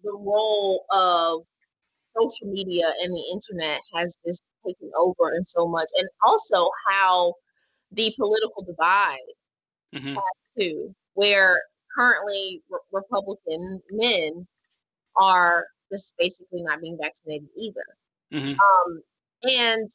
the 0.04 0.14
role 0.14 0.86
of 0.92 1.42
social 2.20 2.52
media 2.52 2.86
and 3.04 3.14
the 3.14 3.24
internet 3.32 3.80
has 3.94 4.18
just 4.26 4.44
taken 4.66 4.92
over 4.98 5.30
and 5.30 5.48
so 5.48 5.68
much, 5.68 5.88
and 5.98 6.08
also 6.24 6.70
how 6.88 7.34
the 7.92 8.14
political 8.18 8.64
divide 8.64 9.18
mm-hmm. 9.94 10.16
has 10.16 10.24
too, 10.60 10.94
where 11.14 11.62
currently 11.98 12.62
re- 12.70 12.80
Republican 12.92 13.82
men 13.92 14.48
are 15.18 15.66
just 15.92 16.14
basically 16.18 16.62
not 16.62 16.82
being 16.82 16.98
vaccinated 17.02 17.48
either. 17.58 17.86
Mm-hmm. 18.34 18.52
Um, 18.60 19.02
and 19.44 19.90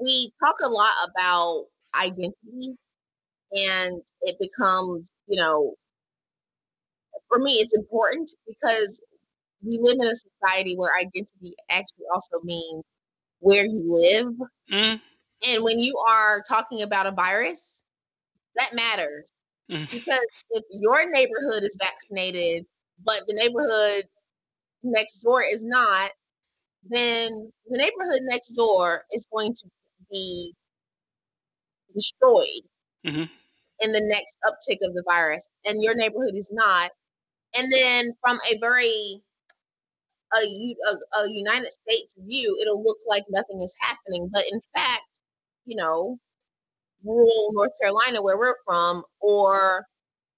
we 0.00 0.30
talk 0.42 0.56
a 0.62 0.68
lot 0.68 0.92
about 1.08 1.66
identity, 1.94 2.76
and 3.52 4.02
it 4.22 4.36
becomes, 4.40 5.10
you 5.26 5.38
know, 5.38 5.74
for 7.28 7.38
me, 7.38 7.52
it's 7.52 7.76
important 7.76 8.30
because 8.46 9.00
we 9.64 9.78
live 9.82 9.96
in 10.00 10.06
a 10.06 10.14
society 10.14 10.74
where 10.76 10.92
identity 10.96 11.54
actually 11.70 12.04
also 12.12 12.42
means 12.44 12.82
where 13.40 13.64
you 13.64 13.82
live. 13.84 14.34
Mm. 14.72 15.00
And 15.46 15.64
when 15.64 15.78
you 15.78 15.96
are 16.08 16.42
talking 16.48 16.82
about 16.82 17.06
a 17.06 17.12
virus, 17.12 17.84
that 18.56 18.74
matters. 18.74 19.28
Mm. 19.70 19.90
Because 19.90 20.26
if 20.50 20.64
your 20.70 21.10
neighborhood 21.10 21.62
is 21.62 21.76
vaccinated, 21.80 22.64
but 23.04 23.22
the 23.26 23.34
neighborhood 23.34 24.04
next 24.82 25.20
door 25.20 25.42
is 25.42 25.64
not, 25.64 26.10
then 26.88 27.50
the 27.68 27.78
neighborhood 27.78 28.20
next 28.22 28.48
door 28.50 29.04
is 29.12 29.26
going 29.32 29.54
to 29.54 29.66
be 30.10 30.54
destroyed. 31.94 32.62
Mm-hmm. 33.06 33.24
in 33.80 33.92
the 33.92 34.00
next 34.00 34.34
uptick 34.46 34.78
of 34.80 34.94
the 34.94 35.02
virus, 35.06 35.46
and 35.66 35.82
your 35.82 35.94
neighborhood 35.94 36.34
is 36.36 36.48
not. 36.50 36.90
And 37.54 37.70
then 37.70 38.14
from 38.24 38.38
a 38.50 38.58
very 38.58 39.20
a, 40.36 40.40
a, 40.40 41.20
a 41.20 41.30
United 41.30 41.72
States 41.72 42.14
view, 42.18 42.58
it'll 42.60 42.82
look 42.82 42.98
like 43.06 43.24
nothing 43.30 43.62
is 43.62 43.74
happening. 43.80 44.28
But 44.32 44.44
in 44.50 44.60
fact, 44.74 45.02
you 45.66 45.76
know, 45.76 46.18
rural 47.04 47.50
North 47.52 47.72
Carolina, 47.80 48.22
where 48.22 48.38
we're 48.38 48.56
from, 48.66 49.04
or, 49.20 49.84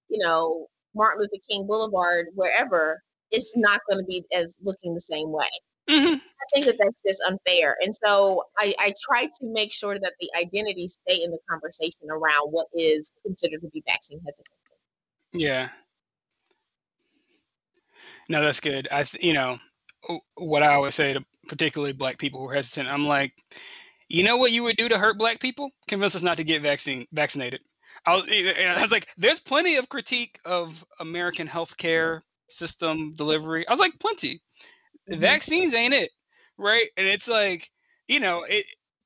you 0.09 0.23
know, 0.23 0.67
Martin 0.95 1.21
Luther 1.21 1.41
King 1.49 1.67
Boulevard, 1.67 2.27
wherever, 2.35 3.01
it's 3.31 3.55
not 3.55 3.81
going 3.89 3.99
to 3.99 4.05
be 4.05 4.23
as 4.33 4.55
looking 4.61 4.93
the 4.93 5.01
same 5.01 5.31
way. 5.31 5.49
Mm-hmm. 5.89 6.15
I 6.15 6.45
think 6.53 6.65
that 6.65 6.77
that's 6.79 7.01
just 7.07 7.21
unfair. 7.27 7.77
And 7.81 7.95
so 8.05 8.43
I, 8.57 8.73
I 8.79 8.93
try 9.09 9.25
to 9.25 9.53
make 9.53 9.71
sure 9.71 9.97
that 9.99 10.13
the 10.19 10.29
identities 10.37 10.97
stay 11.07 11.23
in 11.23 11.31
the 11.31 11.39
conversation 11.49 12.09
around 12.09 12.49
what 12.51 12.67
is 12.73 13.11
considered 13.25 13.61
to 13.61 13.69
be 13.69 13.83
vaccine 13.87 14.19
hesitant. 14.19 14.47
Yeah. 15.33 15.69
No, 18.29 18.41
that's 18.41 18.59
good. 18.59 18.89
I, 18.91 19.03
th- 19.03 19.23
you 19.23 19.33
know, 19.33 19.57
what 20.35 20.63
I 20.63 20.73
always 20.73 20.95
say 20.95 21.13
to 21.13 21.23
particularly 21.47 21.93
black 21.93 22.17
people 22.17 22.39
who 22.39 22.49
are 22.49 22.53
hesitant, 22.55 22.89
I'm 22.89 23.07
like, 23.07 23.33
you 24.09 24.23
know 24.23 24.37
what 24.37 24.51
you 24.51 24.63
would 24.63 24.77
do 24.77 24.89
to 24.89 24.97
hurt 24.97 25.17
black 25.17 25.39
people? 25.39 25.69
Convince 25.87 26.15
us 26.15 26.21
not 26.21 26.37
to 26.37 26.43
get 26.43 26.61
vaccine 26.61 27.07
vaccinated. 27.11 27.61
I 28.05 28.15
was, 28.15 28.25
I 28.29 28.81
was 28.81 28.91
like, 28.91 29.07
there's 29.17 29.39
plenty 29.39 29.75
of 29.75 29.89
critique 29.89 30.39
of 30.45 30.85
American 30.99 31.47
healthcare 31.47 32.21
system 32.49 33.13
delivery. 33.15 33.67
I 33.67 33.71
was 33.71 33.79
like, 33.79 33.99
plenty. 33.99 34.41
Mm-hmm. 35.09 35.19
Vaccines 35.19 35.73
ain't 35.73 35.93
it, 35.93 36.11
right? 36.57 36.87
And 36.95 37.07
it's 37.07 37.27
like, 37.27 37.69
you 38.07 38.19
know, 38.19 38.43
it 38.43 38.65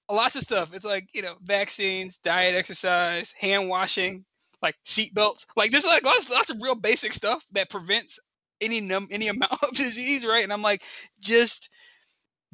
lots 0.10 0.36
of 0.36 0.44
stuff. 0.44 0.74
It's 0.74 0.86
like, 0.86 1.08
you 1.14 1.22
know, 1.22 1.36
vaccines, 1.42 2.20
diet, 2.20 2.56
exercise, 2.56 3.32
hand 3.32 3.70
washing, 3.70 4.26
like 4.62 4.76
seatbelts. 4.86 5.46
Like 5.56 5.72
there's 5.72 5.86
like 5.86 6.04
lots, 6.04 6.30
lots 6.30 6.50
of 6.50 6.62
real 6.62 6.76
basic 6.76 7.14
stuff 7.14 7.44
that 7.54 7.70
prevents 7.70 8.20
any 8.62 8.82
num 8.82 9.08
any 9.12 9.28
amount 9.30 9.64
of 9.64 9.74
disease, 9.74 10.26
right? 10.26 10.44
And 10.44 10.54
I'm 10.54 10.62
like, 10.62 10.84
just 11.20 11.70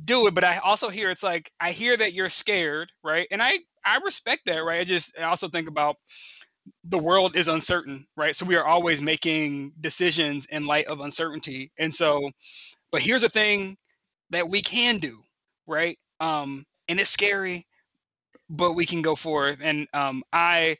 do 0.04 0.28
it. 0.28 0.34
But 0.34 0.44
I 0.44 0.58
also 0.58 0.90
hear 0.90 1.12
it's 1.12 1.24
like 1.24 1.52
I 1.60 1.72
hear 1.72 1.98
that 1.98 2.14
you're 2.14 2.30
scared, 2.30 2.92
right? 3.04 3.28
And 3.32 3.42
I 3.42 3.60
I 3.86 3.98
respect 3.98 4.44
that, 4.46 4.60
right? 4.60 4.82
I 4.82 4.84
just 4.84 5.18
I 5.20 5.24
also 5.24 5.50
think 5.50 5.68
about 5.70 5.98
the 6.86 6.98
world 6.98 7.36
is 7.36 7.48
uncertain, 7.48 8.08
right? 8.16 8.36
So 8.36 8.46
we 8.46 8.56
are 8.56 8.66
always 8.66 9.02
making 9.02 9.74
decisions 9.82 10.46
in 10.48 10.66
light 10.66 10.88
of 10.88 11.00
uncertainty. 11.02 11.72
And 11.78 11.94
so, 11.94 12.30
but 12.92 13.02
here's 13.02 13.24
a 13.24 13.30
thing 13.30 13.78
that 14.32 14.50
we 14.50 14.62
can 14.62 15.00
do, 15.00 15.20
right? 15.68 15.98
Um, 16.20 16.66
and 16.90 17.00
it's 17.00 17.10
scary, 17.10 17.66
but 18.50 18.74
we 18.74 18.86
can 18.86 19.02
go 19.02 19.16
forth. 19.16 19.60
And 19.62 19.88
um, 19.94 20.24
I, 20.34 20.78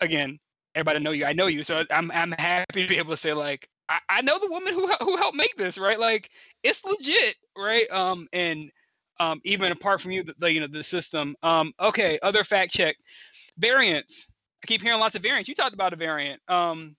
again, 0.00 0.38
everybody 0.74 1.00
know 1.00 1.12
you. 1.12 1.26
I 1.26 1.32
know 1.32 1.46
you, 1.46 1.62
so 1.64 1.84
I'm 1.90 2.10
I'm 2.12 2.32
happy 2.32 2.82
to 2.82 2.88
be 2.88 2.98
able 2.98 3.12
to 3.12 3.16
say 3.16 3.34
like 3.34 3.68
I, 3.88 3.98
I 4.08 4.22
know 4.22 4.38
the 4.38 4.48
woman 4.48 4.74
who 4.74 4.86
who 5.00 5.16
helped 5.16 5.36
make 5.36 5.56
this, 5.56 5.78
right? 5.78 5.98
Like 5.98 6.30
it's 6.62 6.84
legit, 6.84 7.36
right? 7.56 7.90
Um, 7.90 8.28
and 8.32 8.70
um, 9.20 9.40
even 9.44 9.72
apart 9.72 10.00
from 10.00 10.12
you, 10.12 10.22
the, 10.22 10.34
the 10.38 10.52
you 10.52 10.60
know 10.60 10.66
the 10.66 10.84
system. 10.84 11.34
Um, 11.42 11.72
okay, 11.80 12.18
other 12.22 12.44
fact 12.44 12.72
check, 12.72 12.96
variants. 13.58 14.26
I 14.62 14.66
keep 14.66 14.82
hearing 14.82 15.00
lots 15.00 15.14
of 15.14 15.22
variants. 15.22 15.48
You 15.48 15.54
talked 15.54 15.74
about 15.74 15.92
a 15.92 15.96
variant. 15.96 16.40
Um, 16.48 16.96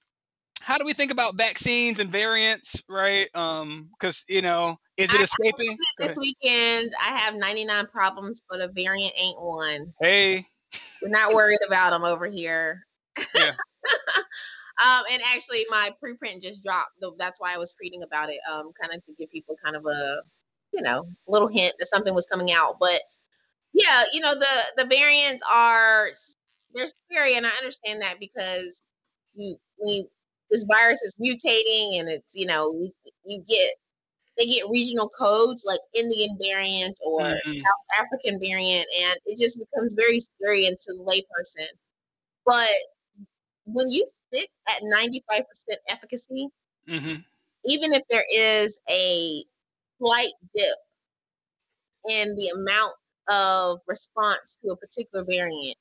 how 0.62 0.78
do 0.78 0.86
we 0.86 0.94
think 0.94 1.12
about 1.12 1.36
vaccines 1.36 2.00
and 2.00 2.10
variants, 2.10 2.82
right? 2.90 3.28
Um, 3.36 3.90
because 3.92 4.26
you 4.28 4.42
know, 4.42 4.78
is 4.98 5.14
it 5.14 5.22
escaping? 5.22 5.78
This 5.98 6.18
weekend, 6.18 6.94
I 7.00 7.18
have 7.18 7.36
99 7.36 7.88
problems, 7.88 8.42
but 8.50 8.60
a 8.60 8.68
variant 8.68 9.14
ain't 9.18 9.40
one. 9.40 9.94
Hey, 10.02 10.46
we're 11.02 11.10
not 11.10 11.34
worried 11.34 11.60
about 11.66 11.92
them 11.92 12.04
over 12.04 12.28
here. 12.28 12.86
Yeah. 13.36 13.52
Um, 14.84 15.04
and 15.12 15.22
actually, 15.24 15.66
my 15.70 15.94
preprint 16.02 16.42
just 16.42 16.64
dropped. 16.64 16.92
That's 17.18 17.40
why 17.40 17.54
I 17.54 17.58
was 17.58 17.76
reading 17.82 18.04
about 18.04 18.30
it, 18.30 18.40
um, 18.50 18.72
kind 18.82 18.94
of 18.94 19.06
to 19.06 19.14
give 19.18 19.30
people 19.30 19.58
kind 19.64 19.76
of 19.76 19.86
a, 19.86 20.22
you 20.72 20.82
know, 20.82 21.06
little 21.28 21.50
hint 21.50 21.74
that 21.80 21.90
something 21.90 22.14
was 22.14 22.26
coming 22.26 22.52
out. 22.52 22.78
But 22.80 23.02
yeah, 23.74 24.04
you 24.14 24.22
know, 24.22 24.34
the 24.34 24.84
the 24.84 24.86
variants 24.86 25.44
are 25.52 26.10
they're 26.74 26.88
scary, 27.12 27.36
and 27.36 27.46
I 27.46 27.52
understand 27.58 28.02
that 28.02 28.20
because 28.20 28.82
you 29.34 29.58
we 29.84 30.08
this 30.50 30.64
virus 30.64 31.02
is 31.02 31.16
mutating, 31.22 32.00
and 32.00 32.10
it's 32.10 32.34
you 32.34 32.46
know 32.46 32.90
you 33.26 33.44
get 33.48 33.72
they 34.38 34.46
get 34.46 34.70
regional 34.70 35.10
codes 35.10 35.66
like 35.66 35.82
Indian 35.94 36.38
variant 36.42 36.98
or 37.06 37.22
mm-hmm. 37.22 37.52
South 37.52 38.00
African 38.00 38.40
variant, 38.40 38.88
and 39.02 39.20
it 39.26 39.38
just 39.38 39.60
becomes 39.60 39.94
very 39.94 40.22
scary 40.22 40.66
into 40.66 40.94
the 40.96 41.04
layperson. 41.04 41.68
But 42.46 42.70
when 43.66 43.90
you 43.90 44.08
sit 44.34 44.48
at 44.68 44.82
95% 44.84 45.44
efficacy, 45.88 46.48
mm-hmm. 46.88 47.16
even 47.66 47.94
if 47.94 48.04
there 48.10 48.26
is 48.32 48.80
a 48.90 49.44
slight 49.98 50.32
dip 50.56 50.78
in 52.10 52.36
the 52.36 52.50
amount 52.56 52.94
of 53.30 53.80
response 53.88 54.58
to 54.64 54.72
a 54.72 54.78
particular 54.78 55.26
variant, 55.26 55.78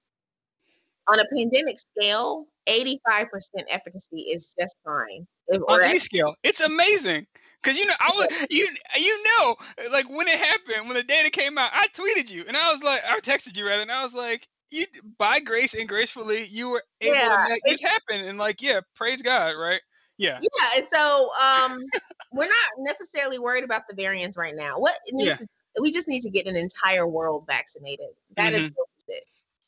on 1.07 1.18
a 1.20 1.24
pandemic 1.34 1.78
scale, 1.78 2.46
85% 2.68 3.28
efficacy 3.68 4.20
is 4.20 4.55
just 4.59 4.76
fine. 4.84 5.26
On 5.68 5.82
any 5.82 5.99
scale, 5.99 6.34
it's 6.42 6.61
amazing. 6.61 7.26
Cause 7.64 7.76
you 7.76 7.86
know, 7.86 7.94
I 7.99 8.11
was 8.14 8.46
you 8.51 8.68
you 8.96 9.24
know, 9.24 9.57
like 9.90 10.09
when 10.09 10.28
it 10.28 10.38
happened, 10.38 10.86
when 10.86 10.94
the 10.94 11.03
data 11.03 11.28
came 11.28 11.59
out, 11.59 11.70
I 11.72 11.88
tweeted 11.88 12.30
you 12.30 12.44
and 12.46 12.57
I 12.57 12.72
was 12.72 12.82
like, 12.82 13.03
I 13.09 13.18
texted 13.20 13.57
you 13.57 13.66
rather, 13.66 13.82
and 13.82 13.90
I 13.90 14.05
was 14.05 14.14
like, 14.14 14.46
you 14.71 14.85
by 15.19 15.41
grace 15.41 15.75
and 15.75 15.89
gracefully 15.89 16.47
you 16.47 16.71
were 16.71 16.83
able 17.01 17.14
yeah, 17.14 17.45
to 17.45 17.49
make 17.51 17.62
this 17.66 17.83
happen 17.83 18.27
and 18.27 18.39
like 18.39 18.61
yeah 18.62 18.81
praise 18.95 19.23
god 19.23 19.55
right? 19.59 19.81
Yeah. 20.16 20.39
Yeah 20.43 20.71
and 20.77 20.87
so 20.89 21.31
um 21.41 21.81
we're 22.33 22.49
not 22.49 22.69
necessarily 22.79 23.39
worried 23.39 23.64
about 23.64 23.83
the 23.89 23.95
variants 23.95 24.37
right 24.37 24.55
now. 24.55 24.79
What 24.79 24.95
needs 25.12 25.29
yeah. 25.29 25.37
to, 25.37 25.47
we 25.81 25.91
just 25.91 26.09
need 26.09 26.23
to 26.23 26.31
get 26.31 26.47
an 26.47 26.57
entire 26.57 27.07
world 27.07 27.45
vaccinated. 27.47 28.09
That 28.37 28.53
mm-hmm. 28.53 28.66
is 28.66 28.73
it 29.09 29.25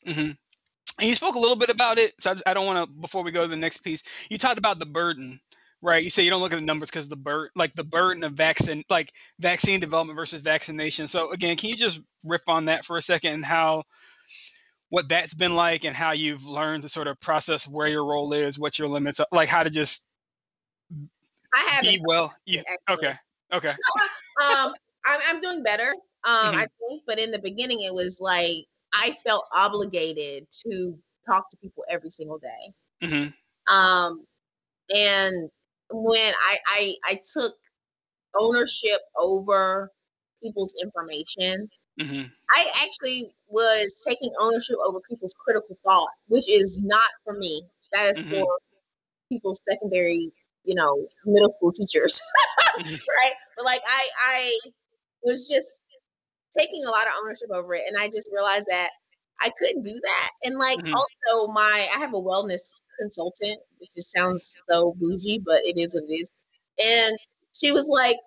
mm-hmm. 0.07 0.19
and 0.19 1.09
you 1.09 1.15
spoke 1.15 1.35
a 1.35 1.39
little 1.39 1.55
bit 1.55 1.69
about 1.69 1.97
it 1.97 2.13
so 2.19 2.31
i, 2.31 2.51
I 2.51 2.53
don't 2.53 2.67
want 2.67 2.87
to 2.87 2.95
before 2.99 3.23
we 3.23 3.31
go 3.31 3.41
to 3.41 3.47
the 3.47 3.55
next 3.55 3.79
piece 3.79 4.03
you 4.29 4.37
talked 4.37 4.59
about 4.59 4.77
the 4.77 4.85
burden 4.85 5.39
right? 5.81 6.03
You 6.03 6.09
say 6.09 6.23
you 6.23 6.29
don't 6.29 6.41
look 6.41 6.53
at 6.53 6.57
the 6.57 6.61
numbers 6.61 6.89
because 6.89 7.07
the 7.07 7.15
burden 7.15 7.51
like 7.55 7.73
the 7.73 7.83
burden 7.83 8.23
of 8.23 8.33
vaccine 8.33 8.83
like 8.89 9.11
vaccine 9.39 9.79
development 9.79 10.15
versus 10.15 10.41
vaccination. 10.41 11.07
So 11.07 11.31
again 11.31 11.57
can 11.57 11.69
you 11.69 11.75
just 11.75 12.01
riff 12.23 12.47
on 12.47 12.65
that 12.65 12.85
for 12.85 12.97
a 12.97 13.01
second 13.01 13.33
and 13.33 13.45
how 13.45 13.83
what 14.91 15.07
that's 15.07 15.33
been 15.33 15.55
like 15.55 15.85
and 15.85 15.95
how 15.95 16.11
you've 16.11 16.45
learned 16.45 16.83
to 16.83 16.89
sort 16.89 17.07
of 17.07 17.17
process 17.21 17.65
where 17.65 17.87
your 17.87 18.05
role 18.05 18.33
is, 18.33 18.59
what 18.59 18.77
your 18.77 18.89
limits 18.89 19.21
are, 19.21 19.27
like 19.31 19.47
how 19.47 19.63
to 19.63 19.69
just 19.69 20.05
I 21.53 21.59
have 21.69 21.83
be 21.83 22.01
well. 22.03 22.33
Yeah. 22.45 22.61
Okay. 22.89 23.13
Okay. 23.53 23.69
um, 24.43 24.73
I'm, 25.05 25.19
I'm 25.27 25.41
doing 25.41 25.63
better. 25.63 25.93
Um, 26.25 26.33
mm-hmm. 26.33 26.57
I 26.57 26.67
think, 26.77 27.03
but 27.07 27.19
in 27.19 27.31
the 27.31 27.39
beginning, 27.39 27.81
it 27.81 27.93
was 27.93 28.19
like 28.19 28.65
I 28.93 29.17
felt 29.25 29.45
obligated 29.53 30.45
to 30.67 30.99
talk 31.25 31.49
to 31.51 31.57
people 31.57 31.85
every 31.89 32.09
single 32.09 32.37
day. 32.37 32.73
Mm-hmm. 33.01 33.73
Um, 33.73 34.25
and 34.93 35.49
when 35.89 36.33
I, 36.43 36.57
I 36.67 36.95
I 37.05 37.21
took 37.33 37.53
ownership 38.37 38.99
over 39.17 39.89
people's 40.43 40.73
information, 40.83 41.69
Mm-hmm. 41.99 42.23
I 42.49 42.71
actually 42.83 43.33
was 43.51 44.01
taking 44.05 44.31
ownership 44.39 44.77
over 44.85 44.99
people's 45.07 45.35
critical 45.37 45.77
thought, 45.83 46.09
which 46.27 46.49
is 46.49 46.79
not 46.81 47.09
for 47.23 47.33
me. 47.33 47.63
That 47.91 48.17
is 48.17 48.23
mm-hmm. 48.23 48.41
for 48.41 48.57
people's 49.29 49.61
secondary, 49.69 50.31
you 50.63 50.75
know, 50.75 51.05
middle 51.25 51.51
school 51.53 51.71
teachers, 51.71 52.21
mm-hmm. 52.79 52.89
right? 52.89 53.33
But 53.55 53.65
like 53.65 53.81
I, 53.85 54.07
I 54.19 54.57
was 55.23 55.47
just 55.47 55.67
taking 56.57 56.83
a 56.85 56.89
lot 56.89 57.07
of 57.07 57.13
ownership 57.21 57.49
over 57.53 57.73
it, 57.75 57.83
and 57.87 57.97
I 57.97 58.07
just 58.07 58.29
realized 58.31 58.65
that 58.69 58.89
I 59.39 59.51
couldn't 59.57 59.83
do 59.83 59.99
that. 60.01 60.29
And 60.43 60.57
like 60.57 60.79
mm-hmm. 60.79 60.95
also, 60.95 61.51
my 61.51 61.89
I 61.93 61.99
have 61.99 62.13
a 62.13 62.17
wellness 62.17 62.61
consultant, 62.99 63.59
which 63.79 63.89
just 63.95 64.11
sounds 64.11 64.55
so 64.69 64.95
bougie, 64.99 65.41
but 65.45 65.61
it 65.65 65.77
is 65.77 65.93
what 65.93 66.03
it 66.07 66.13
is. 66.13 66.31
And 66.83 67.17
she 67.53 67.71
was 67.71 67.87
like, 67.87 68.17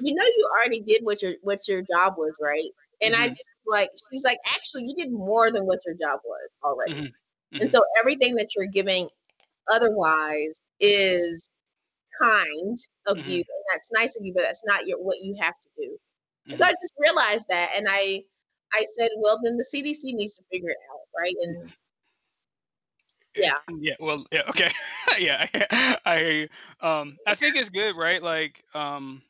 you 0.00 0.14
know 0.14 0.24
you 0.24 0.48
already 0.56 0.80
did 0.80 1.04
what 1.04 1.22
your 1.22 1.34
what 1.42 1.66
your 1.66 1.82
job 1.82 2.14
was, 2.16 2.36
right? 2.40 2.70
And 3.02 3.14
mm-hmm. 3.14 3.22
I 3.22 3.28
just 3.28 3.44
like 3.68 3.90
she's 4.10 4.24
like, 4.24 4.38
actually, 4.46 4.84
you 4.86 4.94
did 4.94 5.12
more 5.12 5.50
than 5.50 5.66
what 5.66 5.80
your 5.86 5.94
job 5.94 6.20
was 6.24 6.50
already. 6.62 6.94
Mm-hmm. 6.94 7.04
Mm-hmm. 7.04 7.62
And 7.62 7.72
so 7.72 7.82
everything 7.98 8.34
that 8.36 8.48
you're 8.56 8.66
giving 8.66 9.08
otherwise 9.70 10.60
is 10.80 11.48
kind 12.20 12.78
of 13.06 13.18
you, 13.18 13.22
mm-hmm. 13.22 13.34
and 13.34 13.64
that's 13.72 13.90
nice 13.92 14.16
of 14.16 14.24
you, 14.24 14.32
but 14.34 14.42
that's 14.42 14.64
not 14.64 14.86
your 14.86 14.98
what 14.98 15.18
you 15.20 15.36
have 15.40 15.54
to 15.60 15.68
do. 15.76 16.56
so 16.56 16.64
I 16.64 16.68
mm-hmm. 16.68 16.74
just 16.82 16.94
realized 16.98 17.46
that, 17.48 17.70
and 17.76 17.86
I 17.88 18.22
I 18.72 18.86
said, 18.98 19.10
well, 19.18 19.38
then 19.42 19.56
the 19.56 19.64
CDC 19.64 20.14
needs 20.14 20.34
to 20.34 20.42
figure 20.50 20.70
it 20.70 20.76
out, 20.92 21.00
right? 21.18 21.34
And 21.42 21.72
yeah 23.36 23.52
yeah 23.78 23.94
well 24.00 24.24
yeah 24.32 24.42
okay 24.48 24.70
yeah 25.18 25.46
I, 25.54 25.96
I 26.82 26.88
um 27.00 27.16
i 27.26 27.34
think 27.34 27.56
it's 27.56 27.70
good 27.70 27.96
right 27.96 28.22
like 28.22 28.64
um 28.74 29.22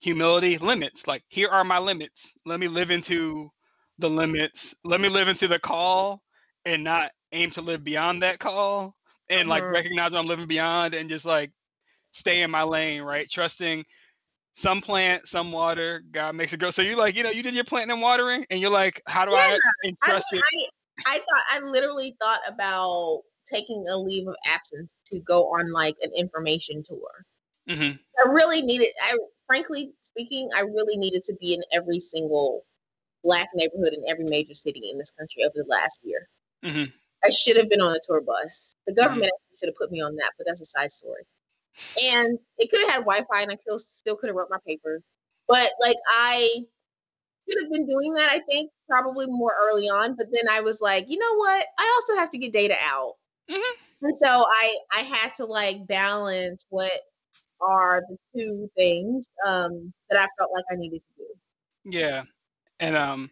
humility 0.00 0.58
limits 0.58 1.06
like 1.06 1.22
here 1.28 1.48
are 1.48 1.64
my 1.64 1.78
limits 1.78 2.34
let 2.46 2.58
me 2.60 2.68
live 2.68 2.90
into 2.90 3.50
the 3.98 4.08
limits 4.08 4.74
let 4.84 5.00
me 5.00 5.08
live 5.08 5.28
into 5.28 5.46
the 5.46 5.58
call 5.58 6.22
and 6.64 6.82
not 6.82 7.10
aim 7.32 7.50
to 7.50 7.60
live 7.62 7.84
beyond 7.84 8.22
that 8.22 8.38
call 8.38 8.96
and 9.28 9.48
like 9.48 9.62
Mhm. 9.64 9.74
recognize 9.74 10.12
I'm 10.12 10.26
living 10.26 10.46
beyond 10.46 10.94
and 10.94 11.08
just 11.08 11.24
like 11.24 11.52
stay 12.12 12.42
in 12.42 12.50
my 12.50 12.62
lane, 12.62 13.02
right? 13.02 13.30
Trusting 13.30 13.84
some 14.54 14.80
plant, 14.80 15.26
some 15.28 15.52
water, 15.52 16.02
God 16.10 16.34
makes 16.34 16.52
it 16.52 16.60
grow. 16.60 16.70
So 16.70 16.82
you 16.82 16.96
like, 16.96 17.14
you 17.14 17.22
know, 17.22 17.30
you 17.30 17.42
did 17.42 17.54
your 17.54 17.64
planting 17.64 17.92
and 17.92 18.02
watering, 18.02 18.44
and 18.50 18.60
you're 18.60 18.70
like, 18.70 19.00
how 19.06 19.24
do 19.24 19.32
I 19.34 19.60
I, 20.02 20.08
entrust 20.08 20.32
it? 20.32 20.44
I, 21.06 21.14
I 21.14 21.18
thought 21.18 21.44
I 21.50 21.60
literally 21.60 22.16
thought 22.20 22.40
about 22.46 23.22
taking 23.46 23.84
a 23.88 23.96
leave 23.96 24.28
of 24.28 24.36
absence 24.46 24.92
to 25.06 25.20
go 25.20 25.44
on 25.46 25.72
like 25.72 25.96
an 26.02 26.10
information 26.16 26.82
tour. 26.82 27.24
hmm 27.68 27.92
I 28.18 28.28
really 28.28 28.62
needed. 28.62 28.88
I 29.02 29.16
frankly 29.50 29.94
speaking, 30.02 30.48
I 30.56 30.60
really 30.60 30.96
needed 30.96 31.24
to 31.24 31.34
be 31.40 31.54
in 31.54 31.62
every 31.72 32.00
single 32.00 32.64
black 33.24 33.48
neighborhood 33.54 33.94
in 33.94 34.04
every 34.08 34.24
major 34.24 34.54
city 34.54 34.90
in 34.90 34.98
this 34.98 35.10
country 35.18 35.44
over 35.44 35.54
the 35.56 35.66
last 35.68 36.00
year. 36.04 36.28
hmm 36.64 36.84
I 37.24 37.30
should 37.30 37.56
have 37.58 37.68
been 37.68 37.80
on 37.82 37.96
a 37.96 38.00
tour 38.02 38.22
bus. 38.22 38.76
The 38.86 38.94
government 38.94 39.32
actually 39.34 39.56
should 39.60 39.68
have 39.68 39.76
put 39.76 39.90
me 39.92 40.00
on 40.00 40.16
that, 40.16 40.32
but 40.38 40.46
that's 40.46 40.62
a 40.62 40.66
side 40.66 40.92
story. 40.92 41.24
And 42.02 42.38
it 42.58 42.70
could 42.70 42.80
have 42.82 42.90
had 42.90 43.04
Wi-Fi, 43.06 43.42
and 43.42 43.52
I 43.52 43.56
still 43.56 43.78
still 43.78 44.16
could 44.16 44.28
have 44.28 44.36
wrote 44.36 44.50
my 44.50 44.58
papers. 44.66 45.02
But 45.48 45.70
like 45.82 45.96
I 46.08 46.66
should 47.48 47.62
have 47.62 47.72
been 47.72 47.86
doing 47.86 48.14
that. 48.14 48.30
I 48.30 48.40
think 48.48 48.70
probably 48.88 49.26
more 49.28 49.54
early 49.62 49.88
on. 49.88 50.16
But 50.16 50.28
then 50.32 50.48
I 50.50 50.60
was 50.60 50.80
like, 50.80 51.06
you 51.08 51.18
know 51.18 51.34
what? 51.36 51.66
I 51.78 51.92
also 51.96 52.18
have 52.18 52.30
to 52.30 52.38
get 52.38 52.52
data 52.52 52.76
out, 52.82 53.16
Mhm. 53.50 53.72
and 54.02 54.18
so 54.18 54.26
I 54.28 54.78
I 54.92 55.00
had 55.02 55.34
to 55.36 55.46
like 55.46 55.86
balance 55.86 56.66
what 56.70 56.92
are 57.62 58.02
the 58.08 58.16
two 58.36 58.70
things 58.76 59.28
um, 59.46 59.92
that 60.10 60.18
I 60.20 60.28
felt 60.38 60.52
like 60.54 60.64
I 60.72 60.76
needed 60.76 61.00
to 61.00 61.24
do. 61.24 61.26
Yeah, 61.84 62.24
and 62.80 62.96
um, 62.96 63.30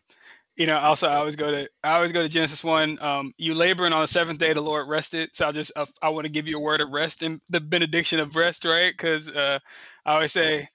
you 0.57 0.67
know, 0.67 0.79
also 0.79 1.09
I 1.09 1.17
always 1.17 1.37
go 1.37 1.51
to 1.51 1.71
I 1.85 1.95
always 1.97 2.13
go 2.13 2.23
to 2.23 2.29
Genesis 2.29 2.65
one. 2.65 3.01
Um, 3.03 3.35
you 3.39 3.55
laboring 3.55 3.93
on 3.95 4.03
the 4.03 4.09
seventh 4.09 4.41
day, 4.41 4.53
the 4.55 4.63
Lord 4.63 4.89
rested. 4.89 5.31
So 5.35 5.49
I 5.49 5.53
just 5.53 5.73
uh, 5.77 5.87
I 6.03 6.11
want 6.11 6.27
to 6.27 6.33
give 6.33 6.49
you 6.49 6.59
a 6.59 6.63
word 6.63 6.81
of 6.83 6.91
rest 6.91 7.23
and 7.23 7.41
the 7.51 7.61
benediction 7.61 8.21
of 8.21 8.37
rest, 8.37 8.65
right? 8.65 8.93
Because 8.93 9.29
uh, 9.29 9.59
I 10.07 10.15
always 10.15 10.33
say, 10.33 10.69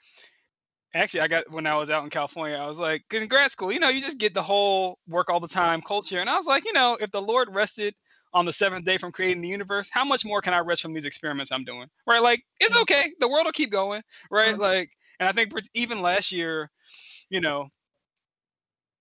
actually, 0.96 1.22
I 1.22 1.30
got 1.30 1.52
when 1.52 1.68
I 1.68 1.76
was 1.78 1.90
out 1.90 2.04
in 2.06 2.12
California, 2.12 2.58
I 2.58 2.68
was 2.68 2.80
like, 2.80 3.04
in 3.14 3.28
grad 3.28 3.52
school, 3.52 3.72
you 3.72 3.80
know, 3.80 3.90
you 3.90 4.02
just 4.02 4.20
get 4.20 4.34
the 4.36 4.44
whole 4.44 5.00
work 5.08 5.30
all 5.30 5.42
the 5.42 5.48
time 5.50 5.82
culture, 5.82 6.20
and 6.20 6.30
I 6.30 6.38
was 6.38 6.48
like, 6.48 6.66
you 6.66 6.74
know, 6.74 6.98
if 7.02 7.12
the 7.12 7.22
Lord 7.22 7.50
rested 7.54 7.96
on 8.34 8.46
the 8.46 8.54
seventh 8.54 8.86
day 8.86 8.98
from 8.98 9.12
creating 9.12 9.42
the 9.42 9.48
universe, 9.48 9.90
how 9.92 10.04
much 10.04 10.26
more 10.26 10.42
can 10.42 10.54
I 10.54 10.60
rest 10.60 10.82
from 10.82 10.94
these 10.94 11.06
experiments 11.06 11.52
I'm 11.52 11.64
doing? 11.64 11.88
Right? 12.08 12.22
Like, 12.22 12.44
it's 12.60 12.76
okay. 12.76 13.14
The 13.20 13.30
world 13.30 13.46
will 13.46 13.52
keep 13.52 13.72
going, 13.72 14.02
right? 14.32 14.56
Mhm. 14.56 14.60
Like, 14.60 14.92
and 15.20 15.30
I 15.30 15.32
think 15.32 15.54
even 15.74 16.02
last 16.02 16.32
year, 16.32 16.70
you 17.30 17.40
know, 17.40 17.70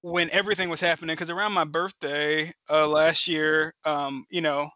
when 0.03 0.31
everything 0.31 0.69
was 0.69 0.81
happening, 0.81 1.15
because 1.15 1.31
around 1.31 1.53
my 1.53 1.65
birthday 1.65 2.53
uh, 2.69 2.87
last 2.87 3.29
year, 3.29 3.75
um, 3.85 4.27
you 4.31 4.41
know, 4.41 4.69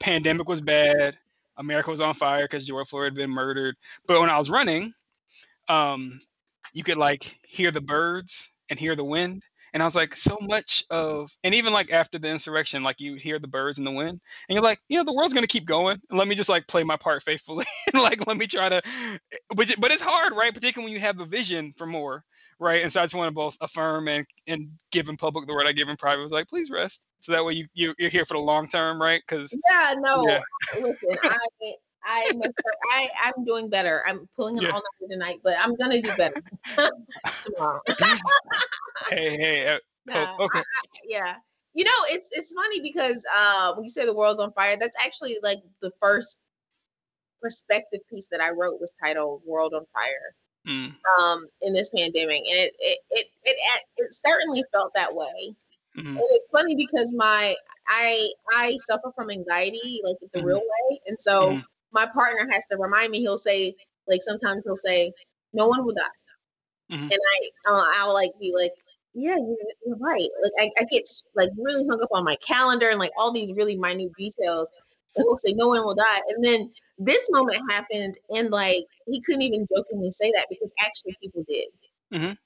pandemic 0.00 0.48
was 0.48 0.60
bad. 0.60 1.18
America 1.58 1.90
was 1.90 2.00
on 2.00 2.14
fire 2.14 2.44
because 2.44 2.64
George 2.64 2.88
Floyd 2.88 3.04
had 3.04 3.14
been 3.14 3.30
murdered. 3.30 3.76
But 4.06 4.20
when 4.20 4.30
I 4.30 4.38
was 4.38 4.50
running, 4.50 4.94
um, 5.68 6.20
you 6.72 6.82
could 6.82 6.96
like 6.96 7.38
hear 7.46 7.70
the 7.70 7.80
birds 7.80 8.50
and 8.70 8.78
hear 8.78 8.96
the 8.96 9.04
wind. 9.04 9.42
And 9.72 9.82
I 9.82 9.86
was 9.86 9.94
like, 9.94 10.14
so 10.14 10.36
much 10.42 10.84
of, 10.90 11.34
and 11.44 11.54
even 11.54 11.72
like 11.72 11.90
after 11.90 12.18
the 12.18 12.28
insurrection, 12.28 12.82
like 12.82 13.00
you 13.00 13.14
hear 13.14 13.38
the 13.38 13.48
birds 13.48 13.78
and 13.78 13.86
the 13.86 13.90
wind, 13.92 14.20
and 14.48 14.54
you're 14.54 14.62
like, 14.62 14.80
you 14.88 14.98
know, 14.98 15.04
the 15.04 15.14
world's 15.14 15.34
gonna 15.34 15.46
keep 15.46 15.64
going. 15.64 15.98
And 16.10 16.18
let 16.18 16.28
me 16.28 16.34
just 16.34 16.48
like 16.48 16.66
play 16.66 16.84
my 16.84 16.96
part 16.96 17.22
faithfully, 17.22 17.64
and 17.92 18.02
like 18.02 18.26
let 18.26 18.36
me 18.36 18.46
try 18.46 18.68
to, 18.68 18.82
but 19.54 19.74
but 19.78 19.90
it's 19.90 20.02
hard, 20.02 20.34
right? 20.34 20.52
Particularly 20.52 20.92
when 20.92 20.94
you 20.94 21.00
have 21.06 21.20
a 21.20 21.26
vision 21.26 21.72
for 21.76 21.86
more, 21.86 22.24
right? 22.58 22.82
And 22.82 22.92
so 22.92 23.00
I 23.00 23.04
just 23.04 23.14
want 23.14 23.28
to 23.28 23.34
both 23.34 23.56
affirm 23.60 24.08
and 24.08 24.26
and 24.46 24.70
give 24.90 25.08
in 25.08 25.16
public 25.16 25.46
the 25.46 25.54
word 25.54 25.66
I 25.66 25.72
give 25.72 25.88
in 25.88 25.96
private. 25.96 26.22
was 26.22 26.32
like, 26.32 26.48
please 26.48 26.70
rest, 26.70 27.02
so 27.20 27.32
that 27.32 27.44
way 27.44 27.54
you, 27.54 27.66
you 27.74 27.94
you're 27.98 28.10
here 28.10 28.26
for 28.26 28.34
the 28.34 28.40
long 28.40 28.68
term, 28.68 29.00
right? 29.00 29.22
Because 29.26 29.56
Yeah, 29.70 29.94
no. 29.98 30.26
Yeah. 30.26 30.42
Listen, 30.80 31.16
I 31.22 31.38
I 32.04 33.08
I'm 33.22 33.44
doing 33.44 33.70
better. 33.70 34.02
I'm 34.06 34.28
pulling 34.36 34.58
an 34.58 34.64
Yeah. 34.64 34.72
all 34.72 34.82
nighter 35.00 35.12
tonight, 35.12 35.40
but 35.44 35.54
I'm 35.58 35.76
gonna 35.76 36.00
do 36.02 36.12
better 36.12 36.36
tomorrow. 37.44 37.82
hey 39.08 39.36
hey, 39.36 39.66
uh, 39.68 39.78
No, 40.04 40.14
oh, 40.14 40.44
okay, 40.46 40.64
I- 40.76 40.80
I- 40.80 41.00
yeah. 41.04 41.36
You 41.74 41.84
know, 41.84 41.98
it's 42.08 42.28
it's 42.32 42.52
funny 42.52 42.80
because 42.80 43.24
uh, 43.32 43.74
when 43.74 43.84
you 43.84 43.90
say 43.90 44.04
the 44.04 44.14
world's 44.14 44.40
on 44.40 44.52
fire, 44.52 44.76
that's 44.78 44.96
actually 45.04 45.38
like 45.42 45.58
the 45.80 45.90
first 46.00 46.38
perspective 47.40 48.00
piece 48.08 48.26
that 48.30 48.40
I 48.40 48.50
wrote 48.50 48.80
was 48.80 48.94
titled 49.02 49.42
"World 49.44 49.74
on 49.74 49.84
Fire." 49.92 50.34
mm, 50.64 50.96
Um, 51.20 51.46
in 51.62 51.72
this 51.72 51.90
pandemic, 51.90 52.42
and 52.48 52.58
it 52.58 52.74
it 52.80 52.98
it 53.10 53.26
it, 53.44 53.56
it 53.98 54.14
certainly 54.14 54.64
felt 54.72 54.92
that 54.94 55.14
way. 55.14 55.54
mhm, 55.94 56.22
And 56.22 56.28
it's 56.32 56.48
funny 56.52 56.74
because 56.76 57.14
my 57.16 57.56
I 57.88 58.28
I 58.52 58.78
suffer 58.78 59.12
from 59.16 59.30
anxiety 59.30 60.00
like 60.04 60.16
the 60.32 60.40
Mhm. 60.40 60.42
real 60.42 60.62
way, 60.62 61.00
and 61.06 61.18
so 61.20 61.58
Mhm. 61.58 61.62
My 61.92 62.06
partner 62.06 62.48
has 62.52 62.64
to 62.70 62.76
remind 62.78 63.10
me. 63.12 63.20
He'll 63.20 63.38
say 63.38 63.74
like 64.08 64.22
sometimes 64.22 64.62
he'll 64.64 64.76
say, 64.76 65.12
"No 65.52 65.68
one 65.68 65.84
will 65.84 65.94
die," 65.94 66.08
Mhm. 66.90 67.12
and 67.12 67.20
I 67.32 67.72
uh, 67.72 67.86
I'll 67.98 68.14
like 68.14 68.32
be 68.40 68.52
like, 68.54 68.72
"Yeah, 69.14 69.36
you're, 69.36 69.56
you're 69.86 69.96
right." 69.98 70.28
Like 70.42 70.52
I, 70.58 70.70
I 70.80 70.84
get 70.84 71.08
like 71.36 71.50
really 71.58 71.86
hung 71.88 72.00
up 72.02 72.10
on 72.12 72.24
my 72.24 72.36
calendar 72.46 72.88
and 72.90 72.98
like 72.98 73.12
all 73.16 73.32
these 73.32 73.52
really 73.52 73.76
minute 73.76 74.12
details. 74.16 74.68
And 75.16 75.24
he'll 75.24 75.38
say, 75.38 75.52
"No 75.54 75.68
one 75.68 75.84
will 75.84 75.94
die," 75.94 76.20
and 76.28 76.44
then 76.44 76.72
this 76.98 77.28
moment 77.30 77.60
happened, 77.70 78.16
and 78.30 78.50
like 78.50 78.86
he 79.06 79.20
couldn't 79.22 79.42
even 79.42 79.66
jokingly 79.74 80.12
say 80.12 80.32
that 80.32 80.46
because 80.50 80.72
actually 80.80 81.16
people 81.22 81.44
did. 81.48 81.68
Mhm. 82.12 82.36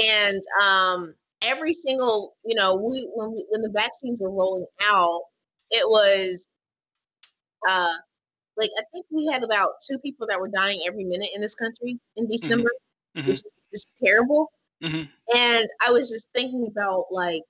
And 0.00 0.42
um, 0.62 1.14
every 1.42 1.72
single, 1.72 2.36
you 2.44 2.54
know, 2.54 2.76
we 2.76 3.10
when 3.14 3.32
we, 3.32 3.46
when 3.50 3.62
the 3.62 3.70
vaccines 3.74 4.20
were 4.20 4.30
rolling 4.30 4.66
out, 4.82 5.22
it 5.70 5.86
was 5.88 6.48
uh, 7.68 7.94
like 8.60 8.70
I 8.78 8.82
think 8.92 9.06
we 9.10 9.26
had 9.26 9.42
about 9.42 9.72
two 9.88 9.98
people 9.98 10.26
that 10.28 10.38
were 10.38 10.48
dying 10.48 10.80
every 10.86 11.04
minute 11.04 11.30
in 11.34 11.40
this 11.40 11.54
country 11.54 11.98
in 12.16 12.28
December, 12.28 12.70
mhm. 13.16 13.26
which 13.26 13.38
is 13.38 13.52
just 13.72 13.88
terrible. 14.04 14.52
Mhm. 14.82 15.08
And 15.34 15.68
I 15.86 15.90
was 15.90 16.08
just 16.10 16.28
thinking 16.34 16.66
about 16.66 17.06
like 17.10 17.42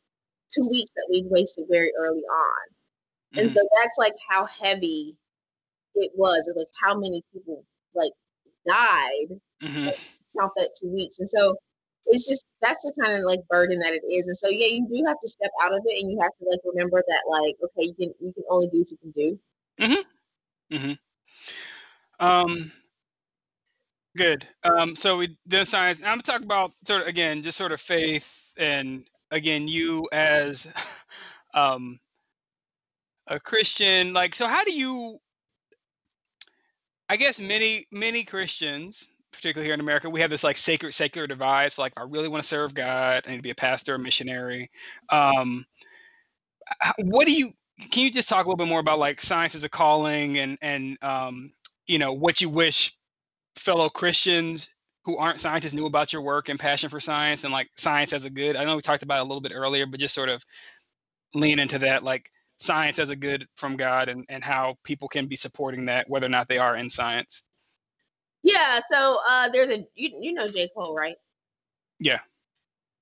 two 0.55 0.67
weeks 0.71 0.91
that 0.97 1.07
we'd 1.11 1.27
wasted 1.31 1.67
very 1.69 1.93
early 1.99 2.23
on. 2.23 2.75
And 3.37 3.51
Mhm. 3.51 3.55
so 3.55 3.61
that's 3.75 3.99
like 3.99 4.15
how 4.29 4.47
heavy 4.47 5.17
it 5.95 6.13
was. 6.15 6.47
It's 6.47 6.57
like 6.57 6.69
how 6.81 6.99
many 6.99 7.23
people 7.33 7.65
like 7.95 8.13
died 8.67 9.41
count 10.39 10.53
that 10.57 10.75
two 10.81 10.89
weeks. 10.89 11.19
And 11.19 11.29
so 11.29 11.57
it's 12.07 12.29
just 12.29 12.45
that's 12.61 12.83
the 12.83 12.93
kind 13.01 13.15
of 13.15 13.25
like 13.25 13.41
burden 13.49 13.79
that 13.81 13.93
it 13.93 14.03
is. 14.11 14.27
And 14.27 14.37
so 14.37 14.49
yeah, 14.49 14.67
you 14.67 14.87
do 14.93 15.05
have 15.07 15.21
to 15.21 15.29
step 15.29 15.51
out 15.63 15.73
of 15.73 15.83
it 15.85 16.01
and 16.03 16.11
you 16.11 16.21
have 16.21 16.33
to 16.39 16.45
like 16.51 16.61
remember 16.65 17.03
that 17.07 17.23
like, 17.29 17.57
okay, 17.63 17.89
you 17.89 17.95
can 17.95 18.15
you 18.21 18.33
can 18.33 18.45
only 18.49 18.69
do 18.69 18.79
what 18.79 18.91
you 18.91 18.97
can 18.99 19.11
do. 19.13 19.39
Hmm 20.71 20.93
Um, 22.21 22.73
good. 24.17 24.47
Um, 24.65 24.97
so 24.97 25.17
we 25.19 25.37
did 25.49 25.69
science. 25.69 25.99
I'm 25.99 26.05
gonna 26.05 26.23
talk 26.23 26.43
about 26.43 26.73
sort 26.87 27.03
of 27.03 27.09
again, 27.09 27.43
just 27.43 27.59
sort 27.59 27.73
of 27.73 27.81
faith, 27.81 28.53
and 28.57 29.05
again, 29.31 29.69
you 29.69 30.09
as 30.13 30.67
um, 31.55 31.99
a 33.27 33.41
Christian. 33.41 34.13
Like, 34.13 34.35
so 34.35 34.47
how 34.47 34.65
do 34.65 34.73
you? 34.73 35.21
I 37.09 37.17
guess 37.17 37.41
many 37.41 37.87
many 37.91 38.25
Christians, 38.25 39.07
particularly 39.33 39.67
here 39.67 39.75
in 39.75 39.81
America, 39.81 40.09
we 40.09 40.21
have 40.21 40.31
this 40.31 40.45
like 40.45 40.57
sacred 40.57 40.93
secular 40.93 41.27
divide. 41.27 41.73
So 41.73 41.83
like, 41.83 41.93
I 41.97 42.03
really 42.03 42.29
want 42.29 42.43
to 42.43 42.49
serve 42.49 42.75
God, 42.75 43.25
I 43.27 43.31
need 43.31 43.37
to 43.37 43.43
be 43.43 43.51
a 43.51 43.55
pastor, 43.55 43.97
a 43.97 43.99
missionary. 43.99 44.71
Um, 45.11 45.67
what 46.99 47.27
do 47.27 47.33
you? 47.33 47.53
Can 47.91 48.05
you 48.05 48.11
just 48.11 48.29
talk 48.29 48.45
a 48.45 48.49
little 48.49 48.57
bit 48.57 48.69
more 48.69 48.81
about 48.81 48.99
like 48.99 49.21
science 49.21 49.55
as 49.55 49.65
a 49.65 49.69
calling 49.69 50.39
and 50.39 50.59
and 50.61 50.99
um, 51.03 51.53
you 51.87 51.99
know 51.99 52.13
what 52.13 52.41
you 52.41 52.49
wish 52.49 52.93
fellow 53.57 53.89
Christians 53.89 54.71
who 55.05 55.17
aren't 55.17 55.41
scientists 55.41 55.73
knew 55.73 55.87
about 55.87 56.13
your 56.13 56.23
work 56.23 56.49
and 56.49 56.59
passion 56.59 56.91
for 56.91 57.01
science 57.01 57.45
and 57.45 57.53
like 57.53 57.69
science 57.77 58.13
as 58.13 58.25
a 58.25 58.31
good. 58.31 58.57
I 58.57 58.65
know 58.65 58.77
we 58.77 58.83
talked 58.83 59.03
about 59.03 59.19
it 59.19 59.23
a 59.23 59.25
little 59.25 59.41
bit 59.41 59.53
earlier, 59.55 59.87
but 59.87 59.99
just 59.99 60.15
sort 60.15 60.29
of 60.29 60.45
lean 61.35 61.59
into 61.59 61.79
that 61.79 62.05
like 62.05 62.31
science 62.59 62.99
as 62.99 63.09
a 63.09 63.17
good 63.17 63.47
from 63.57 63.77
God 63.77 64.09
and 64.09 64.25
and 64.29 64.45
how 64.45 64.77
people 64.85 65.09
can 65.09 65.27
be 65.27 65.37
supporting 65.37 65.87
that 65.87 66.09
whether 66.09 66.27
or 66.27 66.31
not 66.31 66.49
they 66.49 66.59
are 66.59 66.77
in 66.77 66.91
science. 66.91 67.43
Yeah, 68.43 68.81
so 68.91 69.19
uh 69.29 69.49
there's 69.49 69.71
a 69.71 69.87
you, 69.95 70.11
you 70.21 70.33
know 70.33 70.47
J. 70.47 70.69
Cole, 70.77 70.95
right? 70.95 71.17
Yeah. 71.99 72.21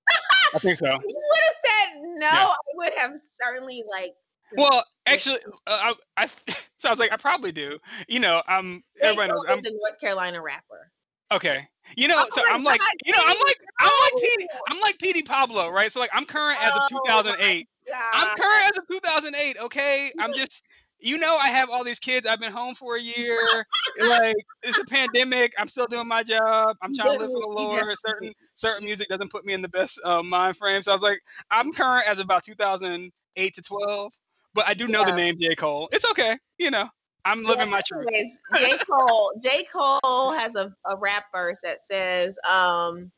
I 0.55 0.59
think 0.59 0.79
so. 0.79 0.87
You 0.87 0.93
would 0.93 1.41
have 1.45 1.55
said 1.65 2.03
no, 2.03 2.27
Yeah. 2.27 2.47
I 2.47 2.57
would 2.75 2.93
have 2.97 3.21
certainly 3.41 3.85
like 3.91 4.15
Well, 4.57 4.85
actually, 5.07 5.39
uh, 5.67 5.95
I, 6.17 6.27
so 6.79 6.89
I 6.89 6.91
was 6.91 6.99
like 6.99 7.13
I 7.13 7.17
probably 7.17 7.53
do. 7.53 7.79
You 8.09 8.21
know, 8.21 8.43
I'm 8.47 8.83
J. 8.97 9.09
everybody 9.09 9.33
knows 9.33 9.45
I'm 9.49 9.59
a 9.59 9.63
North 9.63 10.01
Carolina 10.01 10.41
rapper. 10.41 10.91
okay. 11.33 11.69
You 11.97 12.07
know, 12.09 12.17
Oh 12.19 12.29
so 12.35 12.43
I'm 12.47 12.65
like, 12.65 12.81
God, 12.81 12.91
you 13.07 13.13
know, 13.13 13.23
I'm 13.25 13.39
like, 13.47 13.61
I'm 13.81 13.91
like. 14.03 14.23
Petey, 14.23 14.47
I'm 14.69 14.81
like 14.81 14.99
Petey 14.99 15.23
Pablo, 15.23 15.71
right? 15.71 15.91
So 15.91 16.01
like, 16.01 16.11
I'm 16.13 16.27
current 16.27 16.63
as 16.63 16.75
of 16.77 16.83
Oh 16.93 17.23
2008. 17.23 17.69
I'm 18.13 18.37
current 18.37 18.65
as 18.65 18.79
of 18.79 18.85
2008. 18.91 19.59
Okay, 19.61 20.13
I'm 20.19 20.33
just, 20.37 20.63
you 21.01 21.19
know, 21.19 21.37
I 21.37 21.49
have 21.49 21.71
all 21.71 21.85
these 21.85 21.99
kids. 21.99 22.27
I've 22.27 22.41
been 22.41 22.53
home 22.53 22.75
for 22.75 22.97
a 22.97 23.01
year. 23.01 23.65
like, 24.01 24.37
it's 24.63 24.79
a 24.79 24.85
pandemic. 24.85 25.55
I'm 25.59 25.69
still 25.69 25.87
doing 25.87 26.09
my 26.09 26.23
job. 26.23 26.77
I'm 26.83 26.95
trying 26.95 27.15
to 27.15 27.25
live 27.25 27.33
for 27.33 27.41
the 27.41 27.49
Lord. 27.49 27.97
Certain 28.05 28.33
certain 28.55 28.85
music 28.85 29.09
doesn't 29.09 29.31
put 29.31 29.47
me 29.47 29.55
in 29.55 29.63
the 29.63 29.69
best 29.69 29.99
uh, 30.05 30.23
mind 30.23 30.57
frame. 30.57 30.83
So 30.83 30.93
I 30.93 30.95
was 30.95 31.03
like, 31.03 31.21
I'm 31.51 31.73
current 31.73 32.07
as 32.07 32.19
about 32.19 32.45
2008 32.45 33.55
to 33.55 33.63
12. 33.63 34.13
But 34.55 34.67
I 34.67 34.75
do 34.75 34.89
know 34.89 35.01
yeah. 35.01 35.11
the 35.11 35.17
name 35.17 35.39
J. 35.39 35.55
Cole. 35.55 35.89
It's 35.93 36.05
okay. 36.05 36.39
You 36.59 36.71
know, 36.71 36.89
I'm 37.25 37.45
living 37.45 37.69
yeah, 37.69 37.73
my 37.73 37.81
truth. 37.87 38.09
J. 38.57 38.73
Cole. 38.91 39.33
J. 39.43 39.65
Cole 39.65 40.33
has 40.33 40.55
a, 40.55 40.75
a 40.91 40.97
rap 40.97 41.25
verse 41.33 41.59
that 41.63 41.81
says, 41.91 42.39
um, 42.49 43.11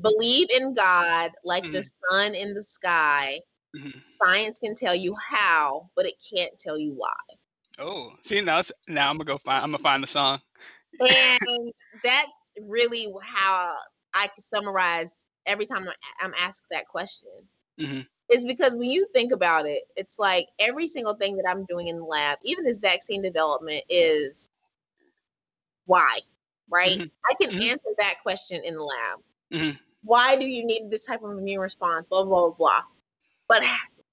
"Believe 0.00 0.48
in 0.50 0.74
God 0.74 1.32
like 1.44 1.64
mm-hmm. 1.64 1.72
the 1.72 1.90
sun 2.10 2.34
in 2.34 2.54
the 2.54 2.62
sky. 2.62 3.40
Mm-hmm. 3.76 3.98
Science 4.22 4.58
can 4.58 4.74
tell 4.74 4.94
you 4.94 5.14
how, 5.16 5.88
but 5.96 6.06
it 6.06 6.14
can't 6.34 6.58
tell 6.58 6.78
you 6.78 6.92
why." 6.96 7.14
Oh, 7.78 8.12
see 8.22 8.40
now, 8.42 8.62
now 8.88 9.08
I'm 9.08 9.16
gonna 9.16 9.24
go 9.24 9.38
find. 9.38 9.64
I'm 9.64 9.70
gonna 9.70 9.82
find 9.82 10.02
the 10.02 10.06
song. 10.06 10.40
and 11.00 11.72
that's 12.04 12.30
really 12.60 13.06
how 13.22 13.74
I 14.12 14.26
can 14.26 14.44
summarize 14.44 15.08
every 15.46 15.66
time 15.66 15.86
I'm 16.20 16.34
asked 16.38 16.62
that 16.70 16.88
question. 16.88 17.30
Mm-hmm. 17.80 18.00
Is 18.30 18.46
because 18.46 18.74
when 18.76 18.90
you 18.90 19.06
think 19.12 19.32
about 19.32 19.66
it, 19.66 19.82
it's 19.96 20.18
like 20.18 20.46
every 20.58 20.86
single 20.86 21.14
thing 21.14 21.36
that 21.36 21.48
I'm 21.48 21.64
doing 21.64 21.88
in 21.88 21.98
the 21.98 22.04
lab, 22.04 22.38
even 22.42 22.64
this 22.64 22.80
vaccine 22.80 23.22
development, 23.22 23.82
is 23.88 24.50
why, 25.86 26.18
right? 26.70 26.98
Mm-hmm. 26.98 27.06
I 27.28 27.34
can 27.34 27.50
mm-hmm. 27.50 27.70
answer 27.70 27.90
that 27.98 28.14
question 28.22 28.62
in 28.64 28.74
the 28.74 28.82
lab. 28.82 29.18
Mm-hmm. 29.52 29.76
Why 30.02 30.36
do 30.36 30.46
you 30.46 30.64
need 30.64 30.90
this 30.90 31.06
type 31.06 31.22
of 31.22 31.36
immune 31.36 31.60
response? 31.60 32.06
Blah 32.06 32.24
blah 32.24 32.50
blah. 32.50 32.56
blah. 32.56 32.82
But, 33.48 33.64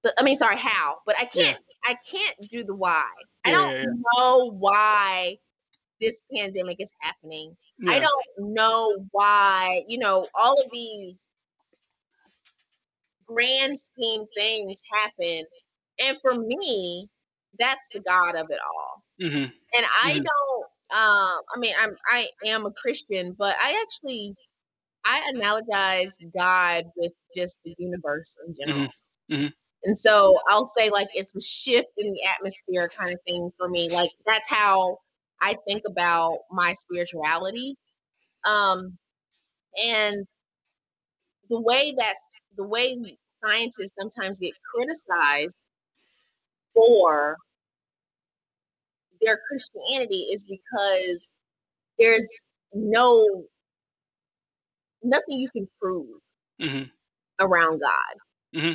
but 0.04 0.14
I 0.20 0.24
mean, 0.24 0.36
sorry, 0.36 0.58
how? 0.58 0.98
But 1.06 1.16
I 1.20 1.26
can't. 1.26 1.58
Yeah. 1.58 1.92
I 1.92 1.96
can't 2.10 2.50
do 2.50 2.64
the 2.64 2.76
why. 2.76 3.06
Yeah, 3.46 3.52
I 3.52 3.54
don't 3.54 3.74
yeah, 3.74 3.86
know 4.16 4.52
why 4.58 5.38
this 6.02 6.24
pandemic 6.36 6.82
is 6.82 6.92
happening. 7.00 7.56
I 7.88 8.00
don't 8.00 8.54
know 8.54 9.06
why, 9.12 9.84
you 9.88 10.00
know, 10.00 10.26
all 10.34 10.60
of 10.60 10.72
these 10.72 11.16
grand 13.28 13.80
scheme 13.80 14.26
things 14.36 14.82
happen. 14.94 15.46
And 16.06 16.18
for 16.22 16.36
me, 16.36 17.08
that's 17.60 17.88
the 17.94 18.00
God 18.02 18.36
of 18.36 18.48
it 18.50 18.60
all. 18.66 19.04
Mm-hmm. 19.22 19.44
And 19.44 19.86
I 20.04 20.14
mm-hmm. 20.14 20.24
don't 20.24 20.66
um 20.90 21.42
I 21.54 21.60
mean 21.60 21.74
I'm 21.80 21.96
I 22.12 22.30
am 22.46 22.66
a 22.66 22.72
Christian, 22.72 23.36
but 23.38 23.56
I 23.62 23.82
actually 23.82 24.34
I 25.06 25.32
analogize 25.34 26.12
God 26.38 26.86
with 26.96 27.14
just 27.36 27.60
the 27.66 27.76
universe 27.78 28.38
in 28.46 28.56
general. 28.56 28.88
Mm-hmm. 29.30 29.36
mm-hmm. 29.36 29.48
And 29.84 29.98
so 29.98 30.38
I'll 30.50 30.68
say 30.68 30.90
like 30.90 31.08
it's 31.14 31.36
a 31.36 31.42
shift 31.42 31.90
in 31.98 32.12
the 32.12 32.24
atmosphere 32.36 32.90
kind 32.96 33.14
of 33.14 33.20
thing 33.26 33.52
for 33.58 33.70
me. 33.70 33.90
Like 33.90 34.12
that's 34.26 34.50
how 34.50 34.98
I 35.42 35.56
think 35.68 35.84
about 35.88 36.40
my 36.52 36.74
spirituality. 36.74 37.76
Um, 38.46 38.98
and 39.86 40.26
the 41.50 41.62
way 41.62 41.94
that 41.98 42.16
the 42.58 42.64
way 42.64 42.98
scientists 43.46 43.94
sometimes 44.00 44.40
get 44.40 44.54
criticized 44.74 45.56
for 46.74 47.38
their 49.22 49.40
Christianity 49.48 50.28
is 50.34 50.44
because 50.44 51.30
there's 52.00 52.28
no 52.74 53.26
nothing 55.04 55.38
you 55.38 55.50
can 55.50 55.68
prove 55.82 56.20
mm-hmm. 56.62 56.84
around 57.40 57.80
God. 57.82 58.16
Mm-hmm. 58.56 58.74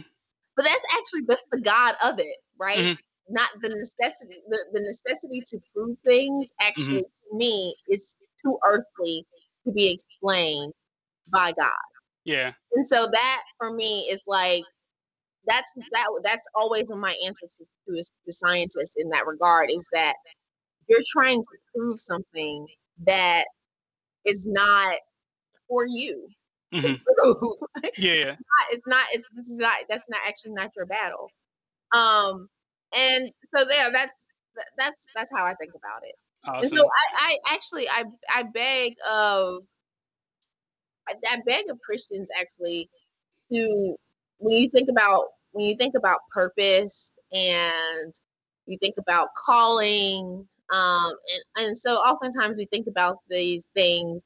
But 0.57 0.64
that's 0.64 0.85
actually 0.95 1.22
that's 1.26 1.45
the 1.51 1.61
God 1.61 1.95
of 2.03 2.18
it, 2.18 2.37
right? 2.59 2.78
Mm-hmm 2.78 3.01
not 3.28 3.51
the 3.61 3.68
necessity 3.68 4.43
the, 4.49 4.59
the 4.72 4.80
necessity 4.80 5.43
to 5.49 5.59
prove 5.74 5.97
things 6.05 6.49
actually 6.61 7.03
mm-hmm. 7.03 7.30
to 7.30 7.37
me 7.37 7.74
is 7.89 8.16
too 8.45 8.59
earthly 8.66 9.24
to 9.64 9.72
be 9.72 9.91
explained 9.93 10.72
by 11.33 11.53
God. 11.53 11.70
Yeah. 12.24 12.52
And 12.74 12.86
so 12.86 13.08
that 13.10 13.42
for 13.58 13.72
me 13.72 14.08
is 14.10 14.22
like 14.26 14.62
that's 15.46 15.72
that 15.92 16.06
that's 16.22 16.46
always 16.54 16.84
my 16.88 17.16
answer 17.24 17.46
to, 17.46 17.64
to 17.88 18.04
the 18.26 18.32
scientists 18.32 18.94
in 18.96 19.08
that 19.10 19.26
regard 19.26 19.70
is 19.70 19.86
that 19.92 20.14
you're 20.88 21.00
trying 21.12 21.42
to 21.42 21.58
prove 21.74 22.00
something 22.00 22.66
that 23.04 23.44
is 24.24 24.46
not 24.46 24.96
for 25.68 25.84
you. 25.86 26.28
Mm-hmm. 26.72 26.94
yeah, 27.98 28.12
yeah. 28.12 28.36
It's 28.40 28.40
not, 28.46 28.66
it's 28.70 28.86
not 28.86 29.04
it's 29.12 29.28
this 29.34 29.48
is 29.48 29.58
not 29.58 29.74
that's 29.88 30.04
not 30.08 30.20
actually 30.26 30.52
not 30.52 30.70
your 30.76 30.86
battle. 30.86 31.28
Um 31.92 32.48
and 32.94 33.30
so 33.54 33.64
there 33.64 33.90
that's 33.90 34.12
that's 34.76 35.06
that's 35.14 35.30
how 35.34 35.44
i 35.44 35.54
think 35.54 35.72
about 35.74 36.02
it 36.02 36.14
awesome. 36.46 36.64
and 36.64 36.72
so 36.72 36.84
I, 36.84 37.38
I 37.48 37.54
actually 37.54 37.88
i 37.88 38.04
i 38.30 38.42
beg 38.42 38.94
of 39.10 39.62
I, 41.09 41.42
beg 41.46 41.68
of 41.70 41.78
christians 41.80 42.28
actually 42.38 42.88
to 43.53 43.96
when 44.38 44.57
you 44.57 44.68
think 44.70 44.88
about 44.90 45.24
when 45.53 45.66
you 45.66 45.76
think 45.76 45.94
about 45.96 46.20
purpose 46.32 47.11
and 47.32 48.14
you 48.66 48.78
think 48.78 48.94
about 48.98 49.28
calling 49.34 50.46
um 50.72 51.12
and, 51.57 51.66
and 51.66 51.78
so 51.78 51.94
oftentimes 51.94 52.57
we 52.57 52.66
think 52.66 52.86
about 52.86 53.18
these 53.28 53.66
things 53.74 54.22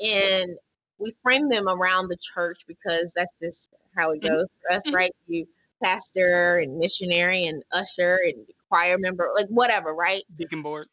and 0.00 0.56
we 0.98 1.14
frame 1.22 1.48
them 1.48 1.68
around 1.68 2.08
the 2.08 2.16
church 2.34 2.60
because 2.66 3.12
that's 3.14 3.34
just 3.42 3.74
how 3.96 4.12
it 4.12 4.20
mm-hmm. 4.20 4.34
goes 4.34 4.46
for 4.62 4.76
us 4.76 4.86
mm-hmm. 4.86 4.96
right 4.96 5.12
you 5.26 5.46
pastor 5.82 6.58
and 6.58 6.78
missionary 6.78 7.46
and 7.46 7.62
usher 7.72 8.20
and 8.24 8.46
choir 8.68 8.96
member, 8.98 9.30
like 9.34 9.46
whatever, 9.48 9.94
right? 9.94 10.22
Deacon 10.36 10.62
board. 10.62 10.88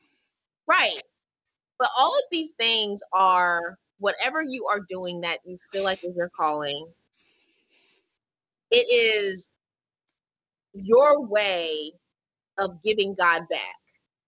Right. 0.67 1.01
But 1.79 1.89
all 1.97 2.15
of 2.15 2.23
these 2.31 2.51
things 2.59 3.01
are 3.13 3.77
whatever 4.01 4.41
you 4.41 4.65
are 4.67 4.81
doing 4.89 5.21
that 5.21 5.39
you 5.45 5.57
feel 5.71 5.83
like 5.83 6.03
is 6.03 6.15
your 6.15 6.29
calling. 6.35 6.87
It 8.69 8.85
is 8.91 9.49
your 10.73 11.25
way 11.25 11.93
of 12.57 12.81
giving 12.83 13.15
God 13.15 13.43
back 13.49 13.75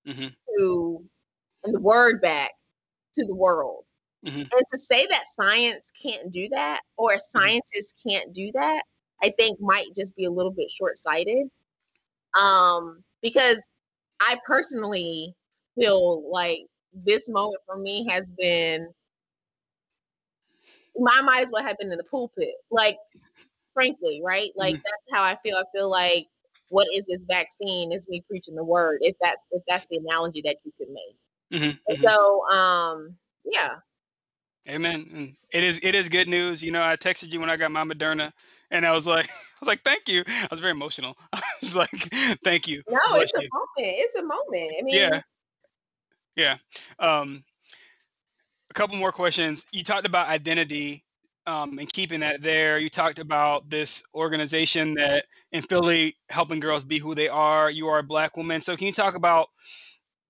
mm-hmm. 0.07 0.27
to 0.57 1.03
and 1.65 1.73
the 1.73 1.79
word 1.79 2.21
back 2.21 2.51
to 3.15 3.25
the 3.25 3.35
world. 3.35 3.85
Mm-hmm. 4.25 4.39
And 4.39 4.63
to 4.71 4.79
say 4.79 5.05
that 5.07 5.25
science 5.37 5.91
can't 6.01 6.31
do 6.31 6.47
that 6.49 6.81
or 6.97 7.11
mm-hmm. 7.11 7.39
scientists 7.39 7.93
can't 8.07 8.33
do 8.33 8.51
that 8.53 8.83
I 9.23 9.33
think 9.37 9.59
might 9.61 9.95
just 9.95 10.15
be 10.15 10.25
a 10.25 10.31
little 10.31 10.51
bit 10.51 10.69
short 10.69 10.97
sighted. 10.97 11.47
Um, 12.37 13.03
because 13.21 13.59
I 14.19 14.37
personally 14.45 15.33
feel 15.79 16.29
like 16.29 16.59
this 16.93 17.29
moment 17.29 17.61
for 17.65 17.77
me 17.77 18.05
has 18.09 18.29
been 18.37 18.89
my 20.97 21.21
might 21.21 21.45
as 21.45 21.51
well 21.51 21.63
have 21.63 21.77
been 21.77 21.91
in 21.91 21.97
the 21.97 22.03
pulpit. 22.03 22.55
Like, 22.71 22.97
frankly, 23.73 24.21
right? 24.23 24.51
Like 24.55 24.75
mm-hmm. 24.75 24.81
that's 24.83 25.17
how 25.17 25.23
I 25.23 25.37
feel. 25.43 25.55
I 25.57 25.63
feel 25.73 25.89
like 25.89 26.27
what 26.69 26.87
is 26.93 27.05
this 27.07 27.25
vaccine? 27.29 27.91
Is 27.91 28.07
me 28.09 28.23
preaching 28.27 28.55
the 28.55 28.63
word, 28.63 28.99
if 29.01 29.15
that's 29.21 29.41
if 29.51 29.61
that's 29.67 29.85
the 29.89 29.97
analogy 29.97 30.41
that 30.45 30.57
you 30.63 30.71
could 30.77 30.89
make. 30.89 31.61
Mm-hmm, 31.61 31.93
mm-hmm. 31.93 32.03
So 32.03 32.47
um 32.49 33.15
yeah. 33.45 33.75
Amen. 34.69 35.35
It 35.51 35.63
is 35.63 35.79
it 35.83 35.93
is 35.93 36.09
good 36.09 36.27
news. 36.27 36.63
You 36.63 36.71
know, 36.71 36.83
I 36.83 36.95
texted 36.95 37.31
you 37.31 37.39
when 37.39 37.49
I 37.49 37.57
got 37.57 37.71
my 37.71 37.83
Moderna 37.83 38.31
and 38.71 38.85
I 38.85 38.91
was 38.91 39.05
like, 39.05 39.29
I 39.29 39.57
was 39.61 39.67
like, 39.67 39.83
thank 39.83 40.07
you. 40.07 40.23
I 40.27 40.47
was 40.49 40.59
very 40.59 40.71
emotional. 40.71 41.17
I 41.33 41.41
was 41.61 41.75
like, 41.75 42.09
thank 42.43 42.67
you. 42.67 42.81
No, 42.89 42.99
Bless 43.09 43.23
it's 43.23 43.33
you. 43.33 43.39
a 43.39 43.49
moment. 43.53 43.97
It's 43.99 44.15
a 44.15 44.23
moment. 44.23 44.73
I 44.79 44.81
mean, 44.83 44.95
yeah, 44.95 45.21
yeah. 46.35 46.57
Um, 46.99 47.43
a 48.73 48.79
couple 48.79 48.97
more 48.97 49.11
questions. 49.11 49.65
You 49.71 49.83
talked 49.83 50.07
about 50.07 50.29
identity 50.29 51.03
um, 51.45 51.77
and 51.77 51.91
keeping 51.91 52.21
that 52.21 52.41
there. 52.41 52.79
You 52.79 52.89
talked 52.89 53.19
about 53.19 53.69
this 53.69 54.01
organization 54.15 54.95
that 54.95 55.25
in 55.51 55.61
Philly 55.61 56.17
helping 56.29 56.59
girls 56.59 56.83
be 56.83 56.97
who 56.97 57.13
they 57.13 57.27
are. 57.29 57.69
You 57.69 57.87
are 57.89 57.99
a 57.99 58.03
black 58.03 58.35
woman, 58.35 58.61
so 58.61 58.75
can 58.75 58.87
you 58.87 58.93
talk 58.93 59.13
about 59.13 59.49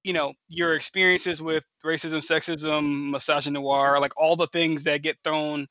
you 0.04 0.12
know 0.12 0.34
your 0.50 0.76
experiences 0.76 1.42
with 1.42 1.64
racism, 1.86 2.18
sexism, 2.18 3.12
misogynoir, 3.14 4.02
like 4.02 4.12
all 4.18 4.36
the 4.36 4.48
things 4.48 4.84
that 4.84 5.04
get 5.04 5.18
thrown 5.24 5.66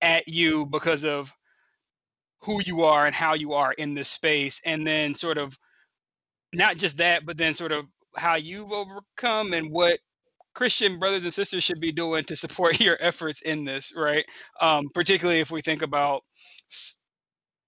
at 0.00 0.28
you 0.28 0.64
because 0.66 1.04
of 1.04 1.32
who 2.42 2.60
you 2.64 2.82
are 2.82 3.06
and 3.06 3.14
how 3.14 3.34
you 3.34 3.54
are 3.54 3.72
in 3.72 3.94
this 3.94 4.08
space 4.08 4.60
and 4.64 4.86
then 4.86 5.14
sort 5.14 5.38
of 5.38 5.56
not 6.52 6.76
just 6.76 6.98
that 6.98 7.24
but 7.24 7.36
then 7.36 7.54
sort 7.54 7.70
of 7.72 7.84
how 8.16 8.34
you've 8.34 8.72
overcome 8.72 9.52
and 9.52 9.70
what 9.70 9.98
christian 10.54 10.98
brothers 10.98 11.24
and 11.24 11.32
sisters 11.32 11.64
should 11.64 11.80
be 11.80 11.92
doing 11.92 12.24
to 12.24 12.36
support 12.36 12.80
your 12.80 12.96
efforts 13.00 13.42
in 13.42 13.64
this 13.64 13.92
right? 13.96 14.24
Um, 14.60 14.88
particularly 14.94 15.40
if 15.40 15.50
we 15.50 15.60
think 15.60 15.82
about 15.82 16.22
s- 16.70 16.98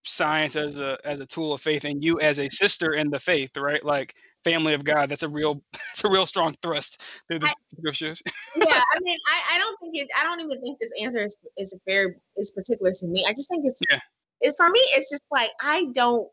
science 0.04 0.56
as 0.56 0.76
a 0.76 0.98
as 1.04 1.20
a 1.20 1.26
tool 1.26 1.52
of 1.52 1.60
faith 1.60 1.84
and 1.84 2.04
you 2.04 2.20
as 2.20 2.38
a 2.38 2.48
sister 2.48 2.92
in 2.92 3.10
the 3.10 3.18
faith 3.18 3.56
right? 3.56 3.84
Like 3.84 4.14
family 4.44 4.74
of 4.74 4.84
god 4.84 5.08
that's 5.08 5.22
a 5.22 5.28
real 5.28 5.62
it's 5.94 6.04
a 6.04 6.10
real 6.10 6.26
strong 6.26 6.54
thrust 6.62 7.02
through 7.28 7.38
the 7.38 7.46
I, 7.46 7.54
scriptures. 7.78 8.22
Yeah 8.56 8.82
i 8.92 9.00
mean 9.00 9.18
I, 9.26 9.54
I 9.54 9.58
don't 9.58 9.80
think 9.80 9.96
it 9.96 10.08
i 10.16 10.22
don't 10.22 10.40
even 10.40 10.60
think 10.60 10.78
this 10.78 10.92
answer 11.00 11.24
is 11.24 11.36
is 11.56 11.74
very 11.86 12.14
is 12.36 12.50
particular 12.50 12.92
to 12.92 13.06
me. 13.06 13.24
I 13.28 13.32
just 13.32 13.48
think 13.48 13.64
it's 13.66 13.80
yeah. 13.90 14.00
it's 14.40 14.56
for 14.56 14.68
me, 14.70 14.80
it's 14.94 15.10
just 15.10 15.22
like 15.30 15.50
I 15.60 15.86
don't 15.92 16.28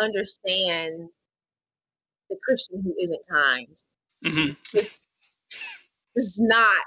understand 0.00 1.08
the 2.30 2.36
Christian 2.42 2.82
who 2.82 2.94
isn't 3.00 3.22
kind. 3.28 3.76
Mm-hmm. 4.24 4.78
Is 6.18 6.40
not. 6.40 6.84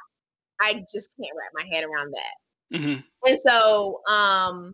I 0.60 0.84
just 0.94 1.16
can't 1.18 1.36
wrap 1.38 1.52
my 1.54 1.66
head 1.74 1.84
around 1.84 2.14
that. 2.14 2.78
Mm-hmm. 2.78 3.02
And 3.28 3.40
so, 3.46 4.02
um, 4.10 4.74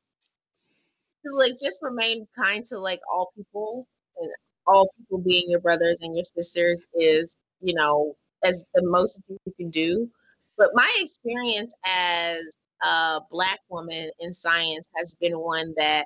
to 1.26 1.36
like 1.36 1.54
just 1.62 1.80
remain 1.82 2.28
kind 2.38 2.66
to 2.66 2.80
like 2.80 3.00
all 3.12 3.32
people 3.36 3.88
and 4.20 4.32
all 4.66 4.90
people 4.98 5.20
being 5.20 5.50
your 5.50 5.60
brothers 5.60 5.98
and 6.02 6.16
your 6.16 6.24
sisters 6.24 6.86
is, 6.94 7.36
you 7.62 7.74
know, 7.74 8.16
as 8.44 8.64
the 8.76 8.84
most 8.84 9.22
you 9.28 9.54
can 9.58 9.70
do. 9.70 10.10
But 10.58 10.72
my 10.74 10.92
experience 11.00 11.74
as 11.86 12.42
a 12.84 13.22
black 13.32 13.60
woman 13.70 14.10
in 14.20 14.34
science 14.34 14.88
has 14.98 15.16
been 15.16 15.40
one 15.40 15.74
that 15.78 16.06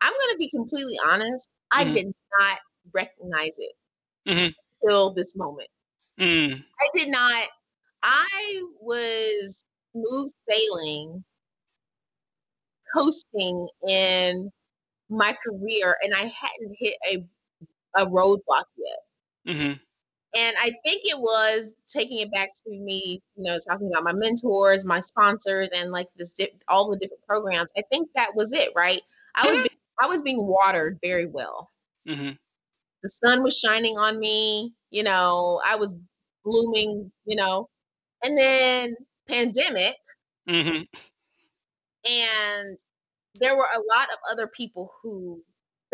I'm 0.00 0.12
going 0.12 0.32
to 0.32 0.38
be 0.38 0.50
completely 0.50 0.98
honest. 1.06 1.48
Mm-hmm. 1.72 1.90
I 1.90 1.92
did 1.92 2.06
not 2.38 2.58
recognize 2.92 3.52
it 3.58 3.72
mm-hmm. 4.28 4.50
until 4.82 5.14
this 5.14 5.34
moment. 5.34 5.68
Mm. 6.20 6.62
I 6.80 6.88
did 6.94 7.08
not. 7.08 7.48
I 8.04 8.62
was 8.80 9.64
smooth 9.92 10.32
sailing, 10.48 11.24
coasting 12.94 13.68
in 13.88 14.50
my 15.08 15.36
career, 15.44 15.96
and 16.02 16.14
I 16.14 16.26
hadn't 16.26 16.76
hit 16.78 16.94
a 17.10 17.24
a 17.96 18.06
roadblock 18.06 18.64
yet. 18.76 19.54
Mm-hmm. 19.54 19.72
And 20.36 20.56
I 20.58 20.72
think 20.84 21.02
it 21.04 21.18
was 21.18 21.74
taking 21.86 22.18
it 22.18 22.32
back 22.32 22.50
to 22.54 22.70
me, 22.70 23.22
you 23.36 23.44
know, 23.44 23.56
talking 23.68 23.88
about 23.92 24.02
my 24.02 24.12
mentors, 24.12 24.84
my 24.84 24.98
sponsors, 24.98 25.68
and 25.72 25.92
like 25.92 26.08
this 26.16 26.34
all 26.66 26.90
the 26.90 26.98
different 26.98 27.22
programs. 27.26 27.70
I 27.78 27.82
think 27.90 28.08
that 28.16 28.34
was 28.34 28.52
it, 28.52 28.70
right? 28.74 29.00
I 29.36 29.46
was 29.46 29.56
being, 29.56 29.78
I 30.02 30.06
was 30.08 30.22
being 30.22 30.44
watered 30.44 30.98
very 31.02 31.26
well. 31.26 31.70
Mm-hmm. 32.08 32.32
The 33.04 33.10
sun 33.10 33.44
was 33.44 33.56
shining 33.56 33.96
on 33.96 34.18
me, 34.18 34.74
you 34.90 35.04
know. 35.04 35.60
I 35.64 35.76
was 35.76 35.94
blooming, 36.44 37.12
you 37.26 37.36
know, 37.36 37.68
and 38.24 38.36
then 38.36 38.96
pandemic, 39.28 39.96
mm-hmm. 40.48 40.82
and 42.10 42.78
there 43.40 43.56
were 43.56 43.68
a 43.74 43.96
lot 43.96 44.08
of 44.10 44.18
other 44.30 44.46
people 44.48 44.92
who 45.02 45.40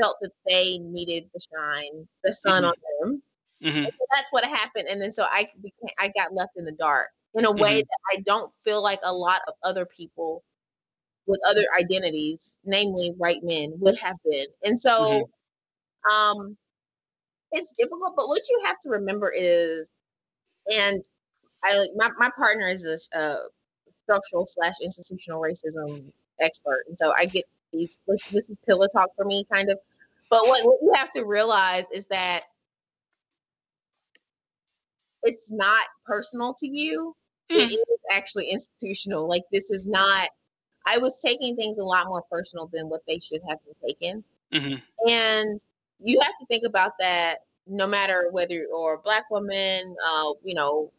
felt 0.01 0.17
that 0.23 0.33
they 0.47 0.79
needed 0.79 1.29
the 1.35 1.41
shine, 1.55 2.09
the 2.25 2.33
sun 2.33 2.63
mm-hmm. 2.63 2.71
on 2.71 2.75
them. 3.01 3.23
Mm-hmm. 3.63 3.85
So 3.85 4.07
that's 4.15 4.33
what 4.33 4.45
happened, 4.45 4.89
and 4.89 5.01
then 5.03 5.13
so 5.13 5.25
I 5.25 5.49
became, 5.61 5.95
I 5.99 6.09
got 6.17 6.33
left 6.33 6.53
in 6.57 6.65
the 6.65 6.73
dark 6.73 7.09
in 7.35 7.45
a 7.45 7.53
way 7.53 7.81
mm-hmm. 7.81 7.89
that 7.89 8.19
I 8.19 8.21
don't 8.23 8.51
feel 8.65 8.83
like 8.83 9.01
a 9.03 9.13
lot 9.13 9.43
of 9.47 9.55
other 9.63 9.87
people 9.87 10.43
with 11.27 11.41
other 11.49 11.65
identities, 11.79 12.59
namely 12.65 13.13
white 13.17 13.43
men, 13.43 13.73
would 13.79 13.99
have 13.99 14.17
been. 14.29 14.47
And 14.65 14.81
so, 14.81 15.29
mm-hmm. 16.07 16.39
um, 16.39 16.57
it's 17.53 17.73
difficult. 17.79 18.15
But 18.17 18.29
what 18.29 18.43
you 18.49 18.61
have 18.65 18.81
to 18.81 18.91
remember 18.91 19.33
is, 19.35 19.89
and 20.73 21.03
I 21.65 21.79
like 21.79 21.91
my 21.97 22.11
my 22.19 22.31
partner 22.37 22.67
is 22.67 22.85
a, 22.85 23.19
a 23.19 23.37
structural 24.05 24.47
slash 24.47 24.75
institutional 24.83 25.41
racism 25.41 26.11
expert, 26.41 26.85
and 26.89 26.99
so 26.99 27.13
I 27.17 27.27
get 27.27 27.45
these. 27.73 27.99
This 28.07 28.33
is 28.33 28.57
pillow 28.67 28.87
talk 28.89 29.11
for 29.17 29.25
me, 29.25 29.47
kind 29.53 29.71
of. 29.71 29.79
But 30.31 30.43
what, 30.43 30.65
what 30.65 30.79
you 30.83 30.93
have 30.95 31.13
to 31.13 31.25
realize 31.25 31.85
is 31.93 32.07
that 32.07 32.43
it's 35.23 35.51
not 35.51 35.87
personal 36.07 36.55
to 36.61 36.69
you. 36.69 37.15
Mm. 37.51 37.57
It 37.57 37.73
is 37.73 37.99
actually 38.11 38.49
institutional. 38.49 39.29
Like 39.29 39.43
this 39.53 39.71
is 39.71 39.87
not. 39.87 40.29
I 40.87 40.99
was 40.99 41.21
taking 41.21 41.57
things 41.57 41.79
a 41.79 41.85
lot 41.85 42.07
more 42.07 42.23
personal 42.31 42.71
than 42.73 42.89
what 42.89 43.03
they 43.07 43.19
should 43.19 43.41
have 43.49 43.59
been 43.65 43.89
taken. 43.89 44.25
Mm-hmm. 44.53 45.11
And 45.11 45.61
you 46.03 46.19
have 46.21 46.33
to 46.41 46.47
think 46.47 46.65
about 46.67 46.93
that 46.99 47.41
no 47.67 47.87
matter 47.87 48.29
whether 48.33 48.55
you're 48.55 48.95
a 48.95 48.99
black 48.99 49.31
woman, 49.31 49.95
uh, 50.09 50.33
you 50.43 50.55
know, 50.55 50.91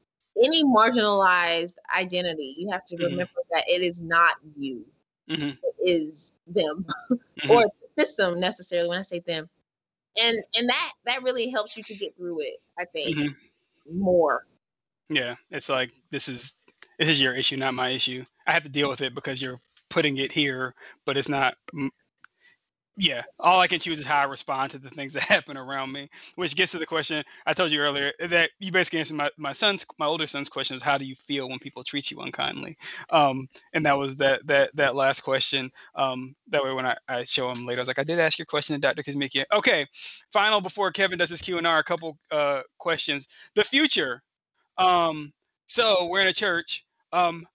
any 0.43 0.63
marginalized 0.63 1.75
identity, 1.95 2.55
you 2.57 2.69
have 2.71 2.85
to 2.87 2.95
mm-hmm. 2.95 3.05
remember 3.05 3.23
mm-hmm. 3.25 3.55
that 3.55 3.63
it 3.67 3.81
is 3.81 4.01
not 4.01 4.37
you. 4.57 4.85
Mm-hmm. 5.29 5.49
It 5.49 5.75
is 5.79 6.33
them 6.47 6.85
mm-hmm. 7.11 7.51
or 7.51 7.63
the 7.63 8.03
system 8.03 8.39
necessarily 8.39 8.89
when 8.89 8.99
I 8.99 9.03
say 9.03 9.19
them. 9.19 9.49
And 10.21 10.43
and 10.57 10.69
that 10.69 10.91
that 11.05 11.23
really 11.23 11.49
helps 11.49 11.77
you 11.77 11.83
to 11.83 11.95
get 11.95 12.15
through 12.17 12.41
it, 12.41 12.61
I 12.77 12.85
think. 12.85 13.17
Mm-hmm. 13.17 13.99
More. 13.99 14.45
Yeah, 15.09 15.35
it's 15.49 15.69
like 15.69 15.91
this 16.11 16.27
is 16.27 16.53
this 16.99 17.09
is 17.09 17.21
your 17.21 17.33
issue, 17.33 17.57
not 17.57 17.73
my 17.73 17.89
issue. 17.89 18.23
I 18.45 18.51
have 18.51 18.63
to 18.63 18.69
deal 18.69 18.89
with 18.89 19.01
it 19.01 19.15
because 19.15 19.41
you're 19.41 19.61
putting 19.89 20.17
it 20.17 20.31
here, 20.31 20.73
but 21.05 21.17
it's 21.17 21.29
not 21.29 21.55
yeah, 22.97 23.23
all 23.39 23.59
I 23.59 23.67
can 23.67 23.79
choose 23.79 23.99
is 23.99 24.05
how 24.05 24.19
I 24.19 24.25
respond 24.25 24.71
to 24.71 24.77
the 24.77 24.89
things 24.89 25.13
that 25.13 25.23
happen 25.23 25.57
around 25.57 25.91
me, 25.91 26.09
which 26.35 26.55
gets 26.55 26.73
to 26.73 26.79
the 26.79 26.85
question 26.85 27.23
I 27.45 27.53
told 27.53 27.71
you 27.71 27.79
earlier 27.79 28.11
that 28.19 28.51
you 28.59 28.71
basically 28.71 28.99
answered 28.99 29.17
my, 29.17 29.29
my 29.37 29.53
son's 29.53 29.85
my 29.97 30.05
older 30.05 30.27
son's 30.27 30.49
question 30.49 30.75
is 30.75 30.83
how 30.83 30.97
do 30.97 31.05
you 31.05 31.15
feel 31.15 31.47
when 31.47 31.59
people 31.59 31.83
treat 31.83 32.11
you 32.11 32.19
unkindly, 32.19 32.77
um, 33.09 33.47
and 33.73 33.85
that 33.85 33.97
was 33.97 34.15
that 34.17 34.45
that 34.47 34.75
that 34.75 34.95
last 34.95 35.21
question. 35.21 35.71
Um, 35.95 36.35
that 36.49 36.63
way 36.63 36.73
when 36.73 36.85
I, 36.85 36.97
I 37.07 37.23
show 37.23 37.49
him 37.49 37.65
later, 37.65 37.79
I 37.79 37.83
was 37.83 37.87
like, 37.87 37.99
I 37.99 38.03
did 38.03 38.19
ask 38.19 38.37
your 38.37 38.45
question 38.45 38.75
to 38.75 38.81
Dr. 38.81 39.03
Kizzmekia. 39.03 39.45
Okay, 39.53 39.87
final 40.33 40.59
before 40.59 40.91
Kevin 40.91 41.17
does 41.17 41.29
his 41.29 41.41
Q 41.41 41.57
and 41.57 41.67
R, 41.67 41.79
a 41.79 41.83
couple 41.83 42.17
uh, 42.31 42.61
questions. 42.77 43.27
The 43.55 43.63
future. 43.63 44.21
Um, 44.77 45.31
so 45.67 46.07
we're 46.07 46.21
in 46.21 46.27
a 46.27 46.33
church. 46.33 46.85
Um, 47.13 47.45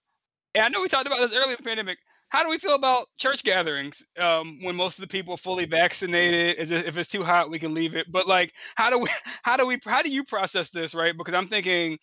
and 0.54 0.64
I 0.64 0.68
know 0.68 0.80
we 0.80 0.88
talked 0.88 1.06
about 1.06 1.20
this 1.20 1.32
earlier 1.32 1.50
in 1.50 1.56
the 1.58 1.62
pandemic 1.62 1.98
how 2.36 2.42
do 2.42 2.50
we 2.50 2.58
feel 2.58 2.74
about 2.74 3.08
church 3.16 3.42
gatherings 3.44 4.04
um, 4.18 4.58
when 4.60 4.76
most 4.76 4.98
of 4.98 5.00
the 5.00 5.08
people 5.08 5.32
are 5.32 5.38
fully 5.38 5.64
vaccinated? 5.64 6.58
Is 6.58 6.70
it, 6.70 6.84
if 6.84 6.98
it's 6.98 7.08
too 7.08 7.24
hot, 7.24 7.48
we 7.48 7.58
can 7.58 7.72
leave 7.72 7.96
it. 7.96 8.12
But 8.12 8.28
like, 8.28 8.52
how 8.74 8.90
do 8.90 8.98
we, 8.98 9.08
how 9.42 9.56
do 9.56 9.66
we, 9.66 9.78
how 9.86 10.02
do 10.02 10.10
you 10.10 10.22
process 10.22 10.68
this, 10.68 10.94
right? 10.94 11.16
Because 11.16 11.32
I'm 11.32 11.48
thinking, 11.48 11.96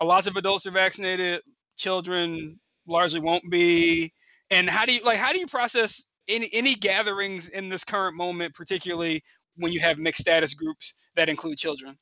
lots 0.00 0.28
of 0.28 0.36
adults 0.36 0.66
are 0.66 0.70
vaccinated, 0.70 1.42
children 1.76 2.60
largely 2.86 3.18
won't 3.18 3.50
be. 3.50 4.12
And 4.50 4.70
how 4.70 4.84
do 4.84 4.92
you 4.92 5.02
like, 5.02 5.18
how 5.18 5.32
do 5.32 5.40
you 5.40 5.48
process 5.48 6.00
any 6.28 6.48
any 6.52 6.76
gatherings 6.76 7.48
in 7.48 7.68
this 7.68 7.82
current 7.82 8.16
moment, 8.16 8.54
particularly 8.54 9.20
when 9.56 9.72
you 9.72 9.80
have 9.80 9.98
mixed 9.98 10.20
status 10.20 10.54
groups 10.54 10.94
that 11.16 11.28
include 11.28 11.58
children 11.58 11.98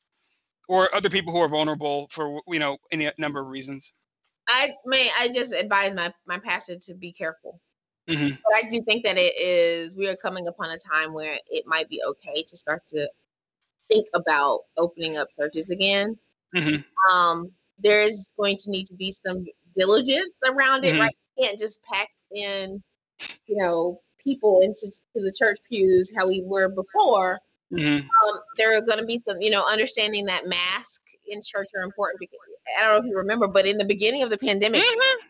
or 0.68 0.94
other 0.94 1.08
people 1.08 1.32
who 1.32 1.40
are 1.40 1.48
vulnerable 1.48 2.08
for 2.10 2.42
you 2.46 2.58
know 2.58 2.76
any 2.92 3.10
number 3.16 3.40
of 3.40 3.46
reasons? 3.46 3.94
I 4.48 4.68
may 4.84 5.10
I 5.18 5.28
just 5.28 5.54
advise 5.54 5.94
my 5.94 6.12
my 6.26 6.38
pastor 6.40 6.76
to 6.76 6.94
be 6.94 7.10
careful. 7.10 7.58
Mm-hmm. 8.11 8.28
But 8.28 8.54
I 8.56 8.68
do 8.68 8.82
think 8.82 9.04
that 9.04 9.16
it 9.16 9.34
is 9.38 9.96
we 9.96 10.08
are 10.08 10.16
coming 10.16 10.48
upon 10.48 10.70
a 10.70 10.78
time 10.78 11.12
where 11.12 11.36
it 11.50 11.66
might 11.66 11.88
be 11.88 12.02
okay 12.08 12.42
to 12.42 12.56
start 12.56 12.86
to 12.88 13.08
think 13.88 14.06
about 14.14 14.62
opening 14.76 15.16
up 15.16 15.28
churches 15.38 15.68
again. 15.70 16.18
Mm-hmm. 16.54 17.14
Um, 17.14 17.50
there 17.78 18.02
is 18.02 18.32
going 18.36 18.56
to 18.58 18.70
need 18.70 18.86
to 18.86 18.94
be 18.94 19.12
some 19.12 19.46
diligence 19.76 20.36
around 20.46 20.84
it, 20.84 20.92
mm-hmm. 20.92 21.02
right? 21.02 21.16
You 21.36 21.46
can't 21.46 21.58
just 21.58 21.82
pack 21.84 22.08
in, 22.34 22.82
you 23.46 23.56
know, 23.56 24.00
people 24.18 24.61
into 24.61 24.90
to 24.90 25.22
the 25.22 25.34
church 25.36 25.58
pews 25.68 26.11
how 26.16 26.26
we 26.26 26.42
were 26.44 26.68
before. 26.68 27.38
Mm-hmm. 27.72 28.06
Um, 28.06 28.40
there 28.56 28.76
are 28.76 28.80
going 28.80 28.98
to 28.98 29.06
be 29.06 29.20
some, 29.20 29.40
you 29.40 29.50
know, 29.50 29.64
understanding 29.70 30.26
that 30.26 30.48
mask 30.48 31.02
in 31.28 31.40
church 31.42 31.68
are 31.76 31.82
important 31.82 32.18
because 32.18 32.38
I 32.76 32.82
don't 32.82 32.92
know 32.92 32.98
if 32.98 33.04
you 33.04 33.16
remember, 33.16 33.46
but 33.46 33.66
in 33.66 33.78
the 33.78 33.84
beginning 33.84 34.22
of 34.22 34.30
the 34.30 34.38
pandemic, 34.38 34.82
mm-hmm. 34.82 35.26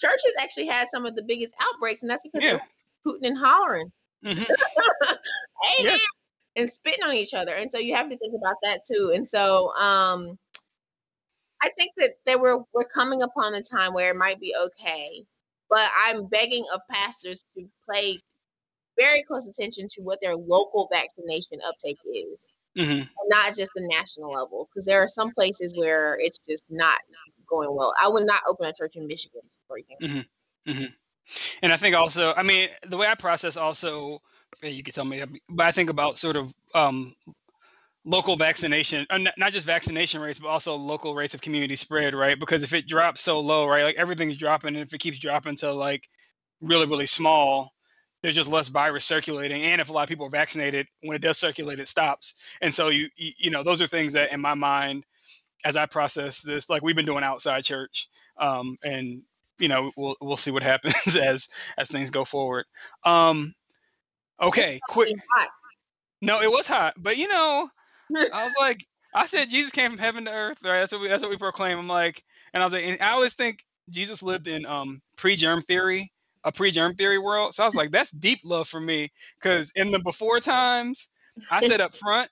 Churches 0.00 0.32
actually 0.38 0.66
had 0.66 0.88
some 0.90 1.06
of 1.06 1.14
the 1.14 1.22
biggest 1.22 1.54
outbreaks, 1.60 2.02
and 2.02 2.10
that's 2.10 2.22
because 2.22 2.42
yeah. 2.42 2.52
they're 2.52 2.68
hooting 3.04 3.30
and 3.30 3.38
hollering. 3.38 3.92
Mm-hmm. 4.24 4.42
Amen. 5.80 5.92
Yes. 5.92 6.00
And 6.56 6.70
spitting 6.70 7.04
on 7.04 7.14
each 7.14 7.32
other. 7.32 7.54
And 7.54 7.70
so 7.72 7.78
you 7.78 7.94
have 7.94 8.10
to 8.10 8.18
think 8.18 8.34
about 8.36 8.56
that 8.62 8.80
too. 8.84 9.12
And 9.14 9.28
so 9.28 9.72
um 9.76 10.36
I 11.62 11.70
think 11.76 11.92
that 11.96 12.14
that 12.26 12.40
we're 12.40 12.58
we're 12.74 12.88
coming 12.92 13.22
upon 13.22 13.54
a 13.54 13.62
time 13.62 13.94
where 13.94 14.10
it 14.10 14.16
might 14.16 14.40
be 14.40 14.54
okay. 14.66 15.24
But 15.70 15.88
I'm 15.96 16.26
begging 16.26 16.64
of 16.74 16.80
pastors 16.90 17.44
to 17.56 17.64
pay 17.90 18.18
very 18.98 19.22
close 19.22 19.46
attention 19.46 19.86
to 19.92 20.02
what 20.02 20.18
their 20.20 20.34
local 20.34 20.88
vaccination 20.92 21.60
uptake 21.64 21.98
is 22.12 22.38
mm-hmm. 22.76 23.02
not 23.28 23.56
just 23.56 23.70
the 23.74 23.86
national 23.88 24.32
level, 24.32 24.68
because 24.68 24.86
there 24.86 25.02
are 25.02 25.08
some 25.08 25.32
places 25.32 25.76
where 25.78 26.16
it's 26.20 26.38
just 26.48 26.64
not 26.68 26.98
going 27.48 27.74
well. 27.74 27.92
I 28.02 28.08
would 28.08 28.26
not 28.26 28.42
open 28.48 28.66
a 28.66 28.72
church 28.72 28.96
in 28.96 29.06
Michigan, 29.06 29.42
example. 29.78 30.08
Mm-hmm. 30.08 30.70
Mm-hmm. 30.70 30.84
And 31.62 31.72
I 31.72 31.76
think 31.76 31.94
also, 31.94 32.34
I 32.36 32.42
mean, 32.42 32.68
the 32.88 32.96
way 32.96 33.06
I 33.06 33.14
process 33.14 33.56
also, 33.56 34.20
you 34.62 34.82
can 34.82 34.94
tell 34.94 35.04
me, 35.04 35.22
but 35.48 35.66
I 35.66 35.72
think 35.72 35.90
about 35.90 36.18
sort 36.18 36.36
of 36.36 36.52
um, 36.74 37.14
local 38.04 38.36
vaccination, 38.36 39.06
uh, 39.10 39.18
not 39.36 39.52
just 39.52 39.66
vaccination 39.66 40.20
rates, 40.20 40.40
but 40.40 40.48
also 40.48 40.74
local 40.74 41.14
rates 41.14 41.34
of 41.34 41.40
community 41.40 41.76
spread, 41.76 42.14
right? 42.14 42.38
Because 42.38 42.62
if 42.62 42.72
it 42.72 42.88
drops 42.88 43.20
so 43.20 43.40
low, 43.40 43.68
right, 43.68 43.84
like 43.84 43.96
everything's 43.96 44.36
dropping, 44.36 44.74
and 44.74 44.84
if 44.84 44.92
it 44.92 44.98
keeps 44.98 45.18
dropping 45.18 45.56
to 45.56 45.72
like 45.72 46.08
really, 46.60 46.86
really 46.86 47.06
small, 47.06 47.72
there's 48.22 48.34
just 48.34 48.48
less 48.48 48.68
virus 48.68 49.04
circulating 49.04 49.62
and 49.62 49.80
if 49.80 49.88
a 49.88 49.92
lot 49.92 50.02
of 50.02 50.08
people 50.08 50.26
are 50.26 50.30
vaccinated 50.30 50.86
when 51.02 51.16
it 51.16 51.22
does 51.22 51.38
circulate 51.38 51.80
it 51.80 51.88
stops 51.88 52.34
and 52.60 52.74
so 52.74 52.88
you, 52.88 53.08
you 53.16 53.50
know 53.50 53.62
those 53.62 53.80
are 53.80 53.86
things 53.86 54.12
that 54.12 54.32
in 54.32 54.40
my 54.40 54.54
mind 54.54 55.04
as 55.64 55.76
i 55.76 55.86
process 55.86 56.40
this 56.40 56.68
like 56.68 56.82
we've 56.82 56.96
been 56.96 57.06
doing 57.06 57.24
outside 57.24 57.64
church 57.64 58.08
um, 58.38 58.76
and 58.84 59.22
you 59.60 59.68
know 59.68 59.90
we'll 59.96 60.16
we'll 60.20 60.36
see 60.36 60.50
what 60.50 60.62
happens 60.62 61.16
as 61.16 61.48
as 61.78 61.88
things 61.88 62.10
go 62.10 62.24
forward 62.24 62.64
um 63.04 63.52
okay 64.40 64.80
quick 64.88 65.12
no 66.22 66.40
it 66.40 66.50
was 66.50 66.66
hot 66.66 66.94
but 66.96 67.16
you 67.16 67.28
know 67.28 67.68
i 68.32 68.44
was 68.44 68.54
like 68.58 68.84
i 69.14 69.26
said 69.26 69.50
jesus 69.50 69.72
came 69.72 69.90
from 69.90 69.98
heaven 69.98 70.24
to 70.24 70.32
earth 70.32 70.58
right 70.64 70.80
that's 70.80 70.92
what 70.92 71.00
we 71.00 71.08
that's 71.08 71.22
what 71.22 71.30
we 71.30 71.36
proclaim 71.36 71.78
i'm 71.78 71.88
like 71.88 72.22
and 72.52 72.62
i 72.62 72.66
was 72.66 72.72
like 72.72 72.84
and 72.84 73.00
i 73.00 73.10
always 73.10 73.34
think 73.34 73.64
jesus 73.90 74.22
lived 74.22 74.48
in 74.48 74.66
um 74.66 75.00
pre-germ 75.16 75.62
theory 75.62 76.10
a 76.44 76.52
pre-germ 76.52 76.94
theory 76.94 77.18
world. 77.18 77.54
So 77.54 77.62
I 77.62 77.66
was 77.66 77.74
like, 77.74 77.90
that's 77.90 78.10
deep 78.12 78.40
love 78.44 78.68
for 78.68 78.80
me. 78.80 79.10
Cause 79.40 79.72
in 79.76 79.90
the 79.90 79.98
before 79.98 80.40
times, 80.40 81.08
I 81.50 81.66
said 81.66 81.80
up 81.80 81.94
front, 81.94 82.30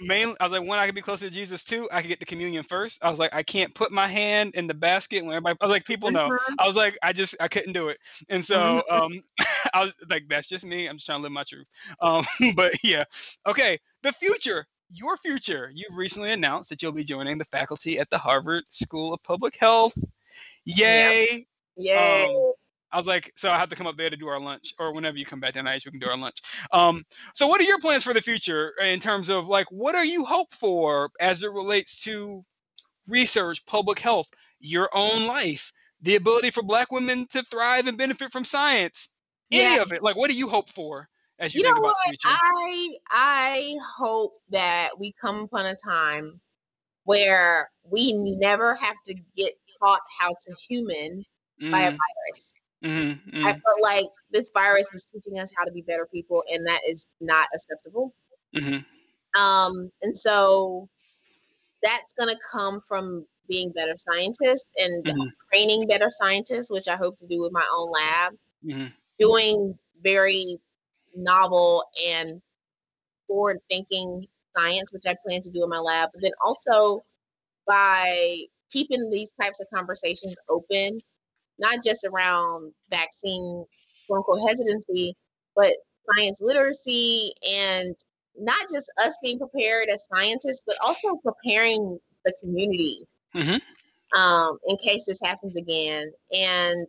mainly 0.00 0.34
I 0.40 0.44
was 0.44 0.52
like, 0.52 0.68
when 0.68 0.78
I 0.78 0.86
could 0.86 0.94
be 0.94 1.02
closer 1.02 1.26
to 1.28 1.34
Jesus 1.34 1.62
too, 1.62 1.88
I 1.92 2.00
could 2.00 2.08
get 2.08 2.20
the 2.20 2.26
communion 2.26 2.64
first. 2.64 2.98
I 3.02 3.10
was 3.10 3.18
like, 3.18 3.34
I 3.34 3.42
can't 3.42 3.74
put 3.74 3.92
my 3.92 4.08
hand 4.08 4.54
in 4.54 4.66
the 4.66 4.74
basket 4.74 5.24
when 5.24 5.32
everybody 5.32 5.56
I 5.60 5.64
was 5.64 5.70
like, 5.70 5.84
people 5.84 6.10
know. 6.10 6.28
Mm-hmm. 6.28 6.54
I 6.58 6.66
was 6.66 6.76
like, 6.76 6.98
I 7.02 7.12
just 7.12 7.36
I 7.40 7.48
couldn't 7.48 7.72
do 7.72 7.88
it. 7.88 7.98
And 8.28 8.44
so 8.44 8.82
mm-hmm. 8.90 9.02
um 9.02 9.22
I 9.74 9.84
was 9.84 9.94
like, 10.08 10.28
that's 10.28 10.48
just 10.48 10.64
me. 10.64 10.86
I'm 10.86 10.96
just 10.96 11.06
trying 11.06 11.18
to 11.18 11.22
live 11.22 11.32
my 11.32 11.44
truth. 11.44 11.68
Um, 12.00 12.24
but 12.54 12.74
yeah. 12.82 13.04
Okay. 13.46 13.78
The 14.02 14.12
future. 14.12 14.66
Your 14.90 15.16
future. 15.18 15.70
You've 15.74 15.96
recently 15.96 16.32
announced 16.32 16.70
that 16.70 16.82
you'll 16.82 16.92
be 16.92 17.04
joining 17.04 17.38
the 17.38 17.44
faculty 17.44 17.98
at 17.98 18.08
the 18.10 18.18
Harvard 18.18 18.64
School 18.70 19.12
of 19.12 19.22
Public 19.22 19.56
Health. 19.56 19.96
Yay. 20.64 21.46
Yay. 21.76 22.24
Um, 22.24 22.52
I 22.90 22.96
was 22.96 23.06
like, 23.06 23.32
so 23.36 23.50
I 23.50 23.58
have 23.58 23.68
to 23.70 23.76
come 23.76 23.86
up 23.86 23.96
there 23.96 24.10
to 24.10 24.16
do 24.16 24.28
our 24.28 24.40
lunch, 24.40 24.74
or 24.78 24.94
whenever 24.94 25.18
you 25.18 25.26
come 25.26 25.40
back 25.40 25.54
to 25.54 25.60
NIH, 25.60 25.84
we 25.84 25.90
can 25.90 26.00
do 26.00 26.08
our 26.08 26.16
lunch. 26.16 26.38
Um, 26.72 27.04
so 27.34 27.46
what 27.46 27.60
are 27.60 27.64
your 27.64 27.78
plans 27.80 28.04
for 28.04 28.14
the 28.14 28.20
future 28.20 28.72
in 28.82 29.00
terms 29.00 29.28
of 29.28 29.48
like, 29.48 29.66
what 29.70 29.94
are 29.94 30.04
you 30.04 30.24
hope 30.24 30.52
for 30.54 31.10
as 31.20 31.42
it 31.42 31.52
relates 31.52 32.02
to 32.04 32.44
research, 33.06 33.64
public 33.66 33.98
health, 33.98 34.28
your 34.60 34.88
own 34.94 35.26
life, 35.26 35.72
the 36.02 36.16
ability 36.16 36.50
for 36.50 36.62
Black 36.62 36.90
women 36.90 37.26
to 37.28 37.42
thrive 37.42 37.86
and 37.88 37.98
benefit 37.98 38.32
from 38.32 38.44
science, 38.44 39.10
any 39.50 39.76
yeah. 39.76 39.82
of 39.82 39.92
it? 39.92 40.02
Like, 40.02 40.16
what 40.16 40.30
do 40.30 40.36
you 40.36 40.48
hope 40.48 40.70
for 40.70 41.08
as 41.38 41.54
you, 41.54 41.60
you 41.60 41.64
think 41.64 41.76
know 41.76 41.82
about 41.82 41.88
what? 41.88 41.96
the 42.06 42.16
future? 42.22 42.36
I 42.40 42.88
I 43.10 43.74
hope 43.96 44.32
that 44.50 44.90
we 44.98 45.14
come 45.20 45.40
upon 45.40 45.66
a 45.66 45.76
time 45.76 46.40
where 47.04 47.70
we 47.90 48.12
never 48.38 48.74
have 48.74 48.96
to 49.06 49.14
get 49.36 49.54
taught 49.80 50.00
how 50.18 50.28
to 50.28 50.54
human 50.68 51.24
mm. 51.62 51.70
by 51.70 51.82
a 51.82 51.92
mm. 51.92 51.96
virus. 51.96 52.54
Mm-hmm, 52.84 53.30
mm-hmm. 53.30 53.46
I 53.46 53.52
felt 53.52 53.82
like 53.82 54.06
this 54.30 54.50
virus 54.54 54.88
was 54.92 55.04
teaching 55.04 55.38
us 55.38 55.52
how 55.56 55.64
to 55.64 55.72
be 55.72 55.82
better 55.82 56.06
people, 56.06 56.44
and 56.52 56.66
that 56.66 56.80
is 56.86 57.06
not 57.20 57.48
acceptable. 57.54 58.14
Mm-hmm. 58.56 59.40
Um, 59.40 59.90
and 60.02 60.16
so 60.16 60.88
that's 61.82 62.12
going 62.14 62.28
to 62.28 62.40
come 62.50 62.80
from 62.86 63.26
being 63.48 63.72
better 63.72 63.94
scientists 63.96 64.68
and 64.76 65.04
mm-hmm. 65.04 65.28
training 65.52 65.86
better 65.88 66.10
scientists, 66.10 66.70
which 66.70 66.86
I 66.88 66.96
hope 66.96 67.18
to 67.18 67.26
do 67.26 67.40
with 67.40 67.52
my 67.52 67.64
own 67.76 67.90
lab, 67.90 68.32
mm-hmm. 68.64 68.86
doing 69.18 69.76
very 70.02 70.58
novel 71.16 71.84
and 72.06 72.40
forward 73.26 73.58
thinking 73.68 74.26
science, 74.56 74.92
which 74.92 75.06
I 75.06 75.16
plan 75.26 75.42
to 75.42 75.50
do 75.50 75.64
in 75.64 75.70
my 75.70 75.78
lab, 75.78 76.10
but 76.12 76.22
then 76.22 76.32
also 76.44 77.02
by 77.66 78.38
keeping 78.70 79.10
these 79.10 79.30
types 79.40 79.60
of 79.60 79.66
conversations 79.72 80.36
open 80.48 81.00
not 81.58 81.82
just 81.84 82.04
around 82.04 82.72
vaccine 82.90 83.64
quote 84.06 84.18
unquote 84.18 84.48
hesitancy, 84.48 85.14
but 85.54 85.74
science 86.14 86.40
literacy 86.40 87.32
and 87.48 87.94
not 88.38 88.66
just 88.72 88.90
us 89.02 89.16
being 89.22 89.38
prepared 89.38 89.88
as 89.88 90.06
scientists, 90.14 90.62
but 90.66 90.76
also 90.82 91.16
preparing 91.16 91.98
the 92.24 92.32
community 92.40 93.04
mm-hmm. 93.34 94.18
um, 94.18 94.58
in 94.66 94.76
case 94.76 95.04
this 95.06 95.20
happens 95.22 95.56
again. 95.56 96.10
And 96.32 96.86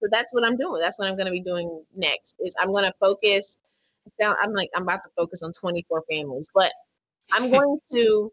so 0.00 0.08
that's 0.10 0.32
what 0.32 0.44
I'm 0.44 0.56
doing. 0.56 0.80
That's 0.80 0.98
what 0.98 1.08
I'm 1.08 1.16
going 1.16 1.26
to 1.26 1.32
be 1.32 1.42
doing 1.42 1.82
next. 1.94 2.36
Is 2.40 2.54
I'm 2.58 2.72
going 2.72 2.84
to 2.84 2.94
focus. 3.00 3.58
I'm 4.22 4.52
like 4.52 4.70
I'm 4.74 4.84
about 4.84 5.02
to 5.04 5.10
focus 5.16 5.42
on 5.42 5.52
24 5.52 6.04
families, 6.10 6.48
but 6.54 6.72
I'm 7.32 7.50
going 7.50 7.78
to 7.92 8.32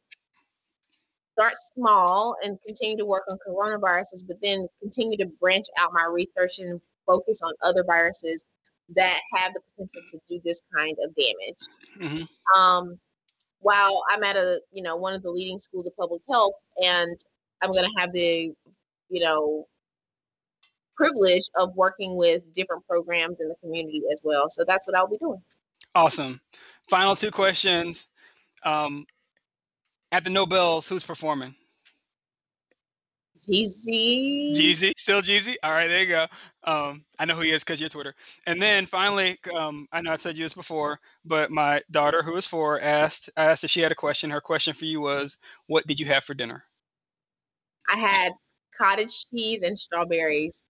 start 1.37 1.53
small 1.73 2.37
and 2.43 2.57
continue 2.65 2.97
to 2.97 3.05
work 3.05 3.23
on 3.29 3.37
coronaviruses, 3.45 4.25
but 4.25 4.37
then 4.41 4.67
continue 4.81 5.17
to 5.17 5.25
branch 5.41 5.65
out 5.77 5.91
my 5.93 6.05
research 6.05 6.59
and 6.59 6.79
focus 7.05 7.41
on 7.43 7.51
other 7.61 7.83
viruses 7.85 8.45
that 8.95 9.19
have 9.33 9.53
the 9.53 9.61
potential 9.75 10.01
to 10.11 10.19
do 10.29 10.41
this 10.45 10.61
kind 10.75 10.95
of 11.03 11.13
damage. 11.15 12.09
Mm-hmm. 12.11 12.61
Um, 12.61 12.99
while 13.59 14.03
I'm 14.09 14.23
at 14.23 14.37
a, 14.37 14.61
you 14.71 14.83
know, 14.83 14.95
one 14.95 15.13
of 15.13 15.23
the 15.23 15.29
leading 15.29 15.59
schools 15.59 15.87
of 15.87 15.97
public 15.97 16.21
health, 16.31 16.53
and 16.81 17.17
I'm 17.61 17.71
going 17.71 17.85
to 17.85 17.99
have 17.99 18.13
the, 18.13 18.53
you 19.09 19.19
know, 19.19 19.65
privilege 20.95 21.49
of 21.55 21.75
working 21.75 22.15
with 22.15 22.41
different 22.53 22.87
programs 22.87 23.41
in 23.41 23.49
the 23.49 23.55
community 23.61 24.03
as 24.13 24.21
well. 24.23 24.49
So 24.49 24.63
that's 24.65 24.87
what 24.87 24.95
I'll 24.95 25.09
be 25.09 25.17
doing. 25.17 25.41
Awesome. 25.95 26.39
Final 26.89 27.15
two 27.15 27.31
questions. 27.31 28.07
Um, 28.63 29.05
at 30.15 30.23
the 30.23 30.29
Nobels, 30.29 30.87
who's 30.87 31.03
performing? 31.03 31.53
Jeezy. 33.45 34.55
Jeezy, 34.55 34.93
still 34.97 35.21
Jeezy. 35.21 35.55
All 35.61 35.71
right, 35.71 35.89
there 35.89 36.03
you 36.03 36.07
go. 36.07 36.25
Um, 36.63 37.03
I 37.19 37.25
know 37.25 37.35
who 37.35 37.41
he 37.41 37.51
is 37.51 37.65
because 37.65 37.81
you're 37.81 37.89
Twitter. 37.89 38.15
And 38.47 38.61
then 38.61 38.85
finally, 38.85 39.37
um, 39.53 39.89
I 39.91 39.99
know 39.99 40.13
I 40.13 40.17
said 40.17 40.37
you 40.37 40.45
this 40.45 40.53
before, 40.53 41.01
but 41.25 41.51
my 41.51 41.83
daughter, 41.91 42.23
who 42.23 42.37
is 42.37 42.45
four, 42.45 42.79
asked 42.79 43.29
I 43.35 43.43
asked 43.43 43.65
if 43.65 43.71
she 43.71 43.81
had 43.81 43.91
a 43.91 43.95
question. 43.95 44.29
Her 44.29 44.39
question 44.39 44.73
for 44.73 44.85
you 44.85 45.01
was, 45.01 45.37
"What 45.67 45.85
did 45.85 45.99
you 45.99 46.05
have 46.05 46.23
for 46.23 46.33
dinner?" 46.33 46.63
I 47.89 47.97
had 47.97 48.31
cottage 48.77 49.25
cheese 49.29 49.63
and 49.63 49.77
strawberries. 49.77 50.63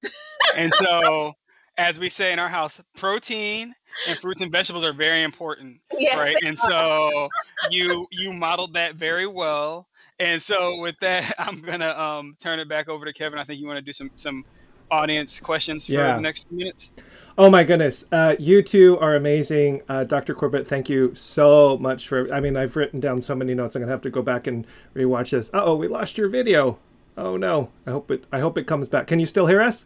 and 0.56 0.74
so 0.74 1.34
as 1.78 2.00
we 2.00 2.10
say 2.10 2.32
in 2.34 2.40
our 2.40 2.50
house, 2.50 2.82
protein 2.96 3.74
and 4.08 4.20
fruits 4.20 4.42
and 4.42 4.52
vegetables 4.52 4.84
are 4.84 4.94
very 4.94 5.24
important, 5.24 5.80
yes. 5.98 6.16
right? 6.18 6.38
And 6.44 6.58
so 6.58 7.30
you 7.70 8.08
you 8.12 8.34
modeled 8.34 8.74
that 8.74 8.96
very 8.96 9.28
well. 9.28 9.88
And 10.20 10.42
so 10.42 10.80
with 10.80 10.96
that, 11.02 11.34
I'm 11.40 11.62
gonna 11.62 11.90
um, 11.90 12.36
turn 12.40 12.60
it 12.60 12.70
back 12.70 12.90
over 12.90 13.06
to 13.06 13.14
Kevin. 13.14 13.40
I 13.40 13.44
think 13.44 13.60
you 13.60 13.68
want 13.68 13.78
to 13.78 13.86
do 13.86 13.94
some 13.94 14.12
some 14.16 14.46
audience 14.92 15.40
questions 15.40 15.88
for 15.88 15.94
yeah. 15.94 16.16
the 16.16 16.22
next 16.22 16.48
few 16.48 16.58
minutes. 16.58 16.92
Oh 17.38 17.50
my 17.50 17.64
goodness, 17.66 18.06
uh, 18.14 18.36
you 18.40 18.62
two 18.62 18.98
are 19.00 19.16
amazing, 19.16 19.82
uh, 19.90 20.06
Dr. 20.06 20.34
Corbett. 20.34 20.66
Thank 20.66 20.88
you 20.88 21.14
so 21.16 21.78
much 21.80 22.08
for. 22.08 22.34
I 22.34 22.40
mean, 22.40 22.56
I've 22.56 22.76
written 22.76 23.00
down 23.00 23.22
so 23.22 23.36
many 23.36 23.54
notes. 23.54 23.76
I'm 23.76 23.82
gonna 23.82 23.92
have 23.92 24.02
to 24.02 24.10
go 24.10 24.22
back 24.22 24.48
and 24.48 24.66
rewatch 24.96 25.32
this. 25.32 25.50
Uh 25.54 25.64
oh, 25.66 25.76
we 25.76 25.88
lost 25.88 26.18
your 26.18 26.30
video. 26.30 26.80
Oh 27.18 27.38
no. 27.38 27.70
I 27.86 27.92
hope 27.92 28.12
it. 28.12 28.24
I 28.32 28.40
hope 28.40 28.58
it 28.58 28.68
comes 28.68 28.88
back. 28.88 29.08
Can 29.08 29.20
you 29.20 29.26
still 29.26 29.48
hear 29.48 29.62
us? 29.62 29.86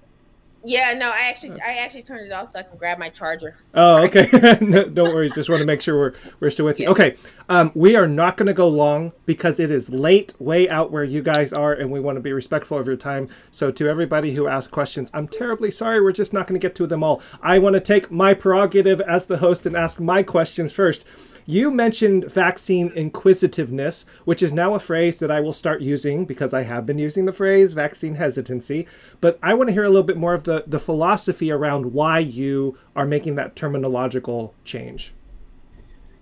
Yeah, 0.63 0.93
no, 0.93 1.09
I 1.09 1.29
actually 1.29 1.59
I 1.61 1.75
actually 1.75 2.03
turned 2.03 2.25
it 2.25 2.33
off 2.33 2.51
so 2.51 2.59
I 2.59 2.63
can 2.63 2.77
grab 2.77 2.97
my 2.97 3.09
charger. 3.09 3.57
Oh, 3.75 4.03
okay. 4.03 4.29
no, 4.61 4.83
don't 4.85 5.13
worry. 5.13 5.29
Just 5.29 5.49
want 5.49 5.61
to 5.61 5.65
make 5.65 5.81
sure 5.81 5.97
we're 5.97 6.13
we're 6.41 6.49
still 6.49 6.65
with 6.65 6.79
you. 6.79 6.89
Okay, 6.89 7.15
um, 7.47 7.71
we 7.75 7.95
are 7.95 8.07
not 8.07 8.35
going 8.35 8.47
to 8.47 8.53
go 8.53 8.67
long 8.67 9.13
because 9.25 9.59
it 9.59 9.71
is 9.71 9.89
late, 9.89 10.33
way 10.39 10.67
out 10.67 10.91
where 10.91 11.05
you 11.05 11.21
guys 11.21 11.53
are, 11.53 11.71
and 11.71 11.91
we 11.91 11.99
want 12.01 12.17
to 12.17 12.21
be 12.21 12.33
respectful 12.33 12.77
of 12.77 12.87
your 12.87 12.97
time. 12.97 13.29
So 13.51 13.71
to 13.71 13.87
everybody 13.87 14.35
who 14.35 14.47
asked 14.47 14.71
questions, 14.71 15.09
I'm 15.13 15.29
terribly 15.29 15.71
sorry. 15.71 16.01
We're 16.01 16.11
just 16.11 16.33
not 16.33 16.45
going 16.45 16.59
to 16.59 16.65
get 16.65 16.75
to 16.75 16.87
them 16.87 17.03
all. 17.03 17.21
I 17.41 17.57
want 17.59 17.75
to 17.75 17.79
take 17.79 18.11
my 18.11 18.33
prerogative 18.33 18.99
as 19.01 19.27
the 19.27 19.37
host 19.37 19.65
and 19.65 19.77
ask 19.77 19.99
my 19.99 20.23
questions 20.23 20.73
first. 20.73 21.05
You 21.49 21.71
mentioned 21.71 22.31
vaccine 22.31 22.91
inquisitiveness, 22.95 24.05
which 24.23 24.43
is 24.43 24.53
now 24.53 24.75
a 24.75 24.79
phrase 24.79 25.17
that 25.17 25.31
I 25.31 25.39
will 25.39 25.51
start 25.51 25.81
using 25.81 26.25
because 26.25 26.53
I 26.53 26.61
have 26.61 26.85
been 26.85 26.99
using 26.99 27.25
the 27.25 27.31
phrase 27.31 27.73
vaccine 27.73 28.13
hesitancy. 28.13 28.85
But 29.19 29.39
I 29.41 29.55
want 29.55 29.69
to 29.69 29.73
hear 29.73 29.83
a 29.83 29.89
little 29.89 30.03
bit 30.03 30.15
more 30.15 30.35
of 30.35 30.43
the, 30.43 30.63
the 30.67 30.77
philosophy 30.77 31.49
around 31.51 31.91
why 31.91 32.19
you 32.19 32.77
are 32.95 33.07
making 33.07 33.33
that 33.37 33.55
terminological 33.55 34.51
change. 34.63 35.11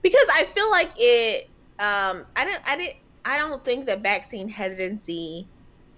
Because 0.01 0.29
I 0.33 0.45
feel 0.55 0.71
like 0.71 0.91
it, 0.95 1.49
um, 1.77 2.25
I 2.37 2.45
don't, 2.45 2.61
I 2.65 2.77
didn't, 2.77 2.95
I 3.25 3.37
don't 3.37 3.65
think 3.65 3.85
that 3.87 3.99
vaccine 3.99 4.47
hesitancy 4.47 5.45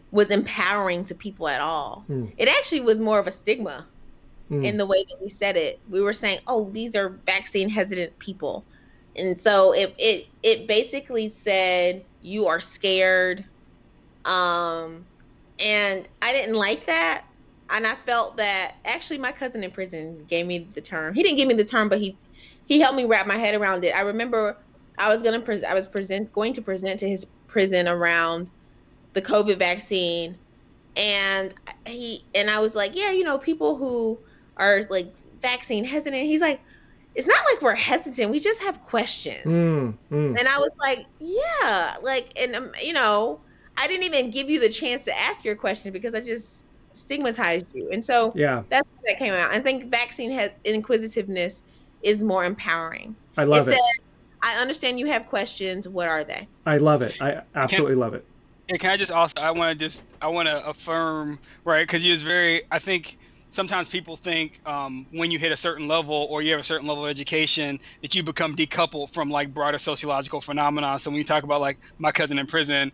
was 0.09 0.31
empowering 0.31 1.05
to 1.05 1.13
people 1.13 1.47
at 1.47 1.61
all. 1.61 2.03
Mm. 2.09 2.31
It 2.35 2.49
actually 2.49 2.81
was 2.81 2.99
more 2.99 3.19
of 3.19 3.27
a 3.27 3.31
stigma 3.31 3.85
mm. 4.49 4.65
in 4.65 4.77
the 4.77 4.87
way 4.87 5.05
that 5.07 5.21
we 5.21 5.29
said 5.29 5.55
it. 5.55 5.79
We 5.87 6.01
were 6.01 6.13
saying, 6.13 6.39
"Oh, 6.47 6.67
these 6.71 6.95
are 6.95 7.09
vaccine 7.27 7.69
hesitant 7.69 8.17
people." 8.17 8.65
And 9.15 9.41
so 9.41 9.73
it 9.73 9.95
it 9.97 10.25
it 10.43 10.67
basically 10.67 11.29
said 11.29 12.05
you 12.21 12.47
are 12.47 12.59
scared. 12.59 13.45
Um 14.25 15.07
and 15.59 16.07
i 16.21 16.33
didn't 16.33 16.55
like 16.55 16.85
that. 16.87 17.25
And 17.69 17.85
i 17.87 17.95
felt 17.95 18.37
that 18.37 18.75
actually 18.85 19.19
my 19.19 19.31
cousin 19.31 19.63
in 19.63 19.71
prison 19.71 20.25
gave 20.27 20.45
me 20.45 20.71
the 20.73 20.81
term. 20.81 21.13
He 21.13 21.23
didn't 21.23 21.37
give 21.37 21.47
me 21.47 21.55
the 21.55 21.65
term 21.65 21.89
but 21.89 21.99
he 21.99 22.19
he 22.65 22.79
helped 22.79 22.97
me 22.97 23.05
wrap 23.05 23.27
my 23.27 23.37
head 23.37 23.55
around 23.55 23.83
it. 23.85 23.95
I 23.95 24.01
remember 24.01 24.57
i 24.97 25.09
was 25.09 25.23
going 25.23 25.39
to 25.39 25.45
present 25.45 25.71
i 25.71 25.75
was 25.75 25.87
present 25.87 26.31
going 26.33 26.53
to 26.53 26.61
present 26.61 26.99
to 26.99 27.09
his 27.09 27.25
prison 27.47 27.87
around 27.87 28.51
the 29.13 29.21
covid 29.21 29.59
vaccine. 29.59 30.39
And 30.95 31.53
he 31.87 32.27
and 32.35 32.49
i 32.49 32.59
was 32.59 32.75
like 32.75 32.95
yeah 32.95 33.11
you 33.11 33.23
know 33.23 33.37
people 33.39 33.77
who 33.77 34.19
are 34.57 34.81
like 34.89 35.15
vaccine 35.41 35.85
hesitant 35.85 36.23
he's 36.23 36.41
like 36.41 36.61
it's 37.15 37.27
not 37.27 37.39
like 37.51 37.61
we're 37.61 37.75
hesitant. 37.75 38.31
We 38.31 38.39
just 38.39 38.61
have 38.61 38.81
questions. 38.83 39.45
Mm, 39.45 39.93
mm. 40.11 40.39
And 40.39 40.47
I 40.47 40.57
was 40.59 40.71
like, 40.79 41.05
yeah, 41.19 41.97
like, 42.01 42.31
and 42.35 42.55
um, 42.55 42.71
you 42.81 42.93
know, 42.93 43.39
I 43.77 43.87
didn't 43.87 44.05
even 44.05 44.31
give 44.31 44.49
you 44.49 44.59
the 44.59 44.69
chance 44.69 45.05
to 45.05 45.19
ask 45.19 45.43
your 45.43 45.55
question 45.55 45.91
because 45.91 46.13
I 46.13 46.21
just 46.21 46.65
stigmatized 46.93 47.73
you. 47.73 47.89
And 47.91 48.03
so 48.03 48.31
yeah, 48.35 48.63
that's 48.69 48.87
that 49.05 49.17
came 49.17 49.33
out. 49.33 49.51
I 49.51 49.59
think 49.59 49.89
vaccine 49.89 50.31
has 50.31 50.51
inquisitiveness 50.63 51.63
is 52.03 52.23
more 52.23 52.45
empowering. 52.45 53.15
I 53.37 53.45
love 53.45 53.67
it. 53.67 53.71
it. 53.71 53.73
Said, 53.75 54.05
I 54.41 54.55
understand 54.61 54.99
you 54.99 55.07
have 55.07 55.27
questions. 55.27 55.87
What 55.87 56.07
are 56.07 56.23
they? 56.23 56.47
I 56.65 56.77
love 56.77 57.01
it. 57.01 57.21
I 57.21 57.41
absolutely 57.55 57.93
can, 57.93 57.99
love 57.99 58.13
it. 58.13 58.25
And 58.69 58.79
can 58.79 58.91
I 58.91 58.97
just 58.97 59.11
also, 59.11 59.33
I 59.41 59.51
want 59.51 59.77
to 59.77 59.85
just, 59.85 60.03
I 60.21 60.27
want 60.27 60.47
to 60.47 60.65
affirm, 60.65 61.39
right? 61.65 61.85
Because 61.85 62.05
you 62.05 62.13
was 62.13 62.23
very, 62.23 62.61
I 62.71 62.79
think 62.79 63.17
sometimes 63.49 63.89
people 63.89 64.17
think 64.17 64.59
um, 64.65 65.07
when 65.11 65.31
you 65.31 65.39
hit 65.39 65.51
a 65.51 65.57
certain 65.57 65.87
level 65.87 66.27
or 66.29 66.41
you 66.41 66.51
have 66.51 66.59
a 66.59 66.63
certain 66.63 66.87
level 66.87 67.05
of 67.05 67.09
education 67.09 67.79
that 68.01 68.15
you 68.15 68.23
become 68.23 68.55
decoupled 68.55 69.11
from 69.13 69.29
like 69.29 69.53
broader 69.53 69.79
sociological 69.79 70.41
phenomena. 70.41 70.99
So 70.99 71.09
when 71.09 71.17
you 71.17 71.23
talk 71.25 71.43
about 71.43 71.61
like 71.61 71.79
my 71.97 72.11
cousin 72.11 72.39
in 72.39 72.47
prison, 72.47 72.91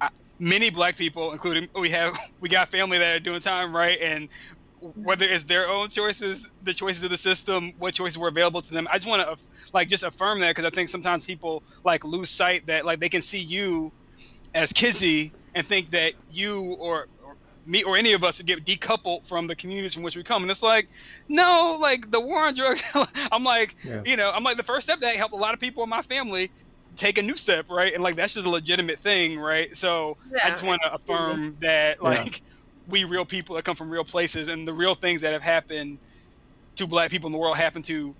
I, 0.00 0.08
many 0.38 0.70
black 0.70 0.96
people, 0.96 1.32
including 1.32 1.68
we 1.78 1.90
have, 1.90 2.18
we 2.40 2.48
got 2.48 2.70
family 2.70 2.98
that 2.98 3.16
are 3.16 3.20
doing 3.20 3.40
time, 3.40 3.74
right? 3.74 3.98
And 4.00 4.28
whether 4.80 5.26
it's 5.26 5.44
their 5.44 5.68
own 5.68 5.88
choices, 5.90 6.46
the 6.62 6.74
choices 6.74 7.02
of 7.02 7.10
the 7.10 7.18
system, 7.18 7.72
what 7.78 7.94
choices 7.94 8.18
were 8.18 8.28
available 8.28 8.62
to 8.62 8.72
them. 8.74 8.86
I 8.92 8.98
just 8.98 9.08
want 9.08 9.22
to 9.22 9.36
like 9.74 9.88
just 9.88 10.04
affirm 10.04 10.40
that 10.40 10.50
because 10.54 10.66
I 10.66 10.70
think 10.70 10.88
sometimes 10.88 11.24
people 11.24 11.64
like 11.84 12.04
lose 12.04 12.30
sight 12.30 12.66
that 12.66 12.84
like 12.86 13.00
they 13.00 13.08
can 13.08 13.22
see 13.22 13.40
you 13.40 13.92
as 14.54 14.72
Kizzy 14.72 15.34
and 15.54 15.66
think 15.66 15.90
that 15.92 16.14
you 16.28 16.76
or 16.80 17.06
me 17.68 17.84
or 17.84 17.96
any 17.96 18.14
of 18.14 18.24
us 18.24 18.38
to 18.38 18.42
get 18.42 18.64
decoupled 18.64 19.26
from 19.26 19.46
the 19.46 19.54
communities 19.54 19.94
from 19.94 20.02
which 20.02 20.16
we 20.16 20.22
come. 20.22 20.42
And 20.42 20.50
it's 20.50 20.62
like, 20.62 20.88
no, 21.28 21.78
like 21.80 22.10
the 22.10 22.20
war 22.20 22.42
on 22.42 22.54
drugs. 22.54 22.82
I'm 23.32 23.44
like, 23.44 23.76
yeah. 23.84 24.02
you 24.04 24.16
know, 24.16 24.32
I'm 24.34 24.42
like 24.42 24.56
the 24.56 24.62
first 24.62 24.86
step 24.86 25.00
that 25.00 25.14
helped 25.16 25.34
a 25.34 25.36
lot 25.36 25.54
of 25.54 25.60
people 25.60 25.82
in 25.84 25.90
my 25.90 26.02
family 26.02 26.50
take 26.96 27.18
a 27.18 27.22
new 27.22 27.36
step, 27.36 27.70
right? 27.70 27.92
And 27.92 28.02
like 28.02 28.16
that's 28.16 28.34
just 28.34 28.46
a 28.46 28.50
legitimate 28.50 28.98
thing, 28.98 29.38
right? 29.38 29.76
So 29.76 30.16
yeah. 30.32 30.46
I 30.46 30.50
just 30.50 30.62
want 30.62 30.80
to 30.82 30.94
affirm 30.94 31.58
that 31.60 32.02
like 32.02 32.38
yeah. 32.38 32.44
we 32.88 33.04
real 33.04 33.26
people 33.26 33.54
that 33.56 33.64
come 33.64 33.76
from 33.76 33.90
real 33.90 34.04
places 34.04 34.48
and 34.48 34.66
the 34.66 34.72
real 34.72 34.94
things 34.94 35.20
that 35.20 35.34
have 35.34 35.42
happened 35.42 35.98
to 36.76 36.86
black 36.86 37.10
people 37.10 37.26
in 37.26 37.32
the 37.32 37.38
world 37.38 37.56
happen 37.56 37.82
to 37.82 38.14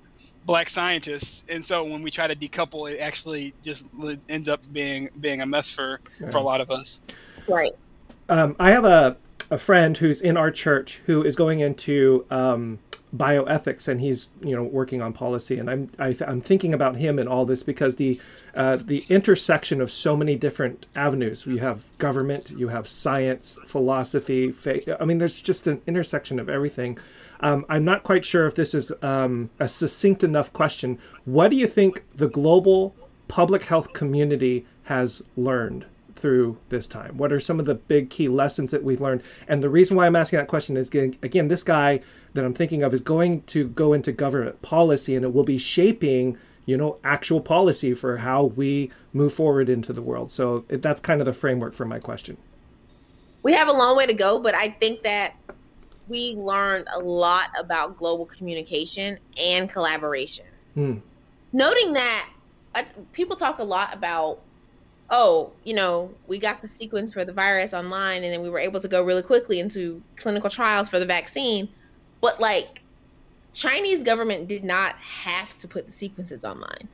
black 0.44 0.68
scientists 0.68 1.44
and 1.50 1.62
so 1.62 1.84
when 1.84 2.00
we 2.02 2.10
try 2.10 2.26
to 2.26 2.34
decouple 2.34 2.90
it 2.90 2.98
actually 3.00 3.52
just 3.62 3.84
ends 4.30 4.48
up 4.48 4.60
being 4.72 5.10
being 5.20 5.42
a 5.42 5.46
mess 5.46 5.70
for 5.70 6.00
for 6.30 6.38
a 6.38 6.40
lot 6.40 6.62
of 6.62 6.70
us 6.70 7.00
right 7.48 7.72
um, 8.30 8.56
i 8.58 8.70
have 8.70 8.86
a 8.86 9.14
a 9.50 9.58
friend 9.58 9.96
who's 9.96 10.20
in 10.20 10.36
our 10.36 10.50
church 10.50 11.00
who 11.06 11.24
is 11.24 11.36
going 11.36 11.60
into 11.60 12.26
um, 12.30 12.78
bioethics 13.16 13.88
and 13.88 14.00
he's 14.00 14.28
you 14.42 14.54
know 14.54 14.62
working 14.62 15.00
on 15.00 15.12
policy. 15.12 15.58
And 15.58 15.70
I'm 15.70 15.90
I, 15.98 16.08
am 16.08 16.16
i 16.26 16.30
am 16.30 16.40
thinking 16.40 16.74
about 16.74 16.96
him 16.96 17.18
and 17.18 17.28
all 17.28 17.46
this 17.46 17.62
because 17.62 17.96
the 17.96 18.20
uh, 18.54 18.76
the 18.76 19.04
intersection 19.08 19.80
of 19.80 19.90
so 19.90 20.16
many 20.16 20.36
different 20.36 20.86
avenues. 20.94 21.46
You 21.46 21.58
have 21.58 21.84
government 21.98 22.50
you 22.50 22.68
have 22.68 22.88
science 22.88 23.58
philosophy 23.66 24.52
faith 24.52 24.88
I 25.00 25.04
mean 25.04 25.18
there's 25.18 25.40
just 25.40 25.66
an 25.66 25.80
intersection 25.86 26.38
of 26.38 26.48
everything. 26.48 26.98
Um, 27.40 27.64
I'm 27.68 27.84
not 27.84 28.02
quite 28.02 28.24
sure 28.24 28.46
if 28.46 28.56
this 28.56 28.74
is 28.74 28.90
um, 29.00 29.50
a 29.60 29.68
succinct 29.68 30.24
enough 30.24 30.52
question. 30.52 30.98
What 31.24 31.50
do 31.50 31.56
you 31.56 31.68
think 31.68 32.04
the 32.16 32.28
global 32.28 32.96
public 33.28 33.64
health 33.64 33.92
community 33.92 34.66
has 34.84 35.22
learned 35.36 35.86
through 36.18 36.58
this 36.68 36.86
time? 36.86 37.16
What 37.16 37.32
are 37.32 37.40
some 37.40 37.60
of 37.60 37.66
the 37.66 37.74
big 37.74 38.10
key 38.10 38.28
lessons 38.28 38.70
that 38.70 38.82
we've 38.82 39.00
learned? 39.00 39.22
And 39.46 39.62
the 39.62 39.68
reason 39.68 39.96
why 39.96 40.06
I'm 40.06 40.16
asking 40.16 40.38
that 40.38 40.48
question 40.48 40.76
is 40.76 40.88
again, 40.88 41.48
this 41.48 41.62
guy 41.62 42.00
that 42.34 42.44
I'm 42.44 42.54
thinking 42.54 42.82
of 42.82 42.92
is 42.92 43.00
going 43.00 43.42
to 43.42 43.68
go 43.68 43.92
into 43.92 44.12
government 44.12 44.60
policy 44.62 45.16
and 45.16 45.24
it 45.24 45.32
will 45.32 45.44
be 45.44 45.58
shaping, 45.58 46.36
you 46.66 46.76
know, 46.76 46.98
actual 47.02 47.40
policy 47.40 47.94
for 47.94 48.18
how 48.18 48.44
we 48.44 48.90
move 49.12 49.32
forward 49.32 49.68
into 49.68 49.92
the 49.92 50.02
world. 50.02 50.30
So 50.30 50.64
that's 50.68 51.00
kind 51.00 51.20
of 51.20 51.24
the 51.24 51.32
framework 51.32 51.72
for 51.72 51.84
my 51.84 51.98
question. 51.98 52.36
We 53.42 53.52
have 53.52 53.68
a 53.68 53.72
long 53.72 53.96
way 53.96 54.06
to 54.06 54.14
go, 54.14 54.40
but 54.40 54.54
I 54.54 54.70
think 54.70 55.02
that 55.02 55.34
we 56.08 56.34
learned 56.34 56.86
a 56.92 56.98
lot 56.98 57.50
about 57.58 57.96
global 57.96 58.26
communication 58.26 59.18
and 59.40 59.70
collaboration. 59.70 60.46
Hmm. 60.74 60.96
Noting 61.52 61.92
that 61.94 62.28
uh, 62.74 62.82
people 63.12 63.36
talk 63.36 63.58
a 63.58 63.64
lot 63.64 63.94
about 63.94 64.40
oh, 65.10 65.52
you 65.64 65.74
know, 65.74 66.10
we 66.26 66.38
got 66.38 66.60
the 66.60 66.68
sequence 66.68 67.12
for 67.12 67.24
the 67.24 67.32
virus 67.32 67.72
online 67.72 68.24
and 68.24 68.32
then 68.32 68.42
we 68.42 68.50
were 68.50 68.58
able 68.58 68.80
to 68.80 68.88
go 68.88 69.02
really 69.02 69.22
quickly 69.22 69.60
into 69.60 70.02
clinical 70.16 70.50
trials 70.50 70.88
for 70.88 70.98
the 70.98 71.06
vaccine. 71.06 71.68
But 72.20 72.40
like 72.40 72.82
Chinese 73.54 74.02
government 74.02 74.48
did 74.48 74.64
not 74.64 74.96
have 74.96 75.56
to 75.58 75.68
put 75.68 75.86
the 75.86 75.92
sequences 75.92 76.44
online. 76.44 76.88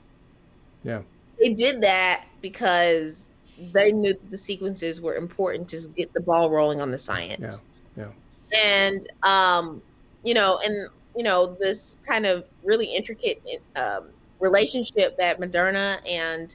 Yeah. 0.84 1.02
They 1.40 1.54
did 1.54 1.80
that 1.82 2.24
because 2.40 3.26
they 3.72 3.92
knew 3.92 4.12
that 4.12 4.30
the 4.30 4.38
sequences 4.38 5.00
were 5.00 5.16
important 5.16 5.68
to 5.70 5.88
get 5.96 6.12
the 6.12 6.20
ball 6.20 6.50
rolling 6.50 6.80
on 6.80 6.90
the 6.90 6.98
science. 6.98 7.62
Yeah. 7.96 8.06
Yeah. 8.06 8.60
And 8.62 9.08
um, 9.22 9.82
you 10.22 10.34
know, 10.34 10.60
and 10.64 10.88
you 11.16 11.22
know, 11.22 11.56
this 11.60 11.96
kind 12.06 12.26
of 12.26 12.44
really 12.62 12.86
intricate 12.86 13.42
um, 13.76 14.10
relationship 14.40 15.16
that 15.18 15.40
Moderna 15.40 15.98
and 16.08 16.54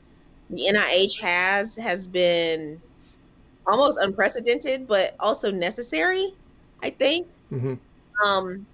the 0.49 0.67
NIH 0.73 1.19
has 1.19 1.75
has 1.75 2.07
been 2.07 2.81
almost 3.67 3.99
unprecedented, 4.01 4.87
but 4.87 5.15
also 5.19 5.51
necessary. 5.51 6.33
I 6.81 6.89
think. 6.89 7.27
Mm-hmm. 7.51 7.75
Um, 8.25 8.65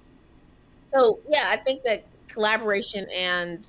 so 0.93 1.19
yeah, 1.29 1.45
I 1.47 1.57
think 1.57 1.83
that 1.83 2.05
collaboration 2.27 3.07
and 3.13 3.65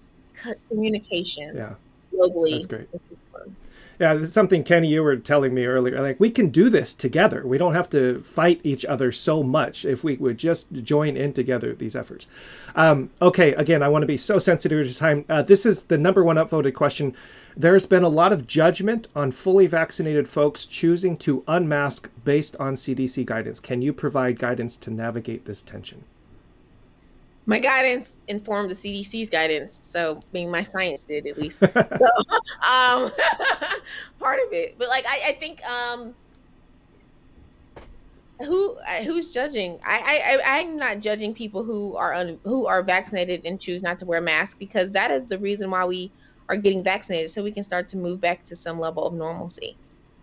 communication 0.69 1.57
yeah. 1.57 1.75
globally. 2.13 2.53
That's 2.53 2.67
great. 2.67 2.89
Yeah, 3.99 4.13
this 4.15 4.29
is 4.29 4.35
something 4.35 4.63
Kenny 4.63 4.89
you 4.89 5.03
were 5.03 5.17
telling 5.17 5.55
me 5.55 5.65
earlier. 5.65 6.03
Like 6.03 6.21
we 6.21 6.31
can 6.31 6.51
do 6.51 6.69
this 6.69 6.93
together. 6.93 7.47
We 7.47 7.57
don't 7.57 7.73
have 7.73 7.89
to 7.91 8.21
fight 8.21 8.61
each 8.63 8.85
other 8.85 9.11
so 9.11 9.43
much 9.43 9.87
if 9.87 10.05
we 10.05 10.17
would 10.17 10.37
just 10.37 10.71
join 10.73 11.17
in 11.17 11.33
together 11.33 11.75
these 11.75 11.97
efforts. 11.97 12.27
Um, 12.75 13.11
okay, 13.23 13.55
again, 13.55 13.83
I 13.83 13.89
want 13.89 14.03
to 14.03 14.07
be 14.07 14.19
so 14.19 14.39
sensitive 14.39 14.87
to 14.87 14.95
time. 14.95 15.25
Uh, 15.31 15.41
this 15.41 15.65
is 15.65 15.85
the 15.85 15.97
number 15.97 16.23
one 16.23 16.37
upvoted 16.37 16.75
question. 16.75 17.17
There's 17.59 17.87
been 17.87 18.03
a 18.03 18.09
lot 18.09 18.35
of 18.35 18.47
judgment 18.47 19.09
on 19.17 19.33
fully 19.33 19.67
vaccinated 19.67 20.29
folks 20.29 20.67
choosing 20.67 21.17
to 21.19 21.43
unmask 21.49 22.11
based 22.23 22.55
on 22.57 22.75
CDC 22.75 23.25
guidance. 23.25 23.61
Can 23.61 23.81
you 23.81 23.95
provide 23.95 24.39
guidance 24.39 24.77
to 24.77 24.91
navigate 24.91 25.47
this 25.47 25.63
tension? 25.63 26.05
My 27.47 27.59
guidance 27.59 28.19
informed 28.29 28.69
the 28.69 28.75
CDC's 28.75 29.31
guidance, 29.31 29.79
so 29.83 30.19
I 30.19 30.27
mean, 30.33 30.51
my 30.51 30.63
science 30.63 31.05
did 31.05 31.27
at 31.27 31.39
least. 31.39 31.59
so, 31.61 31.77
um, 32.69 33.11
part 34.19 34.41
of 34.47 34.53
it, 34.53 34.75
but 34.77 34.89
like 34.89 35.07
I, 35.09 35.29
I 35.29 35.33
think 35.41 35.65
um, 35.65 36.13
who 38.41 38.77
who's 39.05 39.33
judging? 39.33 39.79
I, 39.83 40.41
I 40.45 40.59
I'm 40.59 40.77
not 40.77 40.99
judging 40.99 41.33
people 41.33 41.63
who 41.63 41.97
are 41.97 42.13
un, 42.13 42.39
who 42.43 42.67
are 42.67 42.83
vaccinated 42.83 43.43
and 43.47 43.59
choose 43.61 43.83
not 43.83 43.99
to 44.01 44.07
wear 44.07 44.19
a 44.19 44.23
mask 44.23 44.59
because 44.59 44.91
that 44.91 45.11
is 45.11 45.29
the 45.29 45.39
reason 45.39 45.71
why 45.71 45.85
we 45.85 46.11
are 46.49 46.57
getting 46.57 46.82
vaccinated 46.82 47.30
so 47.30 47.42
we 47.42 47.53
can 47.53 47.62
start 47.62 47.88
to 47.88 47.97
move 47.97 48.20
back 48.20 48.44
to 48.44 48.57
some 48.57 48.78
level 48.78 49.07
of 49.07 49.14
normalcy. 49.14 49.76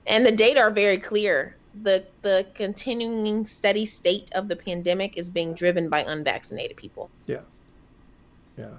And 0.08 0.26
the 0.26 0.32
data 0.32 0.60
are 0.62 0.72
very 0.72 0.98
clear. 0.98 1.56
The 1.84 2.06
the 2.22 2.46
continuing 2.54 3.46
steady 3.46 3.86
state 3.86 4.30
of 4.36 4.48
the 4.48 4.56
pandemic 4.56 5.18
is 5.18 5.30
being 5.30 5.54
driven 5.54 5.90
by 5.90 6.04
unvaccinated 6.04 6.78
people. 6.78 7.10
Yeah. 7.26 7.42
Yeah. 8.58 8.78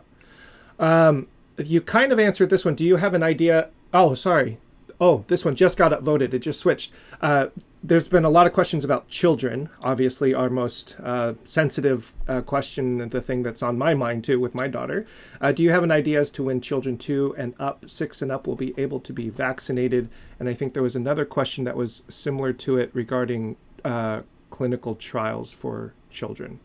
Um, 0.78 1.26
you 1.58 1.80
kind 1.80 2.12
of 2.12 2.18
answered 2.18 2.50
this 2.50 2.64
one. 2.64 2.74
Do 2.74 2.84
you 2.84 2.96
have 2.96 3.14
an 3.14 3.22
idea? 3.22 3.70
Oh, 3.92 4.14
sorry. 4.14 4.58
Oh, 5.00 5.24
this 5.26 5.44
one 5.44 5.56
just 5.56 5.76
got 5.76 5.92
upvoted. 5.92 6.32
It 6.34 6.40
just 6.40 6.60
switched. 6.60 6.92
Uh, 7.20 7.46
there's 7.86 8.08
been 8.08 8.24
a 8.24 8.30
lot 8.30 8.46
of 8.46 8.54
questions 8.54 8.82
about 8.82 9.08
children. 9.08 9.68
Obviously, 9.82 10.32
our 10.32 10.48
most 10.48 10.96
uh, 11.02 11.34
sensitive 11.44 12.14
uh, 12.26 12.40
question, 12.40 13.10
the 13.10 13.20
thing 13.20 13.42
that's 13.42 13.62
on 13.62 13.76
my 13.76 13.92
mind 13.92 14.24
too 14.24 14.40
with 14.40 14.54
my 14.54 14.66
daughter. 14.66 15.06
Uh, 15.38 15.52
do 15.52 15.62
you 15.62 15.70
have 15.70 15.82
an 15.82 15.90
idea 15.90 16.18
as 16.18 16.30
to 16.30 16.42
when 16.42 16.62
children 16.62 16.96
two 16.96 17.34
and 17.36 17.52
up, 17.60 17.86
six 17.86 18.22
and 18.22 18.32
up, 18.32 18.46
will 18.46 18.56
be 18.56 18.72
able 18.78 19.00
to 19.00 19.12
be 19.12 19.28
vaccinated? 19.28 20.08
And 20.40 20.48
I 20.48 20.54
think 20.54 20.72
there 20.72 20.82
was 20.82 20.96
another 20.96 21.26
question 21.26 21.64
that 21.64 21.76
was 21.76 22.00
similar 22.08 22.54
to 22.54 22.78
it 22.78 22.90
regarding 22.94 23.56
uh, 23.84 24.22
clinical 24.48 24.94
trials 24.94 25.52
for 25.52 25.92
children. 26.10 26.60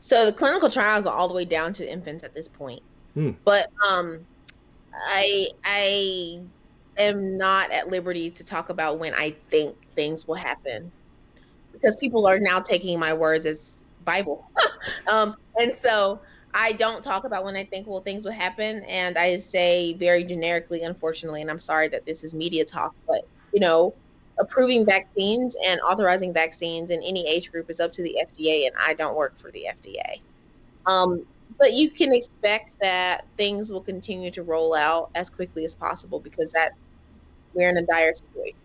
So 0.00 0.26
the 0.26 0.32
clinical 0.32 0.68
trials 0.68 1.06
are 1.06 1.16
all 1.16 1.28
the 1.28 1.34
way 1.34 1.44
down 1.44 1.72
to 1.74 1.88
infants 1.88 2.24
at 2.24 2.34
this 2.34 2.48
point. 2.48 2.82
Hmm. 3.14 3.30
But 3.44 3.70
um, 3.88 4.26
I 4.92 5.50
I 5.64 6.40
am 6.98 7.36
not 7.36 7.70
at 7.70 7.88
liberty 7.88 8.30
to 8.32 8.44
talk 8.44 8.68
about 8.68 8.98
when 8.98 9.14
I 9.14 9.36
think 9.48 9.76
things 9.94 10.26
will 10.26 10.34
happen 10.34 10.90
because 11.72 11.96
people 11.96 12.26
are 12.26 12.38
now 12.38 12.60
taking 12.60 12.98
my 12.98 13.12
words 13.12 13.46
as 13.46 13.82
Bible. 14.04 14.44
um, 15.10 15.34
and 15.58 15.74
so 15.74 16.20
I 16.54 16.72
don't 16.72 17.02
talk 17.02 17.24
about 17.24 17.44
when 17.44 17.56
I 17.56 17.64
think 17.64 17.86
well 17.86 18.02
things 18.02 18.24
will 18.24 18.32
happen, 18.32 18.82
and 18.84 19.16
I 19.16 19.38
say 19.38 19.94
very 19.94 20.24
generically, 20.24 20.82
unfortunately, 20.82 21.40
and 21.40 21.50
I'm 21.50 21.60
sorry 21.60 21.88
that 21.88 22.04
this 22.04 22.24
is 22.24 22.34
media 22.34 22.64
talk, 22.64 22.94
but 23.08 23.22
you 23.52 23.60
know, 23.60 23.94
approving 24.38 24.84
vaccines 24.84 25.56
and 25.66 25.80
authorizing 25.80 26.32
vaccines 26.32 26.90
in 26.90 27.02
any 27.02 27.26
age 27.26 27.50
group 27.50 27.70
is 27.70 27.80
up 27.80 27.92
to 27.92 28.02
the 28.02 28.16
FDA, 28.22 28.66
and 28.66 28.74
I 28.84 28.94
don't 28.94 29.16
work 29.16 29.38
for 29.38 29.50
the 29.52 29.66
FDA. 29.70 30.20
Um, 30.86 31.24
but 31.58 31.72
you 31.74 31.90
can 31.90 32.12
expect 32.12 32.70
that 32.80 33.26
things 33.36 33.70
will 33.70 33.82
continue 33.82 34.30
to 34.30 34.42
roll 34.42 34.74
out 34.74 35.10
as 35.14 35.30
quickly 35.30 35.64
as 35.64 35.74
possible 35.74 36.18
because 36.20 36.50
that 36.52 36.72
we're 37.54 37.68
in 37.68 37.76
a 37.76 37.86
dire 37.86 38.12
situation. 38.14 38.61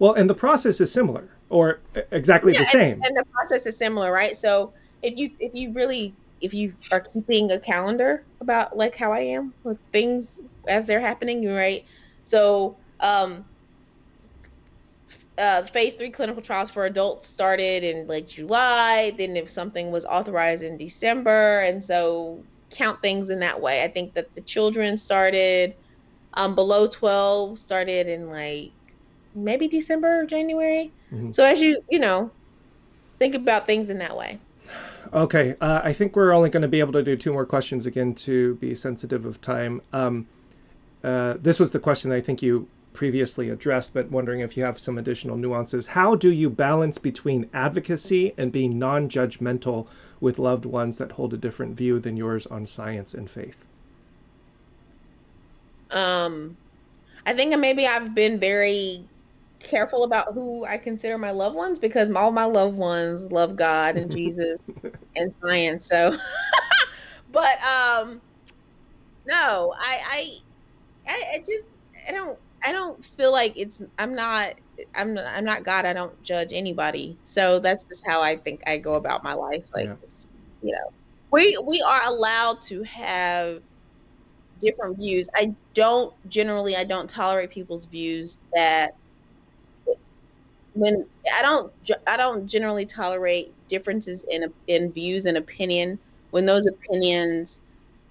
Well, 0.00 0.14
and 0.14 0.28
the 0.28 0.34
process 0.34 0.80
is 0.80 0.90
similar 0.90 1.28
or 1.50 1.80
exactly 2.10 2.54
yeah, 2.54 2.60
the 2.60 2.66
same. 2.66 2.94
And, 2.94 3.04
and 3.06 3.16
the 3.18 3.24
process 3.30 3.66
is 3.66 3.76
similar, 3.76 4.10
right? 4.10 4.36
So 4.36 4.72
if 5.02 5.16
you 5.16 5.30
if 5.38 5.52
you 5.54 5.72
really 5.74 6.16
if 6.40 6.54
you 6.54 6.72
are 6.90 7.04
keeping 7.12 7.52
a 7.52 7.60
calendar 7.60 8.24
about 8.40 8.76
like 8.76 8.96
how 8.96 9.12
I 9.12 9.20
am 9.20 9.52
with 9.62 9.78
things 9.92 10.40
as 10.66 10.86
they're 10.86 11.00
happening, 11.00 11.46
right? 11.46 11.84
So 12.24 12.78
um 13.00 13.44
uh, 15.36 15.64
phase 15.64 15.94
three 15.94 16.10
clinical 16.10 16.42
trials 16.42 16.70
for 16.70 16.84
adults 16.84 17.28
started 17.28 17.82
in 17.82 18.06
like 18.06 18.28
July. 18.28 19.14
Then 19.16 19.36
if 19.36 19.48
something 19.48 19.90
was 19.90 20.04
authorized 20.04 20.62
in 20.62 20.76
December, 20.76 21.60
and 21.60 21.82
so 21.82 22.42
count 22.70 23.00
things 23.02 23.30
in 23.30 23.40
that 23.40 23.60
way. 23.60 23.82
I 23.82 23.88
think 23.88 24.14
that 24.14 24.34
the 24.34 24.42
children 24.42 24.96
started 24.96 25.74
um, 26.34 26.54
below 26.54 26.86
12 26.86 27.58
started 27.58 28.06
in 28.06 28.28
like 28.28 28.72
maybe 29.34 29.68
December 29.68 30.20
or 30.20 30.26
January. 30.26 30.92
Mm-hmm. 31.12 31.32
So 31.32 31.44
as 31.44 31.60
you 31.60 31.82
you 31.90 31.98
know 31.98 32.30
think 33.18 33.34
about 33.34 33.66
things 33.66 33.90
in 33.90 33.98
that 33.98 34.16
way. 34.16 34.38
Okay, 35.12 35.56
uh, 35.60 35.80
I 35.82 35.92
think 35.92 36.14
we're 36.14 36.32
only 36.32 36.50
going 36.50 36.62
to 36.62 36.68
be 36.68 36.80
able 36.80 36.92
to 36.92 37.02
do 37.02 37.16
two 37.16 37.32
more 37.32 37.44
questions 37.44 37.84
again 37.84 38.14
to 38.16 38.54
be 38.56 38.74
sensitive 38.74 39.24
of 39.24 39.40
time. 39.40 39.82
Um, 39.92 40.28
uh, 41.02 41.34
this 41.40 41.58
was 41.58 41.72
the 41.72 41.80
question 41.80 42.12
I 42.12 42.20
think 42.20 42.42
you 42.42 42.68
previously 42.92 43.48
addressed, 43.48 43.94
but 43.94 44.10
wondering 44.10 44.40
if 44.40 44.56
you 44.56 44.64
have 44.64 44.78
some 44.78 44.98
additional 44.98 45.36
nuances. 45.36 45.88
How 45.88 46.14
do 46.14 46.30
you 46.30 46.50
balance 46.50 46.98
between 46.98 47.48
advocacy 47.52 48.34
and 48.36 48.52
being 48.52 48.78
non 48.78 49.08
judgmental 49.08 49.86
with 50.20 50.38
loved 50.38 50.64
ones 50.64 50.98
that 50.98 51.12
hold 51.12 51.32
a 51.32 51.36
different 51.36 51.76
view 51.76 51.98
than 51.98 52.16
yours 52.16 52.46
on 52.46 52.66
science 52.66 53.14
and 53.14 53.28
faith? 53.30 53.64
Um, 55.90 56.56
I 57.26 57.32
think 57.32 57.56
maybe 57.58 57.86
I've 57.86 58.14
been 58.14 58.38
very 58.38 59.04
careful 59.60 60.04
about 60.04 60.32
who 60.34 60.64
I 60.64 60.78
consider 60.78 61.18
my 61.18 61.30
loved 61.30 61.56
ones 61.56 61.78
because 61.78 62.10
all 62.10 62.32
my 62.32 62.44
loved 62.44 62.76
ones 62.76 63.30
love 63.30 63.56
God 63.56 63.96
and 63.96 64.10
Jesus 64.16 64.58
and 65.16 65.32
science. 65.42 65.88
So, 65.88 66.16
but 67.30 67.56
um, 67.62 68.20
no, 69.26 69.74
I, 69.78 69.98
I, 70.10 70.30
I, 71.06 71.24
I 71.34 71.38
just 71.38 71.64
I 72.08 72.12
don't 72.12 72.38
I 72.64 72.72
don't 72.72 73.04
feel 73.04 73.32
like 73.32 73.52
it's 73.56 73.82
I'm 73.98 74.14
not 74.14 74.54
I'm 74.94 75.14
not, 75.14 75.26
I'm 75.26 75.44
not 75.44 75.64
God. 75.64 75.84
I 75.84 75.92
don't 75.92 76.20
judge 76.22 76.52
anybody. 76.52 77.18
So 77.24 77.58
that's 77.58 77.84
just 77.84 78.02
how 78.06 78.20
I 78.20 78.36
think 78.36 78.60
I 78.66 78.78
go 78.78 78.94
about 78.94 79.24
my 79.24 79.34
life. 79.34 79.66
Like 79.74 79.86
yeah. 79.86 79.94
you 80.62 80.72
know, 80.72 80.90
we 81.32 81.56
we 81.66 81.82
are 81.82 82.02
allowed 82.06 82.58
to 82.68 82.82
have 82.84 83.60
different 84.60 84.98
views. 84.98 85.28
I 85.34 85.54
don't 85.74 86.12
generally 86.28 86.76
I 86.76 86.84
don't 86.84 87.08
tolerate 87.08 87.50
people's 87.50 87.86
views 87.86 88.36
that 88.54 88.92
when 90.74 91.06
I 91.34 91.42
don't 91.42 91.72
I 92.06 92.16
don't 92.16 92.46
generally 92.46 92.86
tolerate 92.86 93.52
differences 93.68 94.24
in 94.30 94.52
in 94.66 94.92
views 94.92 95.26
and 95.26 95.36
opinion 95.36 95.98
when 96.30 96.46
those 96.46 96.66
opinions 96.66 97.60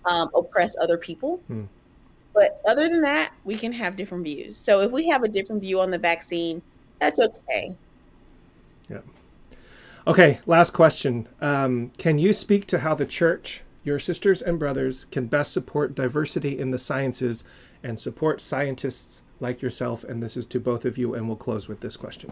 um, 0.05 0.29
oppress 0.33 0.75
other 0.81 0.97
people. 0.97 1.37
Hmm. 1.47 1.63
But 2.33 2.61
other 2.67 2.87
than 2.87 3.01
that, 3.01 3.33
we 3.43 3.57
can 3.57 3.71
have 3.73 3.95
different 3.95 4.23
views. 4.23 4.55
So 4.55 4.81
if 4.81 4.91
we 4.91 5.07
have 5.09 5.23
a 5.23 5.27
different 5.27 5.61
view 5.61 5.79
on 5.79 5.91
the 5.91 5.97
vaccine, 5.97 6.61
that's 6.99 7.19
okay. 7.19 7.75
Yeah. 8.89 8.99
Okay, 10.07 10.39
last 10.45 10.71
question. 10.71 11.27
Um, 11.41 11.91
can 11.97 12.17
you 12.17 12.33
speak 12.33 12.65
to 12.67 12.79
how 12.79 12.95
the 12.95 13.05
church, 13.05 13.61
your 13.83 13.99
sisters 13.99 14.41
and 14.41 14.57
brothers, 14.57 15.05
can 15.11 15.25
best 15.25 15.51
support 15.51 15.95
diversity 15.95 16.57
in 16.57 16.71
the 16.71 16.79
sciences 16.79 17.43
and 17.83 17.99
support 17.99 18.41
scientists 18.41 19.21
like 19.39 19.61
yourself? 19.61 20.03
And 20.03 20.23
this 20.23 20.37
is 20.37 20.45
to 20.47 20.59
both 20.59 20.85
of 20.85 20.97
you, 20.97 21.13
and 21.13 21.27
we'll 21.27 21.37
close 21.37 21.67
with 21.67 21.81
this 21.81 21.97
question. 21.97 22.31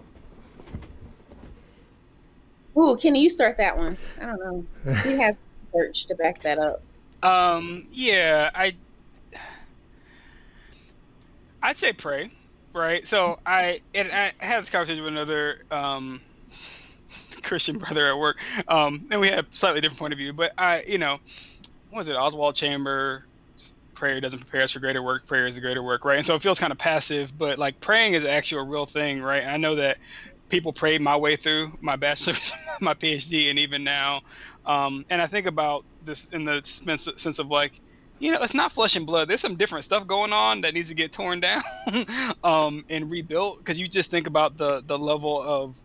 Ooh, 2.79 2.97
can 3.01 3.15
you 3.15 3.29
start 3.29 3.57
that 3.57 3.77
one? 3.77 3.97
I 4.21 4.25
don't 4.25 4.39
know. 4.39 4.67
He 5.03 5.19
has 5.19 5.37
research 5.73 6.07
to 6.07 6.15
back 6.15 6.41
that 6.43 6.59
up. 6.59 6.79
Um, 7.23 7.83
yeah, 7.91 8.49
I 8.53 8.77
I'd 11.61 11.77
say 11.77 11.93
pray, 11.93 12.31
right? 12.73 13.07
So 13.07 13.37
I 13.45 13.81
and 13.93 14.11
I 14.11 14.33
had 14.39 14.61
this 14.61 14.69
conversation 14.69 15.03
with 15.03 15.13
another 15.13 15.57
um, 15.71 16.21
Christian 17.43 17.77
brother 17.77 18.07
at 18.07 18.17
work, 18.17 18.37
um, 18.67 19.07
and 19.11 19.19
we 19.21 19.27
had 19.27 19.39
a 19.39 19.47
slightly 19.51 19.81
different 19.81 19.99
point 19.99 20.13
of 20.13 20.19
view. 20.19 20.33
But 20.33 20.53
I, 20.57 20.83
you 20.87 20.97
know, 20.97 21.19
what 21.89 21.99
was 21.99 22.07
it? 22.09 22.15
Oswald 22.15 22.55
Chamber. 22.55 23.25
Prayer 23.95 24.21
doesn't 24.21 24.39
prepare 24.39 24.61
us 24.61 24.73
for 24.73 24.79
greater 24.79 25.01
work. 25.03 25.27
Prayer 25.27 25.47
is 25.47 25.57
a 25.57 25.61
greater 25.61 25.83
work, 25.83 26.05
right? 26.05 26.17
And 26.17 26.25
so 26.25 26.35
it 26.35 26.41
feels 26.43 26.59
kind 26.59 26.71
of 26.71 26.77
passive, 26.77 27.35
but 27.37 27.57
like 27.59 27.79
praying 27.81 28.13
is 28.13 28.25
actually 28.25 28.61
a 28.61 28.65
real 28.65 28.85
thing, 28.85 29.21
right? 29.21 29.41
And 29.41 29.51
I 29.51 29.57
know 29.57 29.75
that 29.75 29.97
people 30.49 30.73
prayed 30.73 31.01
my 31.01 31.15
way 31.15 31.35
through 31.35 31.71
my 31.81 31.95
bachelor's, 31.95 32.53
my 32.81 32.93
PhD, 32.93 33.49
and 33.49 33.59
even 33.59 33.83
now. 33.83 34.21
Um, 34.65 35.05
and 35.09 35.21
I 35.21 35.27
think 35.27 35.45
about 35.45 35.85
this 36.03 36.25
in 36.31 36.43
the 36.43 36.61
sense 36.63 37.39
of 37.39 37.47
like, 37.47 37.79
you 38.19 38.31
know, 38.31 38.41
it's 38.41 38.53
not 38.53 38.71
flesh 38.71 38.95
and 38.95 39.05
blood. 39.05 39.27
There's 39.27 39.41
some 39.41 39.55
different 39.55 39.85
stuff 39.85 40.07
going 40.07 40.33
on 40.33 40.61
that 40.61 40.73
needs 40.73 40.89
to 40.89 40.95
get 40.95 41.11
torn 41.11 41.39
down 41.39 41.61
um, 42.43 42.83
and 42.89 43.11
rebuilt. 43.11 43.59
Because 43.59 43.79
you 43.79 43.87
just 43.87 44.09
think 44.09 44.27
about 44.27 44.57
the 44.57 44.81
the 44.85 44.97
level 44.97 45.41
of 45.41 45.75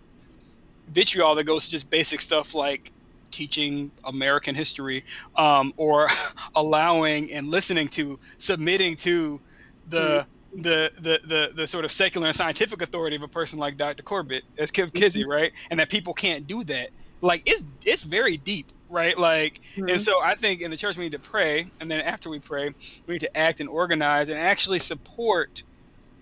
vitriol 0.88 1.34
that 1.34 1.44
goes 1.44 1.66
to 1.66 1.70
just 1.70 1.90
basic 1.90 2.20
stuff 2.20 2.54
like 2.54 2.90
teaching 3.30 3.90
American 4.04 4.54
history 4.54 5.04
um, 5.36 5.72
or 5.76 6.08
allowing 6.54 7.32
and 7.32 7.48
listening 7.48 7.88
to, 7.88 8.18
submitting 8.38 8.96
to 8.96 9.40
the. 9.88 10.26
The, 10.54 10.92
the, 10.96 11.20
the, 11.26 11.52
the 11.54 11.66
sort 11.66 11.86
of 11.86 11.92
secular 11.92 12.26
and 12.26 12.36
scientific 12.36 12.82
authority 12.82 13.16
of 13.16 13.22
a 13.22 13.28
person 13.28 13.58
like 13.58 13.78
Dr. 13.78 14.02
Corbett 14.02 14.44
as 14.58 14.70
Kizzy, 14.70 14.90
mm-hmm. 15.22 15.30
right? 15.30 15.52
And 15.70 15.80
that 15.80 15.88
people 15.88 16.12
can't 16.12 16.46
do 16.46 16.62
that. 16.64 16.90
Like 17.22 17.42
it's 17.46 17.64
it's 17.84 18.02
very 18.02 18.36
deep 18.36 18.70
right? 18.92 19.18
Like, 19.18 19.60
mm-hmm. 19.74 19.88
and 19.88 20.00
so 20.00 20.20
I 20.22 20.34
think 20.34 20.60
in 20.60 20.70
the 20.70 20.76
church 20.76 20.96
we 20.96 21.04
need 21.04 21.12
to 21.12 21.18
pray, 21.18 21.66
and 21.80 21.90
then 21.90 22.02
after 22.02 22.28
we 22.28 22.38
pray, 22.38 22.74
we 23.06 23.14
need 23.14 23.20
to 23.20 23.36
act 23.36 23.60
and 23.60 23.68
organize 23.68 24.28
and 24.28 24.38
actually 24.38 24.78
support 24.78 25.62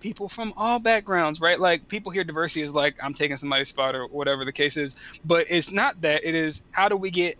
people 0.01 0.29
from 0.29 0.55
all 0.57 0.79
backgrounds, 0.79 1.41
right? 1.41 1.61
Like 1.61 1.89
people 1.89 2.13
hear 2.13 2.25
diversity 2.25 2.63
is 2.63 2.73
like 2.73 2.95
I'm 3.03 3.13
taking 3.13 3.37
somebody's 3.37 3.69
spot 3.69 3.95
or 3.95 4.07
whatever 4.07 4.45
the 4.45 4.53
case 4.53 4.77
is, 4.77 4.97
but 5.25 5.47
it's 5.51 5.71
not 5.71 6.01
that. 6.03 6.25
It 6.25 6.35
is 6.35 6.63
how 6.71 6.89
do 6.89 6.97
we 6.97 7.11
get 7.11 7.37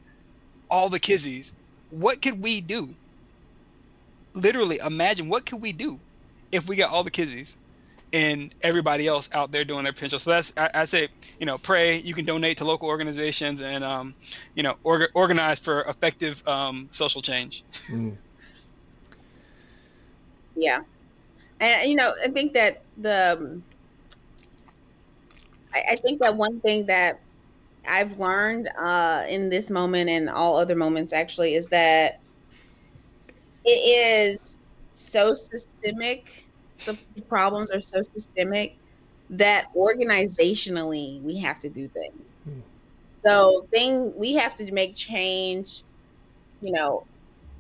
all 0.71 0.89
the 0.89 1.01
kizzies? 1.01 1.53
What 1.91 2.21
could 2.21 2.43
we 2.43 2.61
do? 2.61 2.95
Literally, 4.35 4.79
imagine 4.79 5.29
what 5.29 5.47
could 5.47 5.61
we 5.61 5.73
do 5.73 5.99
if 6.53 6.67
we 6.67 6.77
got 6.77 6.91
all 6.91 7.05
the 7.05 7.11
kizzies? 7.11 7.57
and 8.13 8.55
everybody 8.63 9.07
else 9.07 9.29
out 9.33 9.53
there 9.53 9.65
doing 9.65 9.85
their 9.85 9.93
potential. 9.93 10.19
So 10.19 10.31
that's 10.31 10.53
I, 10.57 10.71
I, 10.75 10.85
say, 10.85 11.09
you 11.39 11.47
know, 11.47 11.59
pray. 11.59 11.99
You 12.01 12.15
can 12.15 12.25
donate 12.25 12.59
to 12.59 12.65
local 12.65 12.89
organizations 12.89 13.61
and 13.61 13.85
um, 13.85 14.15
you 14.55 14.63
know, 14.63 14.77
orga, 14.85 15.07
organize 15.15 15.61
for 15.61 15.83
effective 15.83 16.43
um, 16.47 16.89
social 16.93 17.23
change. 17.23 17.65
Mm. 17.89 18.19
Yeah, 20.57 20.81
and 21.61 21.89
you 21.89 21.97
know, 21.97 22.13
I 22.23 22.29
think 22.29 22.53
that 22.55 22.83
the 22.97 23.39
um, 23.39 23.65
I, 25.73 25.85
I 25.91 25.97
think 25.97 26.21
that 26.21 26.37
one 26.37 26.61
thing 26.61 26.87
that 26.87 27.21
I've 27.87 28.19
learned 28.19 28.69
uh, 28.77 29.25
in 29.29 29.49
this 29.49 29.71
moment 29.71 30.11
and 30.11 30.29
all 30.29 30.57
other 30.57 30.75
moments 30.75 31.13
actually 31.13 31.55
is 31.55 31.69
that 31.69 32.21
it 33.65 33.71
is 33.71 34.50
so 35.01 35.35
systemic 35.35 36.45
the 36.87 37.23
problems 37.29 37.71
are 37.71 37.81
so 37.81 38.01
systemic 38.15 38.77
that 39.31 39.67
organizationally 39.77 41.23
we 41.23 41.39
have 41.39 41.61
to 41.61 41.69
do 41.69 41.89
things. 41.89 42.23
Hmm. 42.45 42.61
So 43.25 43.67
thing 43.73 44.13
we 44.17 44.35
have 44.35 44.57
to 44.57 44.73
make 44.73 44.97
change, 44.97 45.83
you 46.63 46.73
know, 46.73 47.05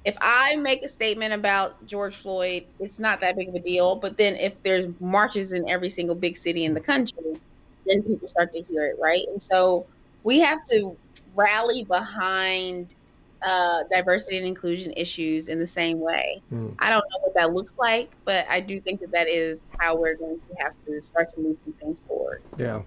if 0.04 0.16
I 0.20 0.56
make 0.56 0.82
a 0.82 0.88
statement 0.88 1.34
about 1.34 1.84
George 1.86 2.16
Floyd, 2.16 2.64
it's 2.78 2.98
not 2.98 3.20
that 3.20 3.36
big 3.36 3.48
of 3.48 3.54
a 3.54 3.60
deal. 3.60 3.96
But 3.96 4.16
then 4.16 4.36
if 4.36 4.62
there's 4.62 4.98
marches 5.00 5.52
in 5.52 5.68
every 5.68 5.90
single 5.90 6.16
big 6.16 6.38
city 6.38 6.64
in 6.64 6.72
the 6.72 6.80
country, 6.80 7.38
then 7.86 8.02
people 8.02 8.26
start 8.26 8.52
to 8.52 8.62
hear 8.62 8.86
it, 8.86 8.96
right? 9.00 9.24
And 9.30 9.42
so 9.42 9.86
we 10.22 10.40
have 10.40 10.58
to 10.70 10.96
rally 11.34 11.84
behind 11.84 12.94
uh, 13.42 13.84
diversity 13.90 14.36
and 14.36 14.46
inclusion 14.46 14.92
issues 14.96 15.48
in 15.48 15.58
the 15.58 15.66
same 15.66 16.00
way. 16.00 16.42
Mm. 16.52 16.74
I 16.78 16.90
don't 16.90 17.04
know 17.10 17.18
what 17.22 17.34
that 17.34 17.52
looks 17.52 17.72
like, 17.78 18.12
but 18.24 18.46
I 18.48 18.60
do 18.60 18.80
think 18.80 19.00
that 19.00 19.10
that 19.12 19.28
is 19.28 19.62
how 19.78 19.98
we're 19.98 20.16
going 20.16 20.38
to 20.38 20.62
have 20.62 20.72
to 20.86 21.02
start 21.02 21.30
to 21.30 21.40
move 21.40 21.58
some 21.64 21.72
things 21.74 22.02
forward. 22.06 22.42
Yeah, 22.58 22.82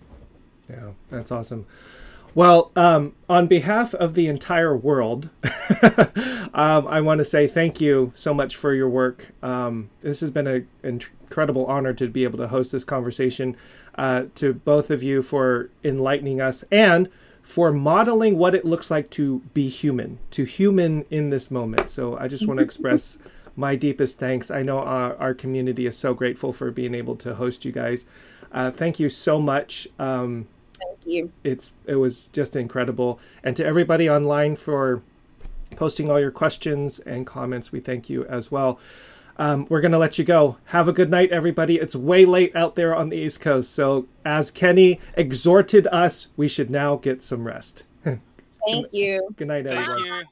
yeah, 0.70 0.92
that's 1.10 1.32
awesome. 1.32 1.66
Well, 2.36 2.72
um, 2.76 3.14
on 3.30 3.46
behalf 3.46 3.94
of 3.94 4.16
the 4.16 4.26
entire 4.28 4.76
world, 4.76 5.30
um, 6.54 6.88
I 6.88 7.00
want 7.00 7.20
to 7.20 7.26
say 7.26 7.48
thank 7.48 7.80
you 7.80 8.12
so 8.16 8.34
much 8.34 8.56
for 8.56 8.74
your 8.74 8.90
work. 8.90 9.28
Um, 9.44 9.92
this 10.02 10.20
has 10.22 10.32
been 10.32 10.48
an 10.48 10.68
incredible 10.82 11.68
honor 11.68 11.94
to 11.94 12.08
be 12.08 12.24
able 12.24 12.40
to 12.40 12.48
host 12.48 12.72
this 12.72 12.84
conversation. 12.84 13.56
Uh, 13.96 14.24
to 14.34 14.54
both 14.54 14.90
of 14.90 15.04
you 15.04 15.22
for 15.22 15.70
enlightening 15.84 16.42
us 16.42 16.64
and 16.72 17.08
for 17.44 17.74
modeling 17.74 18.38
what 18.38 18.56
it 18.56 18.66
looks 18.66 18.90
like 18.90 19.10
to 19.12 19.40
be 19.54 19.68
human, 19.68 20.18
to 20.32 20.46
human 20.46 21.06
in 21.12 21.30
this 21.30 21.52
moment. 21.52 21.90
So 21.90 22.18
I 22.18 22.28
just 22.28 22.48
want 22.48 22.60
to 22.60 22.64
express 22.66 23.18
my 23.56 23.76
deepest 23.76 24.18
thanks. 24.18 24.50
I 24.50 24.64
know 24.64 24.80
our, 24.80 25.16
our, 25.18 25.34
community 25.34 25.86
is 25.86 25.96
so 25.96 26.14
grateful 26.14 26.54
for 26.54 26.72
being 26.72 26.96
able 26.96 27.16
to 27.18 27.36
host 27.36 27.66
you 27.66 27.72
guys. 27.72 28.06
Uh, 28.52 28.72
thank 28.72 29.00
you 29.00 29.10
so 29.10 29.40
much. 29.40 29.88
Um, 30.00 30.48
thank 30.82 31.06
you. 31.06 31.32
It's 31.44 31.74
it 31.86 31.96
was 31.96 32.30
just 32.34 32.56
incredible, 32.56 33.20
and 33.44 33.56
to 33.58 33.66
everybody 33.66 34.10
online 34.10 34.56
for 34.56 35.04
posting 35.76 36.10
all 36.10 36.20
your 36.20 36.32
questions 36.32 37.00
and 37.00 37.28
comments, 37.28 37.72
we 37.72 37.80
thank 37.80 38.10
you 38.10 38.26
as 38.26 38.52
well. 38.52 38.80
Um, 39.38 39.66
we're 39.70 39.82
going 39.82 39.92
to 39.92 39.98
let 39.98 40.18
you 40.18 40.24
go. 40.24 40.58
Have 40.66 40.88
a 40.88 40.94
good 40.94 41.10
night, 41.10 41.32
everybody. 41.32 41.78
It's 41.78 41.96
way 41.96 42.26
late 42.26 42.56
out 42.56 42.76
there 42.76 42.96
on 42.96 43.10
the 43.10 43.18
East 43.18 43.42
Coast. 43.42 43.72
So, 43.72 44.08
as 44.26 44.52
Kenny 44.52 45.00
exhorted 45.16 45.88
us, 45.88 46.28
we 46.38 46.48
should 46.48 46.70
now 46.70 46.96
get 46.96 47.24
some 47.24 47.46
rest. 47.46 47.84
Thank 48.04 48.94
you. 48.94 49.30
Good 49.36 49.48
night, 49.48 49.66
everyone. 49.66 50.26